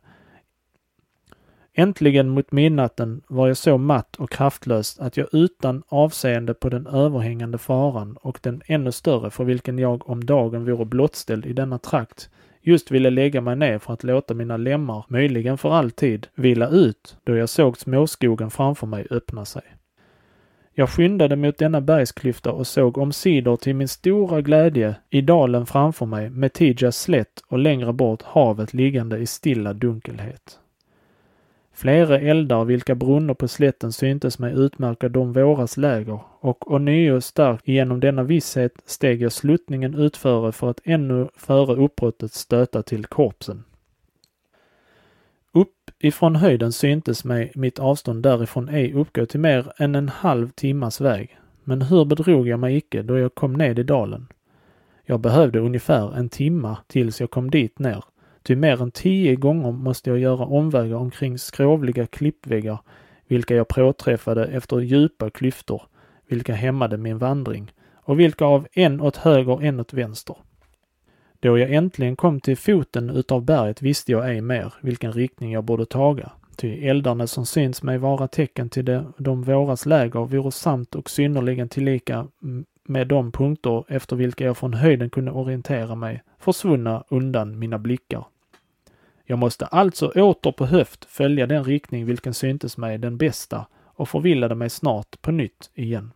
Äntligen 1.77 2.29
mot 2.29 2.51
midnatten 2.51 3.21
var 3.27 3.47
jag 3.47 3.57
så 3.57 3.77
matt 3.77 4.15
och 4.15 4.31
kraftlös 4.31 4.99
att 4.99 5.17
jag 5.17 5.27
utan 5.31 5.83
avseende 5.87 6.53
på 6.53 6.69
den 6.69 6.87
överhängande 6.87 7.57
faran 7.57 8.17
och 8.21 8.39
den 8.41 8.61
ännu 8.65 8.91
större 8.91 9.29
för 9.29 9.43
vilken 9.43 9.79
jag 9.79 10.09
om 10.09 10.25
dagen 10.25 10.65
vore 10.65 10.85
blottställd 10.85 11.45
i 11.45 11.53
denna 11.53 11.77
trakt 11.77 12.29
just 12.61 12.91
ville 12.91 13.09
lägga 13.09 13.41
mig 13.41 13.55
ner 13.55 13.79
för 13.79 13.93
att 13.93 14.03
låta 14.03 14.33
mina 14.33 14.57
lemmar, 14.57 15.05
möjligen 15.07 15.57
för 15.57 15.71
alltid, 15.71 16.27
vila 16.35 16.69
ut 16.69 17.17
då 17.23 17.35
jag 17.35 17.49
såg 17.49 17.77
småskogen 17.77 18.51
framför 18.51 18.87
mig 18.87 19.07
öppna 19.09 19.45
sig. 19.45 19.63
Jag 20.73 20.89
skyndade 20.89 21.35
mot 21.35 21.57
denna 21.57 21.81
bergsklyfta 21.81 22.51
och 22.51 22.67
såg 22.67 22.97
omsider 22.97 23.55
till 23.55 23.75
min 23.75 23.87
stora 23.87 24.41
glädje 24.41 24.95
i 25.09 25.21
dalen 25.21 25.65
framför 25.65 26.05
mig 26.05 26.29
med 26.29 26.53
Tijas 26.53 27.01
slätt 27.01 27.43
och 27.47 27.59
längre 27.59 27.93
bort 27.93 28.21
havet 28.21 28.73
liggande 28.73 29.17
i 29.17 29.25
stilla 29.25 29.73
dunkelhet. 29.73 30.59
Flera 31.77 32.19
eldar, 32.19 32.65
vilka 32.65 32.95
brunner 32.95 33.33
på 33.33 33.47
slätten 33.47 33.91
syntes 33.91 34.39
mig 34.39 34.53
utmärka 34.53 35.09
de 35.09 35.33
våras 35.33 35.77
läger, 35.77 36.19
och 36.39 36.71
ånyo 36.71 37.21
starkt 37.21 37.67
genom 37.67 37.99
denna 37.99 38.23
visshet 38.23 38.73
steg 38.85 39.21
jag 39.21 39.31
sluttningen 39.31 39.95
utföre 39.95 40.51
för 40.51 40.69
att 40.69 40.79
ännu 40.83 41.27
före 41.35 41.75
uppbrottet 41.75 42.33
stöta 42.33 42.83
till 42.83 43.05
korpsen. 43.05 43.63
Upp 45.51 45.91
ifrån 45.99 46.35
höjden 46.35 46.71
syntes 46.71 47.25
mig 47.25 47.51
mitt 47.55 47.79
avstånd 47.79 48.23
därifrån 48.23 48.69
ej 48.69 48.93
uppgå 48.93 49.25
till 49.25 49.39
mer 49.39 49.71
än 49.77 49.95
en 49.95 50.09
halv 50.09 50.49
timmas 50.49 51.01
väg, 51.01 51.39
men 51.63 51.81
hur 51.81 52.05
bedrog 52.05 52.47
jag 52.47 52.59
mig 52.59 52.75
icke 52.75 53.01
då 53.01 53.17
jag 53.17 53.35
kom 53.35 53.53
ned 53.53 53.79
i 53.79 53.83
dalen? 53.83 54.27
Jag 55.05 55.19
behövde 55.19 55.59
ungefär 55.59 56.17
en 56.17 56.29
timma 56.29 56.77
tills 56.87 57.21
jag 57.21 57.31
kom 57.31 57.51
dit 57.51 57.79
ner 57.79 58.03
Ty 58.45 58.55
mer 58.55 58.81
än 58.81 58.91
tio 58.91 59.35
gånger 59.35 59.71
måste 59.71 60.09
jag 60.09 60.19
göra 60.19 60.45
omvägar 60.45 60.95
omkring 60.95 61.37
skrovliga 61.37 62.07
klippväggar, 62.07 62.79
vilka 63.27 63.55
jag 63.55 63.67
påträffade 63.67 64.45
efter 64.45 64.79
djupa 64.79 65.29
klyftor, 65.29 65.81
vilka 66.27 66.53
hämmade 66.53 66.97
min 66.97 67.17
vandring, 67.17 67.71
och 67.95 68.19
vilka 68.19 68.45
av 68.45 68.67
en 68.73 69.01
åt 69.01 69.17
höger, 69.17 69.63
en 69.63 69.79
åt 69.79 69.93
vänster. 69.93 70.35
Då 71.39 71.57
jag 71.57 71.73
äntligen 71.73 72.15
kom 72.15 72.39
till 72.39 72.57
foten 72.57 73.09
utav 73.09 73.45
berget 73.45 73.81
visste 73.81 74.11
jag 74.11 74.29
ej 74.29 74.41
mer 74.41 74.73
vilken 74.81 75.11
riktning 75.11 75.51
jag 75.51 75.63
borde 75.63 75.85
taga, 75.85 76.31
ty 76.55 76.87
eldarna 76.87 77.27
som 77.27 77.45
syns 77.45 77.83
mig 77.83 77.97
vara 77.97 78.27
tecken 78.27 78.69
till 78.69 78.85
de, 78.85 79.13
de 79.17 79.43
våras 79.43 79.85
läger 79.85 80.25
vore 80.25 80.51
samt 80.51 80.95
och 80.95 81.09
synnerligen 81.09 81.69
tillika 81.69 82.27
med 82.87 83.07
de 83.07 83.31
punkter 83.31 83.83
efter 83.87 84.15
vilka 84.15 84.45
jag 84.45 84.57
från 84.57 84.73
höjden 84.73 85.09
kunde 85.09 85.31
orientera 85.31 85.95
mig 85.95 86.23
försvunna 86.39 87.03
undan 87.09 87.59
mina 87.59 87.79
blickar. 87.79 88.25
Jag 89.25 89.39
måste 89.39 89.65
alltså 89.65 90.07
åter 90.07 90.51
på 90.51 90.65
höft 90.65 91.05
följa 91.05 91.47
den 91.47 91.63
riktning 91.63 92.05
vilken 92.05 92.33
syntes 92.33 92.77
mig 92.77 92.97
den 92.97 93.17
bästa 93.17 93.65
och 93.83 94.09
förvillade 94.09 94.55
mig 94.55 94.69
snart 94.69 95.21
på 95.21 95.31
nytt 95.31 95.69
igen. 95.73 96.11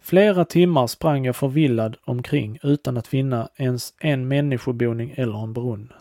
Flera 0.00 0.44
timmar 0.44 0.86
sprang 0.86 1.26
jag 1.26 1.36
förvillad 1.36 1.96
omkring 2.04 2.58
utan 2.62 2.96
att 2.96 3.06
finna 3.06 3.48
ens 3.56 3.94
en 3.98 4.28
människoboning 4.28 5.14
eller 5.16 5.42
en 5.42 5.52
brunn. 5.52 5.92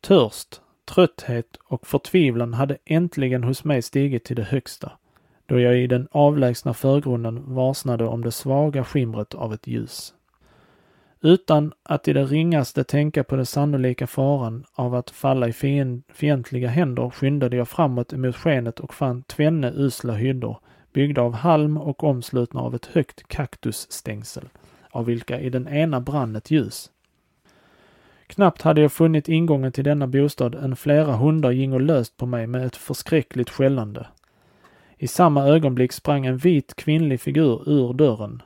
Törst, 0.00 0.60
trötthet 0.84 1.56
och 1.64 1.86
förtvivlan 1.86 2.54
hade 2.54 2.78
äntligen 2.84 3.44
hos 3.44 3.64
mig 3.64 3.82
stigit 3.82 4.24
till 4.24 4.36
det 4.36 4.42
högsta, 4.42 4.92
då 5.46 5.60
jag 5.60 5.78
i 5.78 5.86
den 5.86 6.08
avlägsna 6.10 6.74
förgrunden 6.74 7.54
varsnade 7.54 8.04
om 8.04 8.22
det 8.22 8.32
svaga 8.32 8.84
skimret 8.84 9.34
av 9.34 9.54
ett 9.54 9.66
ljus. 9.66 10.14
Utan 11.24 11.72
att 11.82 12.08
i 12.08 12.12
det 12.12 12.24
ringaste 12.24 12.84
tänka 12.84 13.24
på 13.24 13.36
den 13.36 13.46
sannolika 13.46 14.06
faran 14.06 14.64
av 14.74 14.94
att 14.94 15.10
falla 15.10 15.48
i 15.48 15.52
fientliga 16.12 16.68
händer 16.68 17.10
skyndade 17.10 17.56
jag 17.56 17.68
framåt 17.68 18.12
emot 18.12 18.36
skenet 18.36 18.80
och 18.80 18.94
fann 18.94 19.22
tvenne 19.22 19.72
usla 19.76 20.12
hyddor 20.12 20.58
byggda 20.92 21.22
av 21.22 21.34
halm 21.34 21.76
och 21.76 22.04
omslutna 22.04 22.60
av 22.60 22.74
ett 22.74 22.86
högt 22.86 23.28
kaktusstängsel, 23.28 24.48
av 24.90 25.04
vilka 25.04 25.40
i 25.40 25.50
den 25.50 25.68
ena 25.68 26.00
brann 26.00 26.36
ett 26.36 26.50
ljus. 26.50 26.90
Knappt 28.26 28.62
hade 28.62 28.80
jag 28.80 28.92
funnit 28.92 29.28
ingången 29.28 29.72
till 29.72 29.84
denna 29.84 30.06
bostad 30.06 30.54
än 30.54 30.76
flera 30.76 31.16
hundar 31.16 31.50
gingo 31.50 31.78
löst 31.78 32.16
på 32.16 32.26
mig 32.26 32.46
med 32.46 32.66
ett 32.66 32.76
förskräckligt 32.76 33.50
skällande. 33.50 34.06
I 34.96 35.06
samma 35.06 35.46
ögonblick 35.46 35.92
sprang 35.92 36.26
en 36.26 36.36
vit 36.36 36.76
kvinnlig 36.76 37.20
figur 37.20 37.68
ur 37.70 37.92
dörren, 37.92 38.42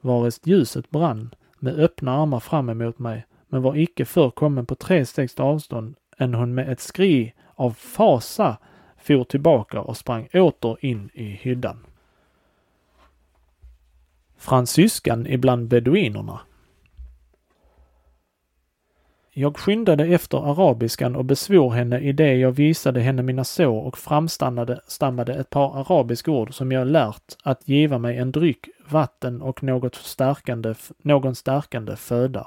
varest 0.00 0.46
ljuset 0.46 0.90
brann, 0.90 1.34
med 1.64 1.80
öppna 1.80 2.12
armar 2.12 2.40
fram 2.40 2.68
emot 2.68 2.98
mig, 2.98 3.26
men 3.48 3.62
var 3.62 3.76
icke 3.76 4.04
förr 4.04 4.30
kommen 4.30 4.66
på 4.66 4.74
tre 4.74 5.06
stegs 5.06 5.40
avstånd 5.40 5.96
än 6.18 6.34
hon 6.34 6.54
med 6.54 6.72
ett 6.72 6.80
skri 6.80 7.32
av 7.54 7.70
fasa 7.70 8.56
for 8.96 9.24
tillbaka 9.24 9.80
och 9.80 9.96
sprang 9.96 10.28
åter 10.32 10.76
in 10.80 11.10
i 11.14 11.24
hyddan. 11.24 11.86
Fransyskan 14.36 15.26
ibland 15.26 15.68
beduinerna. 15.68 16.40
Jag 19.32 19.56
skyndade 19.56 20.04
efter 20.04 20.50
arabiskan 20.50 21.16
och 21.16 21.24
besvor 21.24 21.70
henne 21.70 21.98
i 21.98 22.12
det 22.12 22.34
jag 22.34 22.52
visade 22.52 23.00
henne 23.00 23.22
mina 23.22 23.44
sår 23.44 23.82
och 23.82 23.98
framstannade 23.98 24.80
stammade 24.86 25.34
ett 25.34 25.50
par 25.50 25.80
arabiska 25.80 26.30
ord 26.30 26.54
som 26.54 26.72
jag 26.72 26.86
lärt 26.86 27.36
att 27.42 27.68
giva 27.68 27.98
mig 27.98 28.18
en 28.18 28.32
dryck, 28.32 28.68
vatten 28.88 29.42
och 29.42 29.62
något 29.62 29.94
stärkande, 29.94 30.74
någon 31.02 31.34
stärkande 31.34 31.96
föda. 31.96 32.46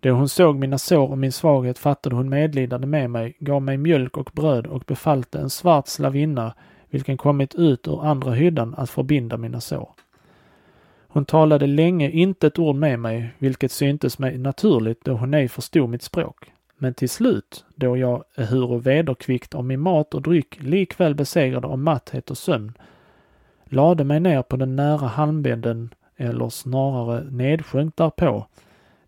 Då 0.00 0.10
hon 0.10 0.28
såg 0.28 0.56
mina 0.56 0.78
sår 0.78 1.10
och 1.10 1.18
min 1.18 1.32
svaghet 1.32 1.78
fattade 1.78 2.16
hon 2.16 2.28
medlidande 2.28 2.86
med 2.86 3.10
mig, 3.10 3.36
gav 3.40 3.62
mig 3.62 3.76
mjölk 3.76 4.16
och 4.16 4.30
bröd 4.34 4.66
och 4.66 4.84
befallte 4.86 5.38
en 5.38 5.50
svart 5.50 5.88
slavinna, 5.88 6.54
vilken 6.90 7.16
kommit 7.16 7.54
ut 7.54 7.88
ur 7.88 8.04
andra 8.04 8.30
hyddan, 8.30 8.74
att 8.74 8.90
förbinda 8.90 9.36
mina 9.36 9.60
sår. 9.60 9.90
Hon 11.08 11.24
talade 11.24 11.66
länge 11.66 12.10
inte 12.10 12.46
ett 12.46 12.58
ord 12.58 12.76
med 12.76 12.98
mig, 12.98 13.34
vilket 13.38 13.72
syntes 13.72 14.18
mig 14.18 14.38
naturligt 14.38 15.04
då 15.04 15.12
hon 15.12 15.34
ej 15.34 15.48
förstod 15.48 15.88
mitt 15.88 16.02
språk. 16.02 16.52
Men 16.78 16.94
till 16.94 17.08
slut, 17.08 17.64
då 17.74 17.96
jag, 17.96 18.24
ehuru 18.36 18.78
vederkvickt 18.78 19.54
av 19.54 19.64
min 19.64 19.80
mat 19.80 20.14
och 20.14 20.22
dryck, 20.22 20.62
likväl 20.62 21.14
besegrade 21.14 21.66
av 21.66 21.78
matthet 21.78 22.30
och 22.30 22.38
sömn, 22.38 22.72
lade 23.70 24.04
mig 24.04 24.20
ner 24.20 24.42
på 24.42 24.56
den 24.56 24.76
nära 24.76 25.06
halmbädden, 25.06 25.94
eller 26.16 26.48
snarare 26.48 27.24
nedsjönk 27.30 27.96
därpå, 27.96 28.46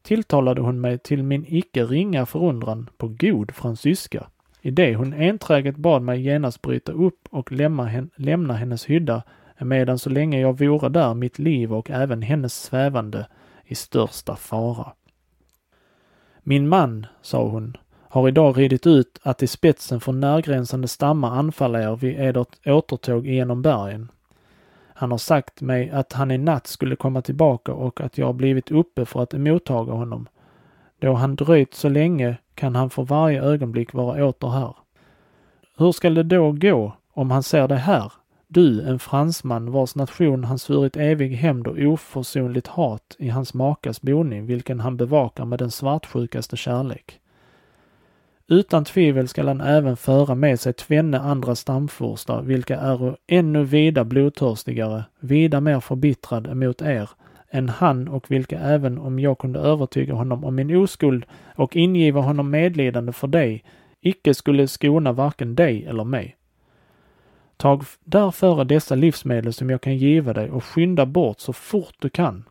tilltalade 0.03 0.61
hon 0.61 0.81
mig 0.81 0.99
till 0.99 1.23
min 1.23 1.45
icke 1.49 1.85
ringa 1.85 2.27
förundran 2.27 2.91
på 2.97 3.09
god 3.09 3.55
fransyska, 3.55 4.27
i 4.61 4.71
det 4.71 4.95
hon 4.95 5.13
enträget 5.13 5.77
bad 5.77 6.03
mig 6.03 6.21
genast 6.21 6.63
bryta 6.63 6.93
upp 6.93 7.29
och 7.31 7.53
lämna, 7.53 8.53
hennes 8.53 8.91
hydda, 8.91 9.23
medan 9.59 9.99
så 9.99 10.11
länge 10.11 10.41
jag 10.41 10.59
vore 10.59 10.89
där 10.89 11.15
mitt 11.15 11.39
liv 11.39 11.75
och 11.75 11.91
även 11.91 12.23
hennes 12.23 12.63
svävande 12.63 13.27
i 13.65 13.75
största 13.75 14.37
fara. 14.37 14.93
Min 16.43 16.69
man, 16.69 17.07
sa 17.23 17.49
hon, 17.49 17.77
har 18.09 18.29
idag 18.29 18.59
ridit 18.59 18.87
ut 18.87 19.19
att 19.23 19.43
i 19.43 19.47
spetsen 19.47 20.01
för 20.01 20.13
närgränsande 20.13 20.89
stammar 20.89 21.31
anfalla 21.31 21.83
er 21.83 21.97
vid 21.97 22.21
edert 22.21 22.67
återtåg 22.67 23.27
genom 23.27 23.63
bergen. 23.63 24.09
Han 24.99 25.11
har 25.11 25.19
sagt 25.19 25.61
mig 25.61 25.91
att 25.91 26.13
han 26.13 26.31
i 26.31 26.39
natt 26.39 26.67
skulle 26.67 26.97
komma 26.97 27.23
tillbaka 27.23 27.73
och 27.73 28.01
att 28.01 28.19
jag 28.19 28.35
blivit 28.35 28.71
uppe 28.71 29.05
för 29.05 29.23
att 29.23 29.35
emottaga 29.35 29.93
honom. 29.93 30.29
Då 30.99 31.13
han 31.13 31.37
dröjt 31.37 31.75
så 31.75 31.89
länge 31.89 32.37
kan 32.55 32.75
han 32.75 32.91
för 32.91 33.03
varje 33.03 33.43
ögonblick 33.43 33.95
vara 33.95 34.27
åter 34.27 34.49
här. 34.49 34.77
Hur 35.77 35.93
skall 35.93 36.15
det 36.15 36.23
då 36.23 36.53
gå 36.53 36.93
om 37.13 37.31
han 37.31 37.43
ser 37.43 37.69
dig 37.69 37.79
här, 37.79 38.13
du, 38.47 38.83
en 38.83 38.99
fransman 38.99 39.73
vars 39.73 39.95
nation 39.95 40.45
han 40.45 40.59
svurit 40.59 40.97
evig 40.97 41.35
hämnd 41.35 41.67
och 41.67 41.79
oförsonligt 41.79 42.67
hat 42.67 43.17
i 43.19 43.29
hans 43.29 43.55
makas 43.55 44.03
boning, 44.03 44.47
vilken 44.47 44.81
han 44.81 44.97
bevakar 44.97 45.45
med 45.45 45.59
den 45.59 45.71
svartsjukaste 45.71 46.57
kärlek. 46.57 47.21
Utan 48.51 48.85
tvivel 48.85 49.29
skall 49.29 49.49
han 49.49 49.61
även 49.61 49.97
föra 49.97 50.35
med 50.35 50.61
sig 50.61 50.73
tvenne 50.73 51.19
andra 51.19 51.55
stamfurstar, 51.55 52.43
vilka 52.43 52.81
är 52.81 53.17
ännu 53.27 53.65
vida 53.65 54.05
blodtörstigare, 54.05 55.05
vida 55.21 55.61
mer 55.61 55.81
förbittrad 55.81 56.47
emot 56.47 56.83
er, 56.83 57.11
än 57.51 57.69
han 57.69 58.09
och 58.09 58.31
vilka 58.31 58.59
även 58.59 58.99
om 58.99 59.19
jag 59.19 59.39
kunde 59.39 59.59
övertyga 59.59 60.15
honom 60.15 60.45
om 60.45 60.55
min 60.55 60.77
oskuld 60.77 61.25
och 61.55 61.77
ingiva 61.77 62.21
honom 62.21 62.51
medlidande 62.51 63.13
för 63.13 63.29
dig, 63.29 63.65
icke 64.01 64.35
skulle 64.35 64.69
skona 64.69 65.13
varken 65.13 65.55
dig 65.55 65.85
eller 65.85 66.05
mig. 66.05 66.37
Tag 67.57 67.85
därför 68.05 68.65
dessa 68.65 68.95
livsmedel 68.95 69.53
som 69.53 69.71
jag 69.71 69.81
kan 69.81 69.97
giva 69.97 70.33
dig 70.33 70.51
och 70.51 70.65
skynda 70.65 71.07
bort 71.07 71.41
så 71.41 71.53
fort 71.53 71.95
du 71.99 72.09
kan. 72.09 72.45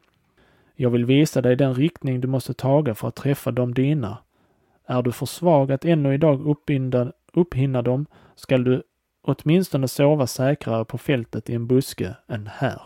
Jag 0.76 0.90
vill 0.90 1.06
visa 1.06 1.42
dig 1.42 1.56
den 1.56 1.74
riktning 1.74 2.22
du 2.22 2.28
måste 2.28 2.54
taga 2.54 2.96
för 2.96 3.08
att 3.08 3.16
träffa 3.16 3.52
de 3.52 3.74
dina, 3.74 4.18
är 4.88 5.02
du 5.02 5.12
för 5.12 5.26
svag 5.26 5.72
att 5.72 5.86
ännu 5.86 6.14
idag 6.14 6.48
uppbinda, 6.48 7.12
upphinna 7.34 7.82
dem 7.82 8.06
skall 8.36 8.64
du 8.64 8.84
åtminstone 9.22 9.88
sova 9.88 10.28
säkrare 10.28 10.86
på 10.86 10.98
fältet 10.98 11.50
i 11.50 11.56
en 11.56 11.68
buske 11.68 12.16
än 12.28 12.50
här. 12.54 12.82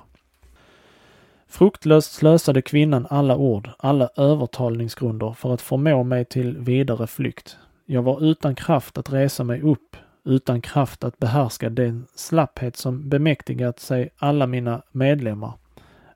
Fruktlöst 1.47 2.13
slösade 2.13 2.61
kvinnan 2.61 3.07
alla 3.09 3.35
ord, 3.35 3.69
alla 3.77 4.09
övertalningsgrunder 4.17 5.33
för 5.33 5.53
att 5.53 5.61
förmå 5.61 6.03
mig 6.03 6.25
till 6.25 6.57
vidare 6.57 7.07
flykt. 7.07 7.57
Jag 7.85 8.01
var 8.01 8.23
utan 8.23 8.55
kraft 8.55 8.97
att 8.97 9.13
resa 9.13 9.43
mig 9.43 9.61
upp, 9.61 9.95
utan 10.25 10.61
kraft 10.61 11.03
att 11.03 11.19
behärska 11.19 11.69
den 11.69 12.07
slapphet 12.15 12.75
som 12.77 13.09
bemäktigat 13.09 13.79
sig 13.79 14.09
alla 14.17 14.47
mina 14.47 14.81
medlemmar. 14.91 15.53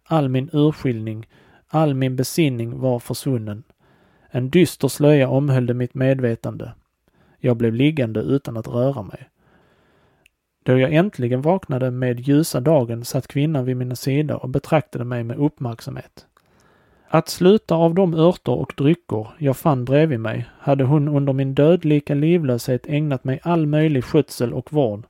All 0.04 0.30
min 0.30 0.50
urskiljning, 0.54 1.28
all 1.68 1.94
min 1.94 2.16
besinning 2.16 2.80
var 2.80 3.00
försvunnen. 3.00 3.64
En 4.30 4.50
dyster 4.50 4.88
slöja 4.88 5.30
omhöljde 5.30 5.74
mitt 5.74 5.94
medvetande. 5.94 6.74
Jag 7.40 7.58
blev 7.58 7.74
liggande 7.74 8.20
utan 8.20 8.58
att 8.58 8.68
röra 8.68 9.04
mig. 9.04 9.30
Då 10.66 10.78
jag 10.78 10.94
äntligen 10.94 11.42
vaknade 11.42 11.92
med 11.92 12.20
ljusa 12.20 12.60
dagen 12.60 13.06
satt 13.06 13.28
kvinnan 13.28 13.66
vid 13.66 13.78
min 13.78 13.96
sida 13.96 14.38
och 14.38 14.50
betraktade 14.50 15.06
mig 15.06 15.24
med 15.24 15.38
uppmärksamhet. 15.38 16.26
Att 17.08 17.30
sluta 17.30 17.76
av 17.76 17.94
de 17.94 18.14
örter 18.14 18.52
och 18.52 18.74
drycker 18.78 19.28
jag 19.38 19.58
fann 19.58 19.86
bredvid 19.86 20.20
mig 20.20 20.46
hade 20.60 20.84
hon 20.84 21.08
under 21.08 21.34
min 21.34 21.54
dödlika 21.54 22.14
livlöshet 22.14 22.88
ägnat 22.88 23.24
mig 23.24 23.40
all 23.44 23.66
möjlig 23.66 24.04
skötsel 24.04 24.54
och 24.54 24.74
vård. 24.74 25.06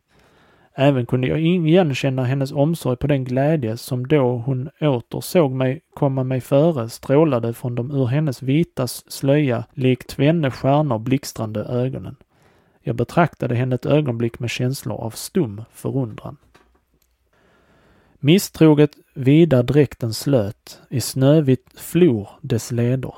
Även 0.78 1.06
kunde 1.06 1.28
jag 1.28 1.42
igenkänna 1.42 2.24
hennes 2.24 2.52
omsorg 2.52 2.98
på 2.98 3.08
den 3.08 3.24
glädje 3.24 3.78
som 3.78 4.08
då 4.08 4.38
hon 4.38 4.70
åter 4.82 5.22
såg 5.22 5.52
mig 5.52 5.82
komma 5.94 6.24
mig 6.24 6.42
före 6.42 6.90
strålade 6.90 7.54
från 7.54 7.76
de 7.76 7.92
ur 7.92 8.06
hennes 8.06 8.42
vita 8.42 8.88
slöja 8.88 9.66
likt 9.74 10.10
tvenne 10.10 10.52
stjärnor 10.52 11.00
blixtrande 11.00 11.64
ögonen. 11.64 12.16
Jag 12.82 12.96
betraktade 12.96 13.56
henne 13.56 13.76
ett 13.76 13.86
ögonblick 13.86 14.40
med 14.40 14.50
känslor 14.50 15.02
av 15.02 15.10
stum 15.10 15.62
förundran. 15.72 16.38
Misstroget 18.20 18.92
vida 19.14 19.64
dräkten 19.64 20.14
slöt, 20.14 20.82
i 20.90 21.02
snövitt 21.02 21.80
flor 21.80 22.30
dess 22.42 22.72
leder. 22.72 23.14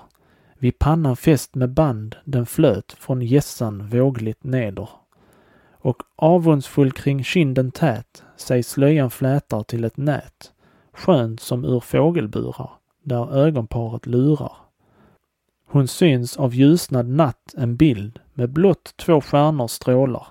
Vid 0.58 0.80
pannan 0.80 1.16
fäst 1.16 1.56
med 1.56 1.70
band 1.70 2.16
den 2.26 2.46
flöt 2.46 2.96
från 3.00 3.22
gässan 3.22 3.90
vågligt 3.90 4.44
neder 4.44 4.90
och 5.80 6.04
avundsfull 6.16 6.92
kring 6.92 7.24
kinden 7.24 7.72
tät 7.72 8.24
sig 8.36 8.64
slöjan 8.64 9.10
flätar 9.10 9.64
till 9.64 9.84
ett 9.84 9.98
nät, 9.98 10.52
skönt 10.94 11.40
som 11.40 11.66
ur 11.66 11.80
fågelburar, 11.80 12.72
där 13.04 13.36
ögonparet 13.36 14.06
lurar. 14.06 14.54
Hon 15.70 15.88
syns 15.88 16.38
av 16.38 16.56
ljusnad 16.56 17.08
natt 17.08 17.54
en 17.58 17.76
bild 17.76 18.20
med 18.34 18.50
blott 18.50 18.94
två 18.98 19.22
stjärnor 19.22 19.68
strålar. 19.68 20.28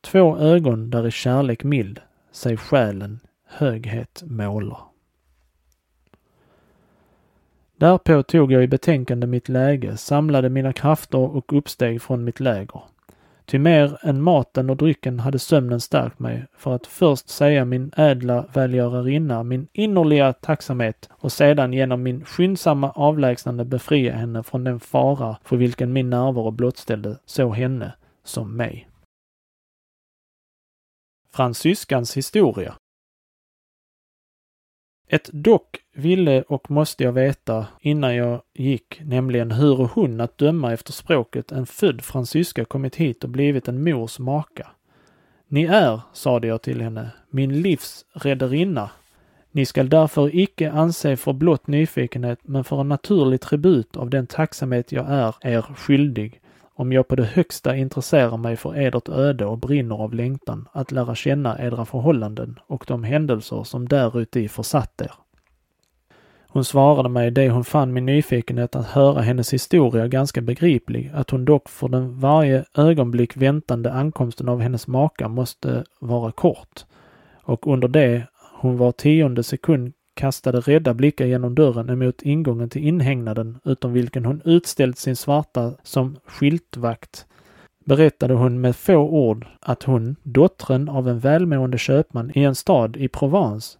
Två 0.00 0.38
ögon 0.38 0.90
där 0.90 1.06
i 1.06 1.10
kärlek 1.10 1.64
mild 1.64 2.00
sig 2.32 2.56
själen 2.56 3.20
höghet 3.46 4.22
målar. 4.26 4.80
Därpå 7.76 8.22
tog 8.22 8.52
jag 8.52 8.64
i 8.64 8.68
betänkande 8.68 9.26
mitt 9.26 9.48
läge, 9.48 9.96
samlade 9.96 10.48
mina 10.48 10.72
krafter 10.72 11.18
och 11.18 11.58
uppsteg 11.58 12.02
från 12.02 12.24
mitt 12.24 12.40
läger. 12.40 12.82
Ty 13.46 13.58
mer 13.58 13.98
än 14.02 14.22
maten 14.22 14.70
och 14.70 14.76
drycken 14.76 15.20
hade 15.20 15.38
sömnen 15.38 15.80
stärkt 15.80 16.18
mig 16.18 16.46
för 16.56 16.74
att 16.74 16.86
först 16.86 17.28
säga 17.28 17.64
min 17.64 17.92
ädla 17.96 18.46
välgörarinna 18.54 19.42
min 19.42 19.68
innerliga 19.72 20.32
tacksamhet 20.32 21.08
och 21.12 21.32
sedan 21.32 21.72
genom 21.72 22.02
min 22.02 22.24
skyndsamma 22.24 22.90
avlägsnande 22.90 23.64
befria 23.64 24.16
henne 24.16 24.42
från 24.42 24.64
den 24.64 24.80
fara 24.80 25.36
för 25.44 25.56
vilken 25.56 25.92
min 25.92 26.10
närvaro 26.10 26.50
blottställde 26.50 27.18
så 27.24 27.52
henne 27.52 27.92
som 28.24 28.56
mig. 28.56 28.88
Fransyskans 31.32 32.16
historia 32.16 32.74
ett 35.14 35.30
dock 35.32 35.78
ville 35.92 36.42
och 36.42 36.70
måste 36.70 37.04
jag 37.04 37.12
veta 37.12 37.66
innan 37.80 38.16
jag 38.16 38.42
gick, 38.54 39.00
nämligen 39.04 39.50
hur 39.50 39.76
hon 39.76 40.20
att 40.20 40.38
döma 40.38 40.72
efter 40.72 40.92
språket 40.92 41.52
en 41.52 41.66
född 41.66 42.02
fransyska 42.02 42.64
kommit 42.64 42.96
hit 42.96 43.24
och 43.24 43.30
blivit 43.30 43.68
en 43.68 43.84
mors 43.84 44.18
maka. 44.18 44.66
Ni 45.48 45.64
är, 45.64 46.00
sade 46.12 46.46
jag 46.46 46.62
till 46.62 46.80
henne, 46.80 47.10
min 47.30 47.62
livs 47.62 48.04
rederinna. 48.12 48.90
Ni 49.50 49.66
skall 49.66 49.88
därför 49.88 50.36
icke 50.36 50.70
anse 50.70 51.16
för 51.16 51.32
blott 51.32 51.66
nyfikenhet, 51.66 52.38
men 52.42 52.64
för 52.64 52.80
en 52.80 52.88
naturlig 52.88 53.40
tribut 53.40 53.96
av 53.96 54.10
den 54.10 54.26
tacksamhet 54.26 54.92
jag 54.92 55.06
är 55.08 55.34
er 55.40 55.62
skyldig, 55.62 56.40
om 56.74 56.92
jag 56.92 57.08
på 57.08 57.16
det 57.16 57.24
högsta 57.24 57.76
intresserar 57.76 58.36
mig 58.36 58.56
för 58.56 58.78
edert 58.78 59.08
öde 59.08 59.46
och 59.46 59.58
brinner 59.58 59.94
av 59.94 60.14
längtan 60.14 60.68
att 60.72 60.92
lära 60.92 61.14
känna 61.14 61.58
edra 61.58 61.84
förhållanden 61.84 62.58
och 62.66 62.84
de 62.88 63.04
händelser 63.04 63.64
som 63.64 63.88
däruti 63.88 64.48
försatt 64.48 65.00
er. 65.00 65.12
Hon 66.48 66.64
svarade 66.64 67.08
mig 67.08 67.30
det 67.30 67.50
hon 67.50 67.64
fann 67.64 67.92
min 67.92 68.06
nyfikenhet 68.06 68.76
att 68.76 68.86
höra 68.86 69.20
hennes 69.20 69.52
historia 69.52 70.08
ganska 70.08 70.40
begriplig, 70.40 71.10
att 71.14 71.30
hon 71.30 71.44
dock 71.44 71.68
för 71.68 71.88
den 71.88 72.20
varje 72.20 72.64
ögonblick 72.74 73.36
väntande 73.36 73.92
ankomsten 73.92 74.48
av 74.48 74.60
hennes 74.60 74.86
maka 74.86 75.28
måste 75.28 75.84
vara 76.00 76.32
kort. 76.32 76.84
Och 77.42 77.66
under 77.66 77.88
det 77.88 78.26
hon 78.52 78.76
var 78.76 78.92
tionde 78.92 79.42
sekund 79.42 79.92
kastade 80.14 80.60
rädda 80.60 80.94
blickar 80.94 81.24
genom 81.24 81.54
dörren 81.54 81.90
emot 81.90 82.22
ingången 82.22 82.68
till 82.68 82.84
inhägnaden, 82.84 83.58
utom 83.64 83.92
vilken 83.92 84.24
hon 84.24 84.42
utställt 84.44 84.98
sin 84.98 85.16
svarta 85.16 85.72
som 85.82 86.16
skiltvakt, 86.26 87.26
berättade 87.84 88.34
hon 88.34 88.60
med 88.60 88.76
få 88.76 88.96
ord 88.96 89.46
att 89.60 89.82
hon, 89.82 90.16
dottern 90.22 90.88
av 90.88 91.08
en 91.08 91.18
välmående 91.18 91.78
köpman 91.78 92.32
i 92.34 92.42
en 92.42 92.54
stad 92.54 92.96
i 92.96 93.08
Provence, 93.08 93.78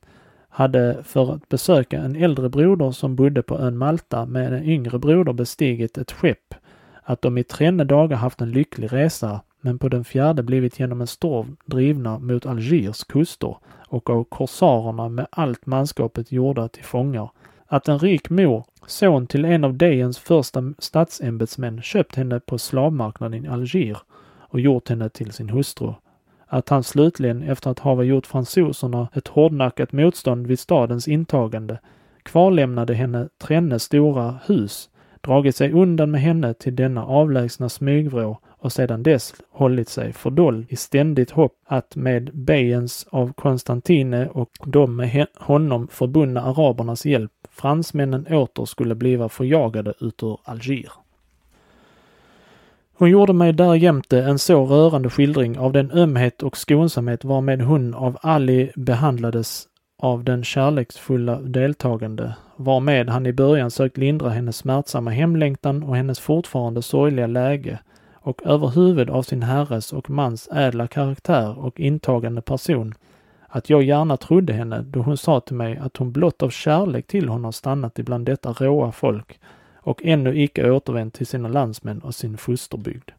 hade 0.49 1.03
för 1.05 1.35
att 1.35 1.49
besöka 1.49 1.99
en 1.99 2.17
äldre 2.17 2.49
broder 2.49 2.91
som 2.91 3.17
bodde 3.17 3.43
på 3.43 3.59
ön 3.59 3.79
Malta 3.79 4.27
med 4.27 4.53
en 4.53 4.65
yngre 4.65 4.99
broder 4.99 5.33
bestigit 5.33 5.99
ett 5.99 6.13
skepp, 6.13 6.55
att 7.03 7.23
de 7.23 7.39
i 7.39 7.45
trenne 7.45 7.85
dagar 7.85 8.17
haft 8.17 8.41
en 8.41 8.53
lycklig 8.53 8.93
resa, 8.93 9.41
men 9.65 9.79
på 9.79 9.89
den 9.89 10.05
fjärde 10.05 10.43
blivit 10.43 10.81
genom 10.81 11.01
en 11.01 11.07
storm 11.07 11.57
drivna 11.65 12.19
mot 12.19 12.47
Algiers 12.47 13.05
kuster 13.05 13.57
och 13.89 14.11
av 14.11 14.25
korsarerna 14.25 15.09
med 15.09 15.27
allt 15.31 15.67
manskapet 15.67 16.33
gjorda 16.33 16.69
till 16.69 16.85
fångar. 16.85 17.31
Att 17.67 17.89
en 17.89 17.99
rik 17.99 18.31
mor, 18.31 18.65
son 18.87 19.27
till 19.27 19.45
en 19.45 19.65
av 19.65 19.77
Dejens 19.77 20.19
första 20.19 20.75
statsämbetsmän, 20.79 21.83
köpt 21.83 22.15
henne 22.15 22.41
på 22.41 22.59
slavmarknaden 22.59 23.45
i 23.45 23.49
Alger 23.49 23.99
och 24.39 24.61
gjort 24.61 24.89
henne 24.89 25.09
till 25.09 25.33
sin 25.33 25.49
hustru. 25.49 25.93
Att 26.47 26.69
han 26.69 26.83
slutligen, 26.83 27.43
efter 27.43 27.71
att 27.71 27.79
ha 27.79 28.03
gjort 28.03 28.27
fransoserna 28.27 29.09
ett 29.13 29.29
hårdnackat 29.29 29.93
motstånd 29.93 30.47
vid 30.47 30.59
stadens 30.59 31.09
intagande, 31.09 31.79
kvarlämnade 32.23 32.95
henne 32.95 33.29
trenne 33.39 33.79
stora 33.79 34.39
hus, 34.47 34.91
dragit 35.21 35.57
sig 35.57 35.73
undan 35.73 36.11
med 36.11 36.21
henne 36.21 36.55
till 36.55 36.77
denna 36.77 37.05
avlägsna 37.05 37.69
smygvrå 37.69 38.39
och 38.65 38.73
sedan 38.73 39.03
dess 39.03 39.35
hållit 39.51 39.89
sig 39.89 40.13
fördold 40.13 40.67
i 40.69 40.77
ständigt 40.77 41.31
hopp 41.31 41.53
att 41.67 41.97
med 41.97 42.31
Bejens 42.35 43.07
av 43.11 43.33
Konstantine 43.33 44.29
och 44.29 44.51
de 44.65 44.97
med 44.97 45.27
honom 45.37 45.89
förbundna 45.89 46.43
arabernas 46.43 47.07
hjälp 47.07 47.33
fransmännen 47.51 48.27
åter 48.27 48.65
skulle 48.65 48.95
bliva 48.95 49.29
förjagade 49.29 49.95
ut 50.01 50.23
ur 50.23 50.39
Alger. 50.45 50.93
Hon 52.95 53.11
gjorde 53.11 53.33
mig 53.33 53.53
därjämte 53.53 54.23
en 54.23 54.39
så 54.39 54.67
rörande 54.67 55.11
skildring 55.11 55.59
av 55.59 55.73
den 55.73 55.91
ömhet 55.91 56.43
och 56.43 56.57
skonsamhet 56.57 57.25
varmed 57.25 57.63
hon 57.63 57.95
av 57.95 58.19
Ali 58.21 58.73
behandlades 58.77 59.69
av 59.99 60.25
den 60.25 60.45
kärleksfulla 60.45 61.41
deltagande, 61.41 62.35
varmed 62.57 63.09
han 63.09 63.27
i 63.27 63.33
början 63.33 63.71
sökt 63.71 63.97
lindra 63.97 64.29
hennes 64.29 64.57
smärtsamma 64.57 65.11
hemlängtan 65.11 65.83
och 65.83 65.97
hennes 65.97 66.21
fortfarande 66.21 66.83
sorgliga 66.83 67.27
läge 67.27 67.79
och 68.25 68.47
överhuvud 68.47 69.11
av 69.11 69.23
sin 69.23 69.43
herres 69.43 69.93
och 69.93 70.11
mans 70.11 70.49
ädla 70.53 70.87
karaktär 70.87 71.59
och 71.59 71.81
intagande 71.81 72.41
person, 72.43 72.95
att 73.49 73.71
jag 73.71 73.83
gärna 73.83 74.17
trodde 74.17 74.53
henne 74.53 74.83
då 74.83 75.01
hon 75.01 75.17
sa 75.17 75.41
till 75.41 75.57
mig 75.57 75.77
att 75.77 75.97
hon 75.97 76.13
blott 76.13 76.43
av 76.43 76.51
kärlek 76.51 77.07
till 77.07 77.29
honom 77.29 77.53
stannat 77.53 77.99
ibland 77.99 78.27
detta 78.27 78.53
råa 78.53 78.93
folk 78.93 79.41
och 79.75 80.05
ännu 80.05 80.43
icke 80.43 80.71
återvänt 80.71 81.15
till 81.15 81.27
sina 81.27 81.49
landsmän 81.49 81.99
och 81.99 82.15
sin 82.15 82.37
fosterbygd. 82.37 83.11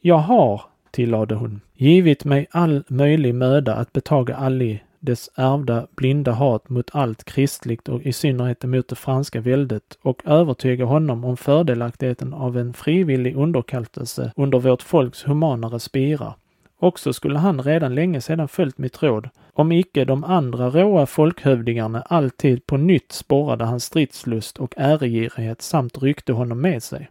Jag 0.00 0.18
har, 0.18 0.62
tillade 0.90 1.34
hon, 1.34 1.60
givit 1.74 2.24
mig 2.24 2.46
all 2.50 2.84
möjlig 2.88 3.34
möda 3.34 3.74
att 3.74 3.92
betaga 3.92 4.36
Ali 4.36 4.82
dess 5.04 5.30
ärvda 5.34 5.86
blinda 5.96 6.32
hat 6.32 6.68
mot 6.68 6.90
allt 6.92 7.24
kristligt 7.24 7.88
och 7.88 8.02
i 8.02 8.12
synnerhet 8.12 8.64
mot 8.64 8.88
det 8.88 8.96
franska 8.96 9.40
väldet 9.40 9.98
och 10.02 10.22
övertyga 10.26 10.84
honom 10.84 11.24
om 11.24 11.36
fördelaktigheten 11.36 12.34
av 12.34 12.58
en 12.58 12.74
frivillig 12.74 13.36
underkastelse 13.36 14.32
under 14.36 14.58
vårt 14.58 14.82
folks 14.82 15.28
humanare 15.28 15.80
spira. 15.80 16.34
Också 16.78 17.12
skulle 17.12 17.38
han 17.38 17.62
redan 17.62 17.94
länge 17.94 18.20
sedan 18.20 18.48
följt 18.48 18.78
mitt 18.78 19.02
råd, 19.02 19.28
om 19.52 19.72
icke 19.72 20.04
de 20.04 20.24
andra 20.24 20.70
råa 20.70 21.06
folkhövdingarna 21.06 22.00
alltid 22.00 22.66
på 22.66 22.76
nytt 22.76 23.12
sporrade 23.12 23.64
hans 23.64 23.84
stridslust 23.84 24.58
och 24.58 24.74
äregirighet 24.76 25.62
samt 25.62 26.02
ryckte 26.02 26.32
honom 26.32 26.60
med 26.60 26.82
sig. 26.82 27.08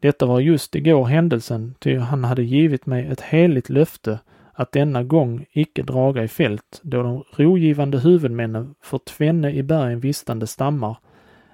Detta 0.00 0.26
var 0.26 0.40
just 0.40 0.74
igår 0.74 1.04
händelsen, 1.04 1.74
ty 1.78 1.96
han 1.96 2.24
hade 2.24 2.42
givit 2.42 2.86
mig 2.86 3.06
ett 3.06 3.20
heligt 3.20 3.68
löfte 3.68 4.18
att 4.60 4.72
denna 4.72 5.02
gång 5.02 5.46
icke 5.52 5.82
draga 5.82 6.24
i 6.24 6.28
fält, 6.28 6.80
då 6.82 7.02
de 7.02 7.24
rogivande 7.36 7.98
huvudmännen 7.98 8.74
för 8.82 8.98
tvenne 8.98 9.50
i 9.50 9.62
bergen 9.62 10.00
vistande 10.00 10.46
stammar, 10.46 10.96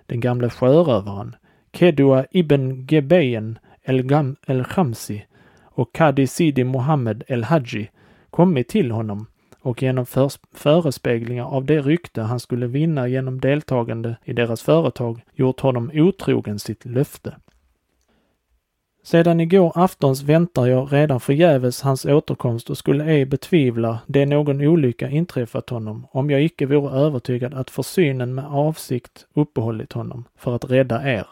den 0.06 0.20
gamle 0.20 0.50
sjörövaren, 0.50 1.36
Kedua 1.72 2.26
ibn 2.30 2.86
Gebeyen 2.90 3.58
el, 3.84 4.10
el 4.46 4.64
Khamsi 4.64 5.26
och 5.62 5.94
Kadi 5.94 6.26
Sidi 6.26 6.64
Mohammed 6.64 7.24
el 7.26 7.44
Haji 7.44 7.90
kommit 8.30 8.68
till 8.68 8.90
honom 8.90 9.26
och 9.60 9.82
genom 9.82 10.06
förespeglingar 10.54 11.44
av 11.44 11.64
det 11.64 11.80
rykte 11.80 12.22
han 12.22 12.40
skulle 12.40 12.66
vinna 12.66 13.08
genom 13.08 13.40
deltagande 13.40 14.16
i 14.24 14.32
deras 14.32 14.62
företag 14.62 15.24
gjort 15.34 15.60
honom 15.60 15.90
otrogen 15.94 16.58
sitt 16.58 16.84
löfte. 16.84 17.34
Sedan 19.06 19.40
igår 19.40 19.72
aftons 19.74 20.22
väntar 20.22 20.66
jag 20.66 20.92
redan 20.92 21.20
förgäves 21.20 21.82
hans 21.82 22.04
återkomst 22.04 22.70
och 22.70 22.78
skulle 22.78 23.04
ej 23.04 23.26
betvivla 23.26 23.98
det 24.06 24.26
någon 24.26 24.60
olycka 24.60 25.08
inträffat 25.08 25.70
honom, 25.70 26.06
om 26.10 26.30
jag 26.30 26.42
icke 26.42 26.66
vore 26.66 26.98
övertygad 26.98 27.54
att 27.54 27.70
försynen 27.70 28.34
med 28.34 28.44
avsikt 28.44 29.26
uppehållit 29.34 29.92
honom 29.92 30.24
för 30.36 30.56
att 30.56 30.70
rädda 30.70 31.12
er. 31.12 31.26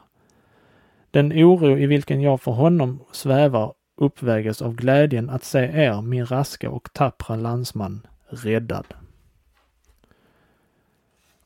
Den 1.11 1.33
oro 1.33 1.79
i 1.79 1.87
vilken 1.87 2.21
jag 2.21 2.41
för 2.41 2.53
honom 2.53 3.05
svävar 3.13 3.73
uppväges 3.97 4.63
av 4.63 4.75
glädjen 4.75 5.31
att 5.31 5.45
se 5.45 5.59
er, 5.59 6.03
min 6.03 6.27
raska 6.27 6.71
och 6.71 6.93
tappra 6.93 7.37
landsman, 7.37 8.07
räddad. 8.29 8.87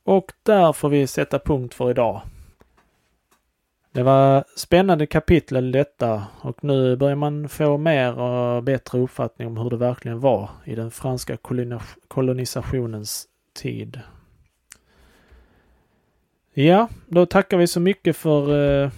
Och 0.04 0.32
där 0.42 0.72
får 0.72 0.88
vi 0.88 1.06
sätta 1.06 1.38
punkt 1.38 1.74
för 1.74 1.90
idag. 1.90 2.22
Det 3.98 4.04
var 4.04 4.44
spännande 4.56 5.06
kapitel 5.06 5.72
detta 5.72 6.26
och 6.40 6.64
nu 6.64 6.96
börjar 6.96 7.16
man 7.16 7.48
få 7.48 7.78
mer 7.78 8.18
och 8.18 8.62
bättre 8.62 8.98
uppfattning 8.98 9.48
om 9.48 9.56
hur 9.56 9.70
det 9.70 9.76
verkligen 9.76 10.20
var 10.20 10.50
i 10.64 10.74
den 10.74 10.90
franska 10.90 11.36
kolonisationens 12.08 13.26
tid. 13.54 14.00
Ja, 16.54 16.88
då 17.06 17.26
tackar 17.26 17.56
vi 17.56 17.66
så 17.66 17.80
mycket 17.80 18.16
för 18.16 18.48
eh, 18.84 18.90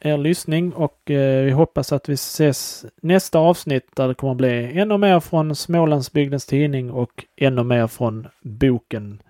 er 0.00 0.18
lyssning 0.18 0.72
och 0.72 1.10
eh, 1.10 1.44
vi 1.44 1.50
hoppas 1.50 1.92
att 1.92 2.08
vi 2.08 2.14
ses 2.14 2.86
nästa 3.02 3.38
avsnitt 3.38 3.96
där 3.96 4.08
det 4.08 4.14
kommer 4.14 4.34
bli 4.34 4.78
ännu 4.78 4.98
mer 4.98 5.20
från 5.20 5.56
Smålandsbygdens 5.56 6.46
tidning 6.46 6.90
och 6.90 7.24
ännu 7.36 7.62
mer 7.62 7.86
från 7.86 8.26
boken 8.42 9.22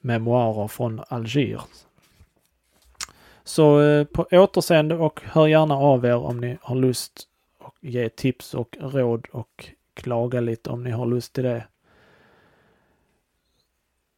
Memoarer 0.00 0.68
från 0.68 1.00
Alger 1.08 1.60
så 3.50 3.80
eh, 3.80 4.04
på 4.04 4.26
återseende 4.32 4.94
och 4.94 5.20
hör 5.24 5.46
gärna 5.46 5.74
av 5.74 6.04
er 6.04 6.16
om 6.16 6.40
ni 6.40 6.58
har 6.62 6.76
lust 6.76 7.26
och 7.58 7.74
ge 7.80 8.08
tips 8.08 8.54
och 8.54 8.76
råd 8.80 9.26
och 9.32 9.70
klaga 9.94 10.40
lite 10.40 10.70
om 10.70 10.84
ni 10.84 10.90
har 10.90 11.06
lust 11.06 11.32
till 11.32 11.44
det. 11.44 11.64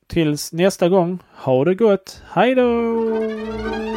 tills 0.07 0.53
nästa 0.53 0.89
gång, 0.89 1.19
ha 1.35 1.65
det 1.65 1.75
gott. 1.75 2.23
Hej 2.29 2.55
då! 2.55 3.92